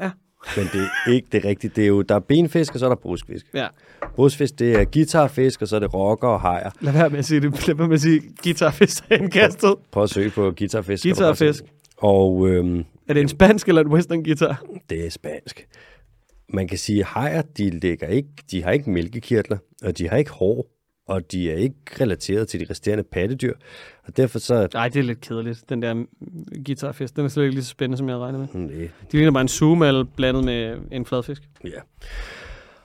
[0.00, 0.10] Ja.
[0.56, 1.70] Men det er ikke det rigtige.
[1.76, 3.46] Det er jo, der er benfisk, og så er der bruskfisk.
[3.54, 3.66] Ja.
[4.14, 6.70] Brusfisk, det er guitarfisk, og så er det rocker og hajer.
[6.80, 7.66] Lad være med at sige det.
[7.68, 9.74] Lad være med at sige guitarfisk indkastet.
[9.92, 11.02] Prøv at søge på guitarfisk.
[11.04, 11.64] Guitarfisk.
[11.96, 14.62] Og øhm, Er det en spansk eller en western guitar?
[14.90, 15.66] det er spansk.
[16.48, 20.16] Man kan sige, at hajer, de, ligger ikke, de har ikke mælkekirtler, og de har
[20.16, 20.66] ikke hår,
[21.06, 23.54] og de er ikke relateret til de resterende pattedyr.
[24.04, 24.68] Og derfor så...
[24.74, 25.68] Nej, det er lidt kedeligt.
[25.68, 26.08] Den der mm,
[26.66, 28.60] guitarfisk, den er slet ikke lige så spændende, som jeg regnet med.
[28.60, 31.42] Nej, De ligner bare en zoomal blandet med en fladfisk.
[31.64, 31.80] Ja.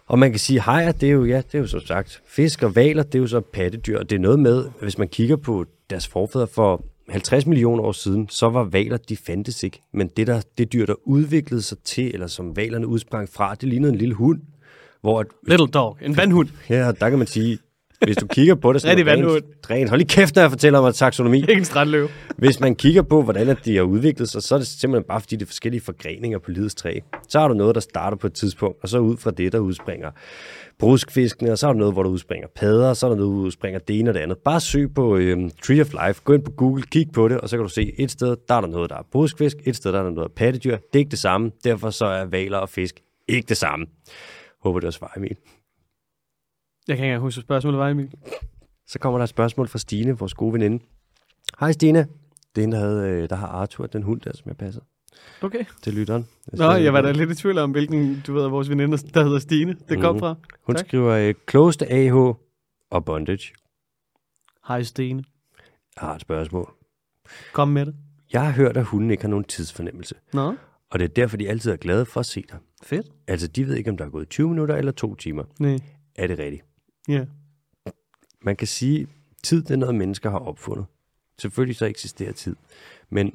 [0.06, 2.22] Og man kan sige, hajer, det er jo, ja, det er jo så sagt.
[2.26, 4.00] Fisk og valer, det er jo så pattedyr.
[4.00, 7.92] Og det er noget med, hvis man kigger på deres forfædre for 50 millioner år
[7.92, 9.82] siden, så var valer, de fandtes ikke.
[9.94, 13.70] Men det, der, det dyr, der udviklede sig til, eller som valerne udsprang fra, det
[13.70, 14.42] lignede en lille hund.
[15.02, 15.98] Hvor, at, Little dog.
[16.02, 16.50] En vandhund.
[16.70, 17.60] ja, der kan man sige,
[18.04, 19.44] hvis du kigger på det, Rigtig vandhund.
[19.70, 21.38] rent, hold lige kæft, når jeg fortæller om taksonomi.
[21.38, 22.10] Ikke en strandløve.
[22.38, 25.22] Hvis man kigger på, hvordan at de har udviklet sig, så er det simpelthen bare,
[25.22, 27.00] fordi det er forskellige forgreninger på livets træ.
[27.28, 29.60] Så har du noget, der starter på et tidspunkt, og så ud fra det, der
[29.60, 30.12] udspringer
[30.80, 33.32] bruskfiskene, og så er der noget, hvor der udspringer padder, og så er der noget,
[33.32, 34.38] der udspringer det ene og det andet.
[34.38, 37.50] Bare søg på øhm, Tree of Life, gå ind på Google, kig på det, og
[37.50, 39.92] så kan du se, et sted, der er der noget, der er bruskfisk, et sted,
[39.92, 40.72] der er der noget pattedyr.
[40.78, 42.96] Det er ikke det samme, derfor så er valer og fisk
[43.28, 43.86] ikke det samme.
[44.64, 45.36] Håber, det var svar, Emil.
[46.88, 48.12] Jeg kan ikke huske, hvad spørgsmålet var, Emil.
[48.88, 50.84] Så kommer der et spørgsmål fra Stine, vores gode veninde.
[51.60, 52.08] Hej Stine.
[52.56, 54.82] Det er en, der, havde, øh, der har Arthur, den hund der, som jeg passer
[55.42, 55.66] Okay.
[55.82, 56.28] til lytteren.
[56.54, 59.40] Nå, jeg var da lidt i tvivl om, hvilken, du ved, vores veninder, der hedder
[59.40, 60.20] Stine, det kom Mhm.
[60.20, 60.36] fra.
[60.64, 60.86] Hun Tak.
[60.88, 62.16] skriver øh, closed AH
[62.90, 63.54] og bondage.
[64.68, 65.24] Hej Stine.
[66.02, 66.74] Jeg har et spørgsmål.
[67.54, 67.96] Kom med det.
[68.34, 70.16] Jeg har hørt, at hunden ikke har nogen tidsfornemmelse.
[70.34, 70.56] Nå,
[70.90, 72.58] Og det er derfor, de altid er glade for at se dig.
[72.84, 73.08] fedt.
[73.28, 75.44] Altså, de ved ikke, om der er gået 20 minutter eller to timer.
[75.60, 75.80] Nej.
[76.16, 76.64] Er det rigtigt?
[77.08, 77.26] Ja.
[78.42, 79.08] Man kan sige,
[79.44, 80.86] tid det er noget, mennesker har opfundet
[81.42, 82.56] Selvfølgelig så eksisterer tid.
[83.10, 83.34] Men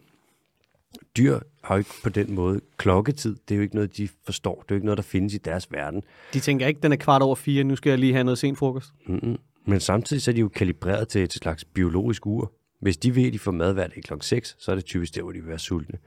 [1.17, 3.37] dyr har jo ikke på den måde klokketid.
[3.49, 4.55] Det er jo ikke noget, de forstår.
[4.55, 6.03] Det er jo ikke noget, der findes i deres verden.
[6.33, 8.59] De tænker ikke, den er kvart over fire, nu skal jeg lige have noget sent
[8.59, 8.93] frokost.
[9.07, 9.39] Mm-mm.
[9.65, 12.53] Men samtidig så er de jo kalibreret til et slags biologisk ur.
[12.81, 14.15] Hvis de ved, at de får mad hver dag kl.
[14.21, 15.99] 6, så er det typisk der, hvor de vil være sultne.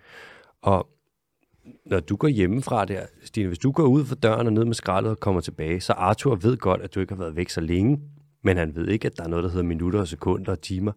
[0.62, 0.89] Og
[1.86, 4.74] når du går hjemmefra der, Stine, hvis du går ud for døren og ned med
[4.74, 7.62] skraldet og kommer tilbage, så Arthur ved godt, at du ikke har været væk så
[7.62, 8.00] længe,
[8.44, 10.92] men han ved ikke, at der er noget, der hedder minutter og sekunder og timer.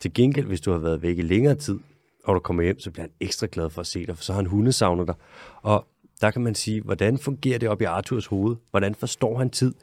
[0.00, 1.78] Til gengæld, hvis du har været væk i længere tid,
[2.24, 4.32] og du kommer hjem, så bliver han ekstra glad for at se dig, for så
[4.32, 5.14] har han hundesavnet dig.
[5.62, 5.86] Og
[6.20, 8.56] der kan man sige, hvordan fungerer det op i Arthurs hoved?
[8.70, 9.74] Hvordan forstår han tid?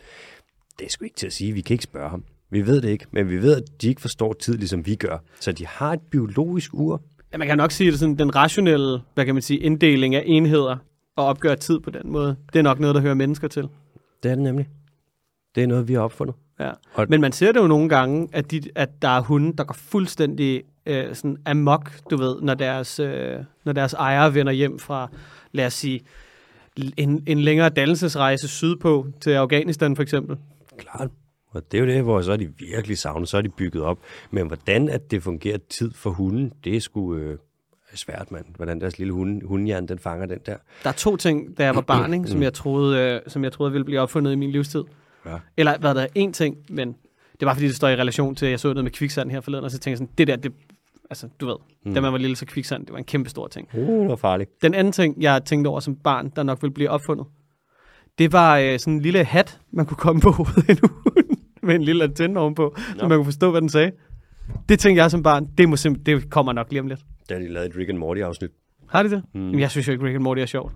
[0.80, 2.24] Det er sgu ikke til at sige, vi kan ikke spørge ham.
[2.50, 5.18] Vi ved det ikke, men vi ved, at de ikke forstår tid, ligesom vi gør.
[5.39, 7.02] Så de har et biologisk ur.
[7.34, 10.23] Ja, man kan nok sige, at sådan, den rationelle, hvad kan man sige, inddeling af
[10.25, 10.77] enheder
[11.15, 13.67] og opgøre tid på den måde, det er nok noget, der hører mennesker til.
[14.23, 14.69] Det er det nemlig.
[15.55, 16.36] Det er noget, vi har opfundet.
[16.59, 16.71] Ja.
[16.93, 19.63] Og- Men man ser det jo nogle gange, at, de, at der er hunde, der
[19.63, 24.79] går fuldstændig øh, sådan amok, du ved, når deres, øh, når deres ejere vender hjem
[24.79, 25.09] fra,
[25.51, 26.01] lad os sige,
[26.97, 30.38] en, en længere dannelsesrejse sydpå til Afghanistan for eksempel.
[30.77, 31.09] Klart.
[31.54, 33.84] Og det er jo det, hvor så er de virkelig savnet, så er de bygget
[33.84, 33.99] op.
[34.32, 37.38] Men hvordan at det fungerer tid for hunden, det er sgu øh,
[37.95, 38.45] svært, mand.
[38.56, 40.58] Hvordan deres lille hunde, hundehjerne, den fanger den der.
[40.84, 43.51] Der er to ting, da jeg var barn, ikke, som, jeg troede, øh, som jeg
[43.51, 44.84] troede ville blive opfundet i min livstid.
[45.26, 45.38] Ja.
[45.58, 46.95] Eller hvad der er en ting, men
[47.39, 49.41] det var fordi, det står i relation til, at jeg så noget med kviksand her
[49.41, 50.54] forleden, og så tænkte jeg sådan, det der, det,
[51.10, 51.93] altså du ved, mm.
[51.93, 53.70] da man var lille, så kviksand, det var en kæmpe stor ting.
[53.74, 54.62] Uh, det var farligt.
[54.62, 57.26] Den anden ting, jeg tænkte over som barn, der nok ville blive opfundet,
[58.18, 61.22] det var øh, sådan en lille hat, man kunne komme på hovedet af en hund,
[61.68, 63.91] med en lille antenne ovenpå, så man kunne forstå, hvad den sagde.
[64.70, 66.99] Det tænkte jeg som barn, det, må simp- det kommer nok lige om lidt.
[67.30, 68.49] Da de lavede et Rick and Morty-afsnit.
[68.89, 69.24] Har de det?
[69.34, 69.39] Mm.
[69.45, 70.74] Jamen, jeg synes jo ikke, Rick and Morty er sjovt.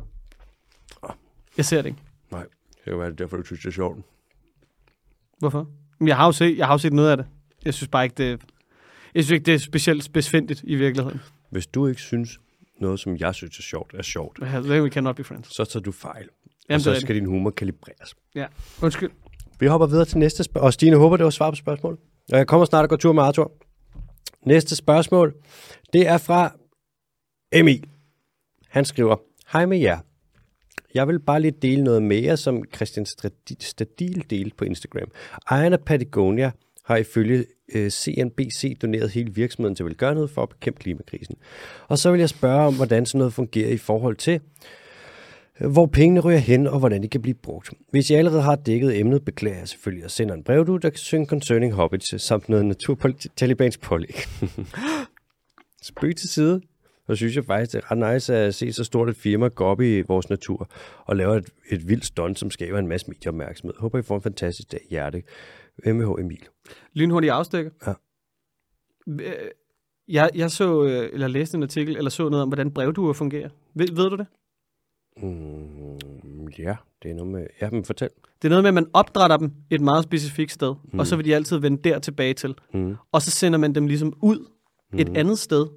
[1.57, 1.99] Jeg ser det ikke.
[2.31, 2.43] Nej,
[2.75, 3.99] det kan være, det er derfor, du synes, det er sjovt.
[5.39, 5.69] Hvorfor?
[5.99, 7.25] Jamen, jeg har jo set, jeg har jo set noget af det.
[7.65, 8.41] Jeg synes bare ikke, det,
[9.15, 11.19] jeg synes ikke, det er specielt spidsfindigt i virkeligheden.
[11.49, 12.39] Hvis du ikke synes,
[12.81, 15.55] noget, som jeg synes er sjovt, er sjovt, Then we cannot be friends.
[15.55, 16.29] så tager du fejl.
[16.69, 18.15] Jamen, og så skal din humor kalibreres.
[18.35, 18.45] Ja.
[18.81, 19.09] Undskyld.
[19.59, 20.65] Vi hopper videre til næste spørgsmål.
[20.67, 21.99] Og Stine håber, det var svar på spørgsmålet.
[22.31, 23.51] Og jeg kommer snart og går tur med Arthur.
[24.45, 25.33] Næste spørgsmål,
[25.93, 26.55] det er fra
[27.51, 27.85] Emil.
[28.69, 29.15] Han skriver,
[29.53, 29.99] Hej med jer.
[30.93, 33.05] Jeg vil bare lige dele noget mere, som Christian
[33.59, 35.11] Stadil delte på Instagram.
[35.51, 36.51] Ejeren af Patagonia
[36.85, 37.45] har ifølge
[37.75, 41.35] øh, CNBC doneret hele virksomheden til velgørenhed for at bekæmpe klimakrisen.
[41.87, 44.39] Og så vil jeg spørge om, hvordan sådan noget fungerer i forhold til,
[45.59, 47.73] hvor pengene ryger hen, og hvordan de kan blive brugt.
[47.91, 50.89] Hvis jeg allerede har dækket emnet, beklager jeg selvfølgelig og sender en brev, du, der
[50.89, 54.15] kan synge Concerning Hobbits, samt noget naturtalibans pålæg.
[55.81, 56.61] Spøg til side.
[57.07, 59.63] Så synes jeg faktisk, det er ret nice at se så stort et firma gå
[59.65, 60.69] op i vores natur
[61.05, 63.75] og lave et, et vildt stunt, som skaber en masse medieopmærksomhed.
[63.79, 64.81] Håber, I får en fantastisk dag.
[64.89, 65.23] Hjerte.
[65.85, 66.47] MH Emil.
[66.93, 67.71] Lynhurtig afstikker.
[67.87, 67.93] Ja.
[70.07, 73.49] Jeg, jeg så, øh, eller læste en artikel, eller så noget om, hvordan brevduer fungerer.
[73.73, 74.25] Ved, ved du det?
[75.21, 77.47] Mm, ja, det er noget med...
[77.61, 78.09] Ja, men fortæl.
[78.41, 80.99] Det er noget med, at man opdrætter dem et meget specifikt sted, mm.
[80.99, 82.55] og så vil de altid vende der tilbage til.
[82.73, 82.95] Mm.
[83.11, 84.49] Og så sender man dem ligesom ud
[84.97, 85.67] et andet sted,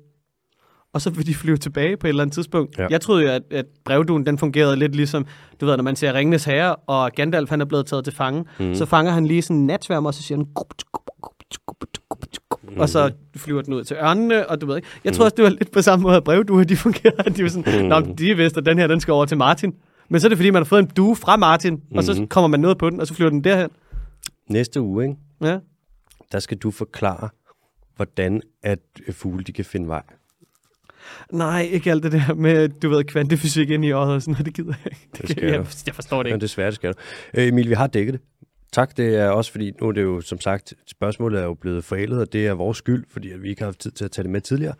[0.93, 2.79] og så vil de flyve tilbage på et eller andet tidspunkt.
[2.79, 2.87] Ja.
[2.91, 5.27] Jeg troede jo, at, at brevduen den fungerede lidt ligesom,
[5.61, 8.45] du ved, når man ser Ringenes Herre, og Gandalf han er blevet taget til fange,
[8.61, 8.75] mm.
[8.75, 10.47] så fanger han lige sådan en natsværm, og så siger han,
[12.77, 14.89] Og så flyver den ud til ørnene, og du ved ikke.
[15.05, 17.23] Jeg tror også, det var lidt på samme måde, at brevduer de fungerer.
[17.23, 19.75] De var sådan, Nå, men de vidste, at den her, den skal over til Martin.
[20.09, 22.49] Men så er det, fordi man har fået en due fra Martin, og så kommer
[22.49, 23.71] man noget på den, og så flyver den derhen.
[24.49, 25.17] Næste uge, ikke?
[25.43, 25.59] Ja.
[26.33, 27.29] der skal du forklare,
[27.97, 30.03] hvordan at øh, fugle de kan finde vej.
[31.33, 34.47] Nej, ikke alt det der med, du ved, kvantefysik ind i øjet og sådan noget,
[34.47, 35.09] det gider jeg ikke.
[35.17, 36.41] Det, skal kan, jeg, jeg forstår det ikke.
[36.41, 36.99] desværre, det skal du.
[37.35, 38.21] Øh, Emil, vi har dækket det.
[38.73, 41.85] Tak, det er også fordi, nu er det jo som sagt, spørgsmålet er jo blevet
[41.85, 44.11] forældet, og det er vores skyld, fordi at vi ikke har haft tid til at
[44.11, 44.75] tage det med tidligere.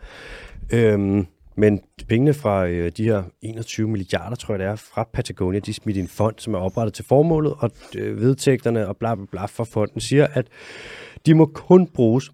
[0.73, 5.59] Øhm, men pengene fra øh, de her 21 milliarder, tror jeg det er, fra Patagonia,
[5.59, 8.97] de er smidt i en fond, som er oprettet til formålet, og øh, vedtægterne og
[8.97, 10.47] bla bla bla for fonden siger, at
[11.25, 12.31] de må kun bruges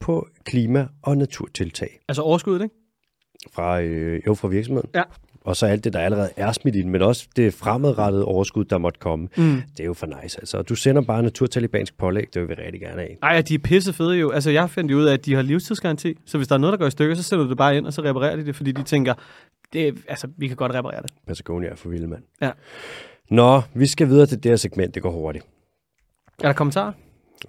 [0.00, 2.74] på klima- og naturtiltag Altså overskuddet, ikke?
[3.52, 4.90] fra, øh, jo, fra virksomheden.
[4.94, 5.02] Ja.
[5.46, 8.78] Og så alt det, der allerede er smidt ind, men også det fremadrettede overskud, der
[8.78, 9.28] måtte komme.
[9.36, 9.62] Mm.
[9.76, 10.58] Det er jo for nice, altså.
[10.58, 13.16] Og Du sender bare naturtalibansk pålæg, det vil vi rigtig gerne have.
[13.22, 14.30] Ej, og de er pisse fede jo.
[14.30, 16.14] Altså, jeg fandt ud af, at de har livstidsgaranti.
[16.26, 17.86] Så hvis der er noget, der går i stykker, så sender du det bare ind,
[17.86, 19.14] og så reparerer de det, fordi de tænker,
[19.72, 21.10] det er, altså, vi kan godt reparere det.
[21.26, 22.22] Patagonia er for vilde, mand.
[22.42, 22.50] Ja.
[23.30, 25.44] Nå, vi skal videre til det her segment, det går hurtigt.
[26.42, 26.92] Er der kommentarer?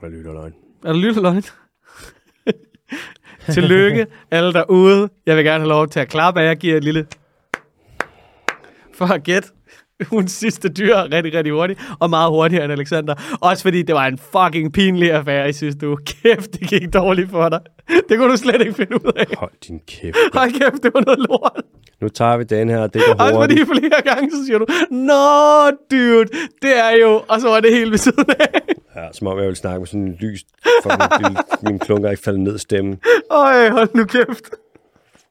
[0.02, 0.54] Og lytter løgn.
[0.86, 1.44] Er der lyttet løgn?
[3.54, 5.10] Tillykke, alle derude.
[5.26, 6.46] Jeg vil gerne have lov til at klappe af.
[6.46, 7.08] Jeg giver et lille...
[8.98, 9.50] For at gætte,
[10.12, 13.38] ugens sidste dyr rigtig, rigtig hurtigt, og meget hurtigere end Alexander.
[13.42, 15.98] Også fordi det var en fucking pinlig affære i sidste uge.
[16.06, 17.60] Kæft, det gik dårligt for dig.
[18.10, 19.26] Det kunne du slet ikke finde ud af.
[19.38, 20.18] Hold din kæft.
[20.34, 21.62] Hold kæft, det var noget lort.
[22.02, 25.70] Nu tager vi den her, det går Også fordi flere gange, så siger du, Nå,
[25.92, 26.26] dude,
[26.62, 27.22] det er jo...
[27.28, 28.62] Og så var det helt ved siden af.
[28.96, 30.46] Ja, som om jeg vil snakke med sådan en lys,
[30.84, 32.98] for min, min klunker ikke falder ned stemme.
[33.32, 34.50] Øj, hold nu kæft.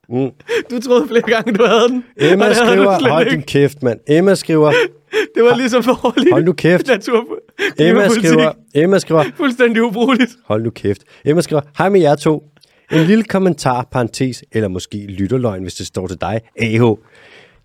[0.08, 0.30] Mm.
[0.70, 2.04] Du troede flere gange, du havde den.
[2.16, 4.00] Emma havde skriver, slet hold din kæft, mand.
[4.08, 4.72] Emma skriver,
[5.34, 6.32] Det var ligesom dårligt.
[6.32, 6.86] hold nu kæft.
[6.96, 7.24] Natur,
[7.78, 10.30] Emma skriver, Emma skriver, Fuldstændig ubrugeligt.
[10.46, 11.02] hold nu kæft.
[11.24, 12.42] Emma skriver, hej med jer to.
[12.92, 16.40] En lille kommentar, parentes, eller måske lytterløgn, hvis det står til dig.
[16.60, 16.82] AH.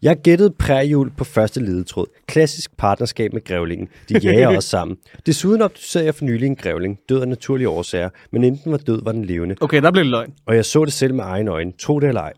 [0.02, 2.08] Jeg gættede præjul på første ledetråd.
[2.28, 3.88] Klassisk partnerskab med grævlingen.
[4.10, 4.98] De jager os sammen.
[5.26, 7.00] Desuden obducerede jeg for nylig en grævling.
[7.10, 9.56] Død af naturlige årsager, men enten var død, var den levende.
[9.62, 10.34] Okay, der blev det løgn.
[10.46, 11.72] Og jeg så det selv med egne øjne.
[11.80, 12.34] Tro det eller ej.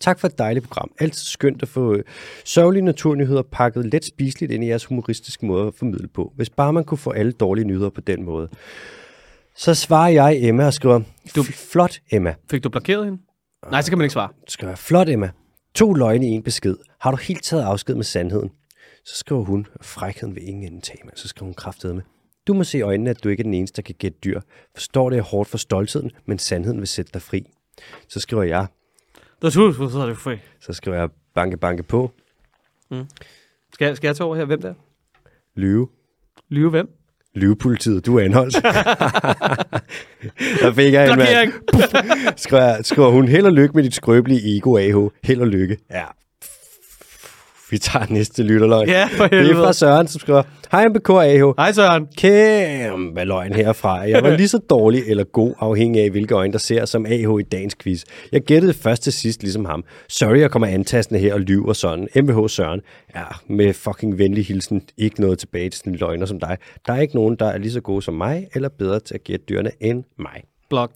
[0.00, 0.90] Tak for et dejligt program.
[0.98, 2.02] Altid skønt at få øh,
[2.44, 6.32] sørgelige naturnyheder pakket let spiseligt ind i jeres humoristiske måde at formidle på.
[6.36, 8.48] Hvis bare man kunne få alle dårlige nyheder på den måde.
[9.56, 11.00] Så svarer jeg Emma og skriver,
[11.36, 11.42] du...
[11.42, 12.34] flot Emma.
[12.50, 13.18] Fik du blokeret hende?
[13.70, 14.28] Nej, så kan man ikke svare.
[14.28, 15.30] Du skriver, flot Emma.
[15.74, 16.76] To løgne i en besked.
[17.00, 18.50] Har du helt taget afsked med sandheden?
[19.04, 22.02] Så skriver hun, frækheden vil ingen ende tage, så skriver hun kraftedet med.
[22.46, 24.40] Du må se i øjnene, at du ikke er den eneste, der kan gætte dyr.
[24.74, 27.46] Forstår det er hårdt for stoltheden, men sandheden vil sætte dig fri.
[28.08, 28.66] Så skriver jeg,
[29.42, 30.36] Der er så det fri.
[30.60, 32.10] så skriver jeg banke banke på,
[33.72, 34.44] Skal, jeg- skal jeg tage over her?
[34.44, 34.74] Hvem der?
[35.54, 35.88] lyve,
[36.48, 36.99] Lyve hvem?
[37.34, 38.54] Lyvepolitiet, du er anholdt.
[40.62, 41.52] der fik jeg en mand.
[42.36, 45.10] Skriver, skriver hun, held og lykke med dit skrøbelige ego, AH.
[45.24, 45.76] Held og lykke.
[45.90, 46.04] Ja.
[47.70, 48.88] Vi tager næste lytterløgn.
[48.88, 49.64] Ja, for Det er helvede.
[49.64, 50.42] fra Søren, som skriver,
[50.72, 51.42] hej MBK AH.
[51.58, 52.06] Hej Søren.
[52.16, 53.98] Kæmpe løgn herfra.
[54.00, 57.40] Jeg var lige så dårlig eller god, afhængig af, hvilke øjne der ser som AH
[57.40, 58.02] i dagens quiz.
[58.32, 59.84] Jeg gættede først til sidst, ligesom ham.
[60.08, 62.08] Sorry, jeg kommer antastende her og lyver sådan.
[62.16, 62.80] MBH Søren.
[63.16, 64.82] Ja, med fucking venlig hilsen.
[64.98, 66.56] Ikke noget tilbage til sådan løgner som dig.
[66.86, 69.24] Der er ikke nogen, der er lige så gode som mig, eller bedre til at
[69.24, 70.42] gætte dyrene end mig.
[70.70, 70.90] Blok.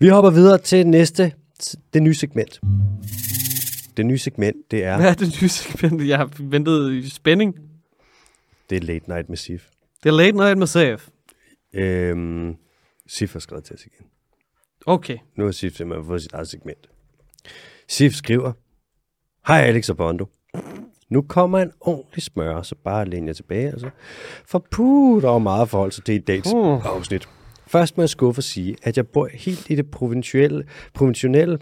[0.00, 1.32] Vi hopper videre til næste,
[1.94, 2.60] det nye segment.
[3.96, 6.08] Det nye segment, det er, Hvad er det nye segment?
[6.08, 7.54] Jeg har ventet i spænding.
[8.70, 9.68] det er Late Night med Sif.
[10.02, 11.08] Det er late night med Saf.
[11.74, 12.56] Øhm,
[13.06, 14.06] Sif har skrevet til os igen.
[14.86, 15.18] Okay.
[15.36, 16.88] Nu har Sif simpelthen fået sit eget segment.
[17.88, 18.52] Sif skriver,
[19.46, 20.26] Hej Alex og Bondo.
[21.08, 23.68] Nu kommer en ordentlig smør, så bare læn jer tilbage.
[23.68, 23.90] Altså.
[24.44, 26.86] For puh, der var meget forhold sig til i dagens Uh.
[26.86, 27.28] afsnit.
[27.66, 31.58] Først må jeg skuffe og sige, at jeg bor helt i det provincielle, provincielle,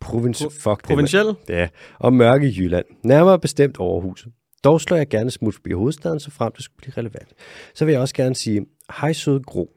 [0.00, 0.96] provins, fuck det, mand.
[0.96, 1.34] Provinciel.
[1.48, 2.84] Ja, og mørke Jylland.
[3.04, 4.26] Nærmere bestemt Aarhus.
[4.64, 7.28] Dog slår jeg gerne smut forbi hovedstaden, så frem det skulle blive relevant.
[7.74, 8.66] Så vil jeg også gerne sige,
[9.00, 9.70] hej søde Gro.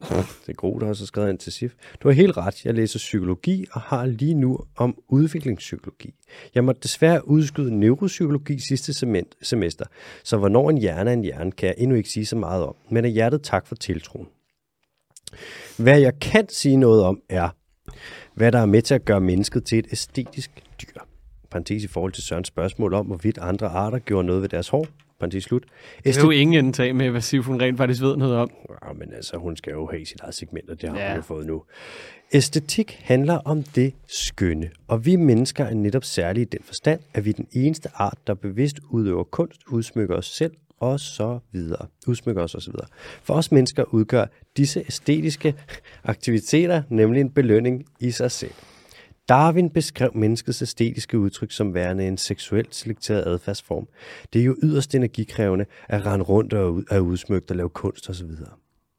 [0.46, 1.74] Det er Gro, der har så skrevet ind til SIF.
[2.02, 2.64] Du har helt ret.
[2.64, 6.14] Jeg læser psykologi og har lige nu om udviklingspsykologi.
[6.54, 8.92] Jeg måtte desværre udskyde neuropsykologi sidste
[9.42, 9.84] semester,
[10.24, 12.74] så hvornår en hjerne er en hjerne, kan jeg endnu ikke sige så meget om.
[12.90, 14.26] Men af hjertet tak for tiltroen.
[15.78, 17.48] Hvad jeg kan sige noget om er,
[18.34, 20.50] hvad der er med til at gøre mennesket til et æstetisk
[20.82, 21.00] dyr.
[21.50, 24.86] Parenthes i forhold til Sørens spørgsmål om, hvorvidt andre arter gjorde noget ved deres hår.
[25.18, 25.64] Parenthes slut.
[26.04, 28.50] Det er jo ingen indtag med, hvad Sifun rent faktisk ved noget om.
[28.86, 31.08] Ja, men altså, hun skal jo have sit eget segment, og det har ja.
[31.08, 31.62] hun jo fået nu.
[32.32, 37.24] Æstetik handler om det skønne, og vi mennesker er netop særlige i den forstand, at
[37.24, 40.52] vi er den eneste art, der bevidst udøver kunst, udsmykker os selv
[40.92, 41.86] og så videre.
[42.06, 42.86] Udsmykker os og så videre.
[43.22, 45.54] For os mennesker udgør disse æstetiske
[46.04, 48.52] aktiviteter nemlig en belønning i sig selv.
[49.28, 53.88] Darwin beskrev menneskets æstetiske udtryk som værende en seksuelt selekteret adfærdsform.
[54.32, 58.30] Det er jo yderst energikrævende at rende rundt og udsmykke og lave kunst osv.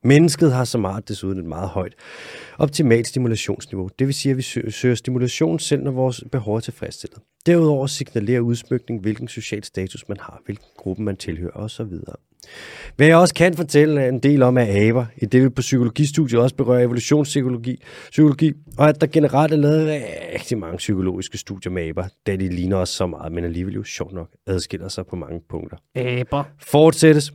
[0.05, 1.93] Mennesket har så meget desuden et meget højt
[2.57, 3.89] optimalt stimulationsniveau.
[3.99, 4.41] Det vil sige, at vi
[4.71, 7.19] søger stimulation selv, når vores behov er tilfredsstillet.
[7.45, 11.93] Derudover signalerer udsmykning, hvilken social status man har, hvilken gruppe man tilhører osv.
[12.95, 16.41] Hvad jeg også kan fortælle en del om er aber, i det vi på psykologistudiet
[16.41, 20.03] også berører evolutionspsykologi, psykologi, og at der generelt er lavet
[20.33, 23.83] rigtig mange psykologiske studier med aber, da de ligner os så meget, men alligevel jo
[23.83, 25.77] sjovt nok adskiller sig på mange punkter.
[25.95, 26.43] Aber.
[26.59, 27.33] Fortsættes,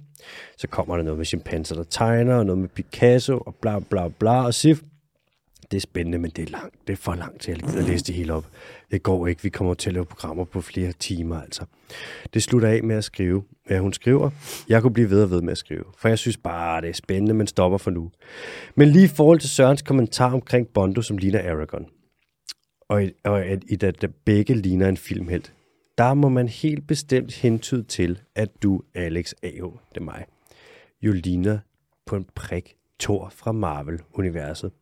[0.58, 4.08] så kommer der noget med chimpanser, der tegner, og noget med Picasso, og bla bla
[4.08, 4.80] bla, og Sif.
[5.70, 6.74] Det er spændende, men det er langt.
[6.86, 8.46] Det er for langt til, at jeg gider læse det hele op.
[8.90, 9.42] Det går ikke.
[9.42, 11.64] Vi kommer til at lave programmer på flere timer, altså.
[12.34, 13.44] Det slutter af med at skrive.
[13.70, 14.30] Ja, hun skriver,
[14.68, 16.92] jeg kunne blive ved og ved med at skrive, for jeg synes bare, det er
[16.94, 18.10] spændende, men stopper for nu.
[18.74, 21.86] Men lige i forhold til Sørens kommentar omkring Bondo, som ligner Aragon,
[22.88, 25.52] og, i- og at i at at begge ligner en filmhelt,
[25.98, 30.24] der må man helt bestemt hentyde til, at du, Alex A.O., det er mig,
[31.02, 31.58] jo ligner
[32.06, 34.72] på en prik Thor fra Marvel-universet.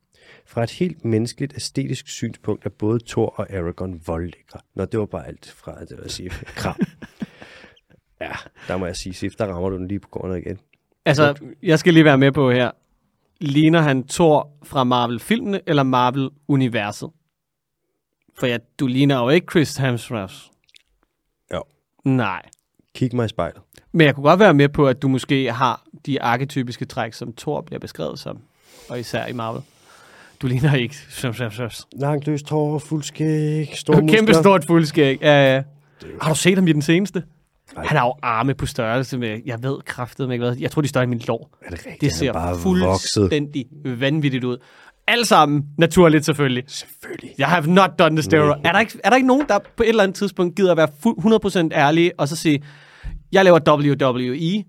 [0.47, 4.61] Fra et helt menneskeligt æstetisk synspunkt er både Thor og Aragorn voldlækre.
[4.75, 6.77] Nå, det var bare alt fra det vil sige kram.
[8.21, 8.33] Ja,
[8.69, 10.59] der må jeg sige, Sif, der rammer du den lige på kornet igen.
[11.05, 12.71] Altså, jeg skal lige være med på her.
[13.41, 17.11] Ligner han Thor fra Marvel-filmene eller Marvel-universet?
[18.39, 20.35] For ja, du ligner jo ikke Chris Hemsworth.
[21.55, 21.63] Jo.
[22.05, 22.43] Nej.
[22.95, 23.63] Kig mig i spejlet.
[23.93, 27.33] Men jeg kunne godt være med på, at du måske har de arketypiske træk, som
[27.33, 28.43] Thor bliver beskrevet som.
[28.89, 29.63] Og især i Marvel.
[30.43, 31.35] Du ligner ikke som.
[32.01, 34.43] Langt løst hår, fuld skæg, store Kæmpe muskler.
[34.43, 35.19] stort fuldskæg.
[35.23, 35.63] Ja, ja.
[36.21, 37.23] Har du set ham i den seneste?
[37.75, 37.85] Nej.
[37.87, 40.57] Han har jo arme på størrelse med, jeg ved kraftet ikke hvad.
[40.57, 41.59] Jeg tror, de er større end min lår.
[41.67, 42.01] Er det rigtigt?
[42.01, 43.11] Det er ser bare vokset.
[43.21, 44.57] fuldstændig vanvittigt ud.
[45.07, 46.65] Alt sammen naturligt selvfølgelig.
[46.67, 47.31] Selvfølgelig.
[47.39, 48.49] Jeg have not done the steroid.
[48.49, 48.61] Nej.
[48.65, 50.77] Er der, ikke, er der ikke nogen, der på et eller andet tidspunkt gider at
[50.77, 52.63] være fu- 100% ærlige, og så sige,
[53.33, 54.65] jeg laver WWE,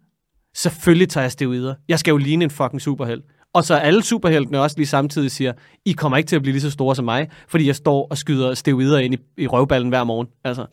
[0.55, 1.75] selvfølgelig tager jeg steroider.
[1.89, 3.21] Jeg skal jo ligne en fucking superheld.
[3.53, 5.53] Og så alle superheltene også lige samtidig siger,
[5.85, 8.17] I kommer ikke til at blive lige så store som mig, fordi jeg står og
[8.17, 10.27] skyder steroider ind i, i røvballen hver morgen.
[10.43, 10.65] Altså,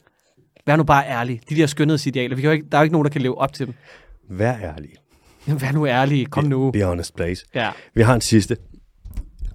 [0.67, 1.41] vær nu bare ærlig.
[1.51, 3.39] De der skønhedsidealer, vi kan jo ikke, der er jo ikke nogen, der kan leve
[3.39, 3.75] op til dem.
[4.31, 4.91] Vær ærlig.
[5.61, 6.31] Vær nu ærlig.
[6.31, 6.71] Kom nu.
[6.71, 7.47] Be honest, please.
[7.55, 7.71] Ja.
[7.95, 8.57] Vi har en sidste.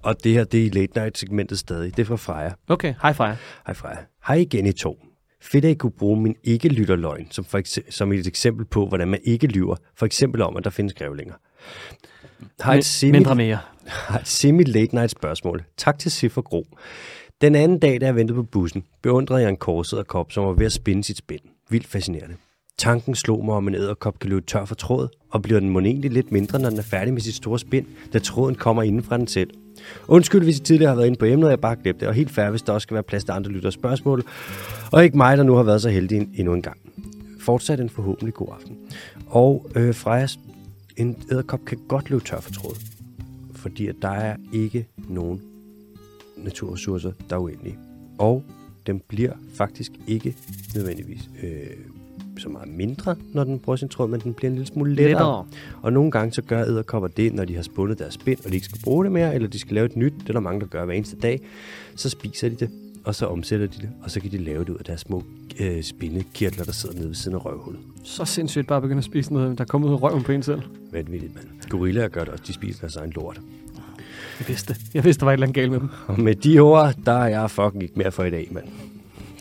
[0.02, 1.96] Og det her, det er i late night segmentet stadig.
[1.96, 2.50] Det er fra Freja.
[2.68, 3.36] Okay, high five.
[3.66, 3.96] Hej Freja.
[4.26, 4.96] Hej igen i to.
[5.42, 9.08] Fedt, at I kunne bruge min ikke-lytterløgn som, for ekse- som et eksempel på, hvordan
[9.08, 9.76] man ikke lyver.
[9.96, 11.34] For eksempel om, at der findes grævlinger.
[12.60, 13.58] Har et semi, Mindre mere.
[13.86, 15.62] har et semi-late night spørgsmål.
[15.76, 16.66] Tak til Sif og Gro.
[17.40, 20.52] Den anden dag, da jeg ventede på bussen, beundrede jeg en korset kop, som var
[20.52, 21.40] ved at spinde sit spind.
[21.70, 22.34] Vildt fascinerende.
[22.78, 25.86] Tanken slog mig, om en æderkop kan løbe tør for tråd, og bliver den mon
[25.86, 29.02] egentlig lidt mindre, når den er færdig med sit store spind, da tråden kommer inden
[29.02, 29.50] fra den selv.
[30.08, 32.14] Undskyld, hvis I tidligere har været inde på emnet, og jeg bare glemte det, og
[32.14, 34.24] helt fair, hvis der også skal være plads til andre lyttere spørgsmål,
[34.92, 36.76] og ikke mig, der nu har været så heldig en- endnu en gang.
[37.40, 38.76] Fortsat en forhåbentlig god aften.
[39.26, 40.38] Og øh, Frejas,
[40.96, 42.74] en æderkop kan godt løbe tør for tråd,
[43.54, 45.40] fordi at der er ikke nogen
[46.36, 47.78] naturressourcer, der er uendelige.
[48.18, 48.44] Og
[48.86, 50.36] den bliver faktisk ikke
[50.74, 51.50] nødvendigvis øh,
[52.38, 55.08] så meget mindre, når den bruger sin tråd, men den bliver en lille smule lettere.
[55.08, 55.46] Lettere.
[55.82, 58.54] Og nogle gange så gør æderkopper det, når de har spundet deres spind, og de
[58.54, 60.60] ikke skal bruge det mere, eller de skal lave et nyt, det er der mange,
[60.60, 61.40] der gør hver eneste dag,
[61.94, 62.70] så spiser de det,
[63.04, 65.24] og så omsætter de det, og så kan de lave det ud af deres små
[65.60, 67.80] øh, spindekirtler, der sidder nede ved siden af røvhullet.
[68.04, 70.42] Så sindssygt bare at begynde at spise noget, der kommer ud af røven på en
[70.42, 70.62] selv.
[70.92, 71.46] Vanvittigt, mand.
[71.68, 73.40] Gorillaer gør det også, de spiser deres egen lort.
[74.40, 74.76] Jeg vidste.
[74.94, 75.88] Jeg vidste, der var et eller andet galt med dem.
[76.06, 78.64] Og med de ord, der er jeg fucking ikke mere for i dag, mand.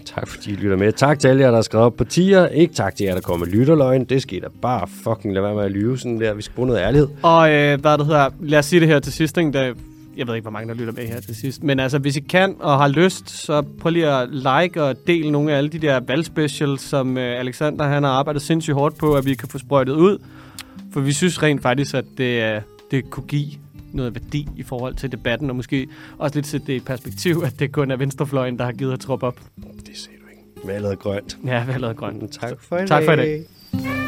[0.05, 0.91] Tak fordi I lytter med.
[0.91, 2.47] Tak til alle jer, der har skrevet op på tier.
[2.47, 4.03] Ikke tak til jer, der kommer med lytterløgn.
[4.03, 6.33] Det I da bare fucking lade være med at lyve sådan der.
[6.33, 7.07] Vi skal bruge noget ærlighed.
[7.21, 9.51] Og øh, hvad det hedder, lad os sige det her til sidst, ikke?
[9.51, 9.73] Da,
[10.21, 12.19] jeg ved ikke, hvor mange der lytter med her til sidst, men altså, hvis I
[12.19, 15.79] kan og har lyst, så prøv lige at like og del nogle af alle de
[15.79, 19.57] der valgspecials, som øh, Alexander han har arbejdet sindssygt hårdt på, at vi kan få
[19.57, 20.17] sprøjtet ud.
[20.93, 22.61] For vi synes rent faktisk, at det, øh,
[22.91, 23.47] det kunne give
[23.93, 25.87] noget værdi i forhold til debatten, og måske
[26.17, 28.99] også lidt sætte det i perspektiv, at det kun er venstrefløjen, der har givet at
[28.99, 29.39] troppe op.
[29.85, 30.73] Det ser du ikke.
[30.73, 31.37] Valget er grønt.
[31.45, 32.31] Ja, har lavet grønt.
[32.31, 33.45] Tak for i Tak for i dag.
[33.73, 34.00] dag.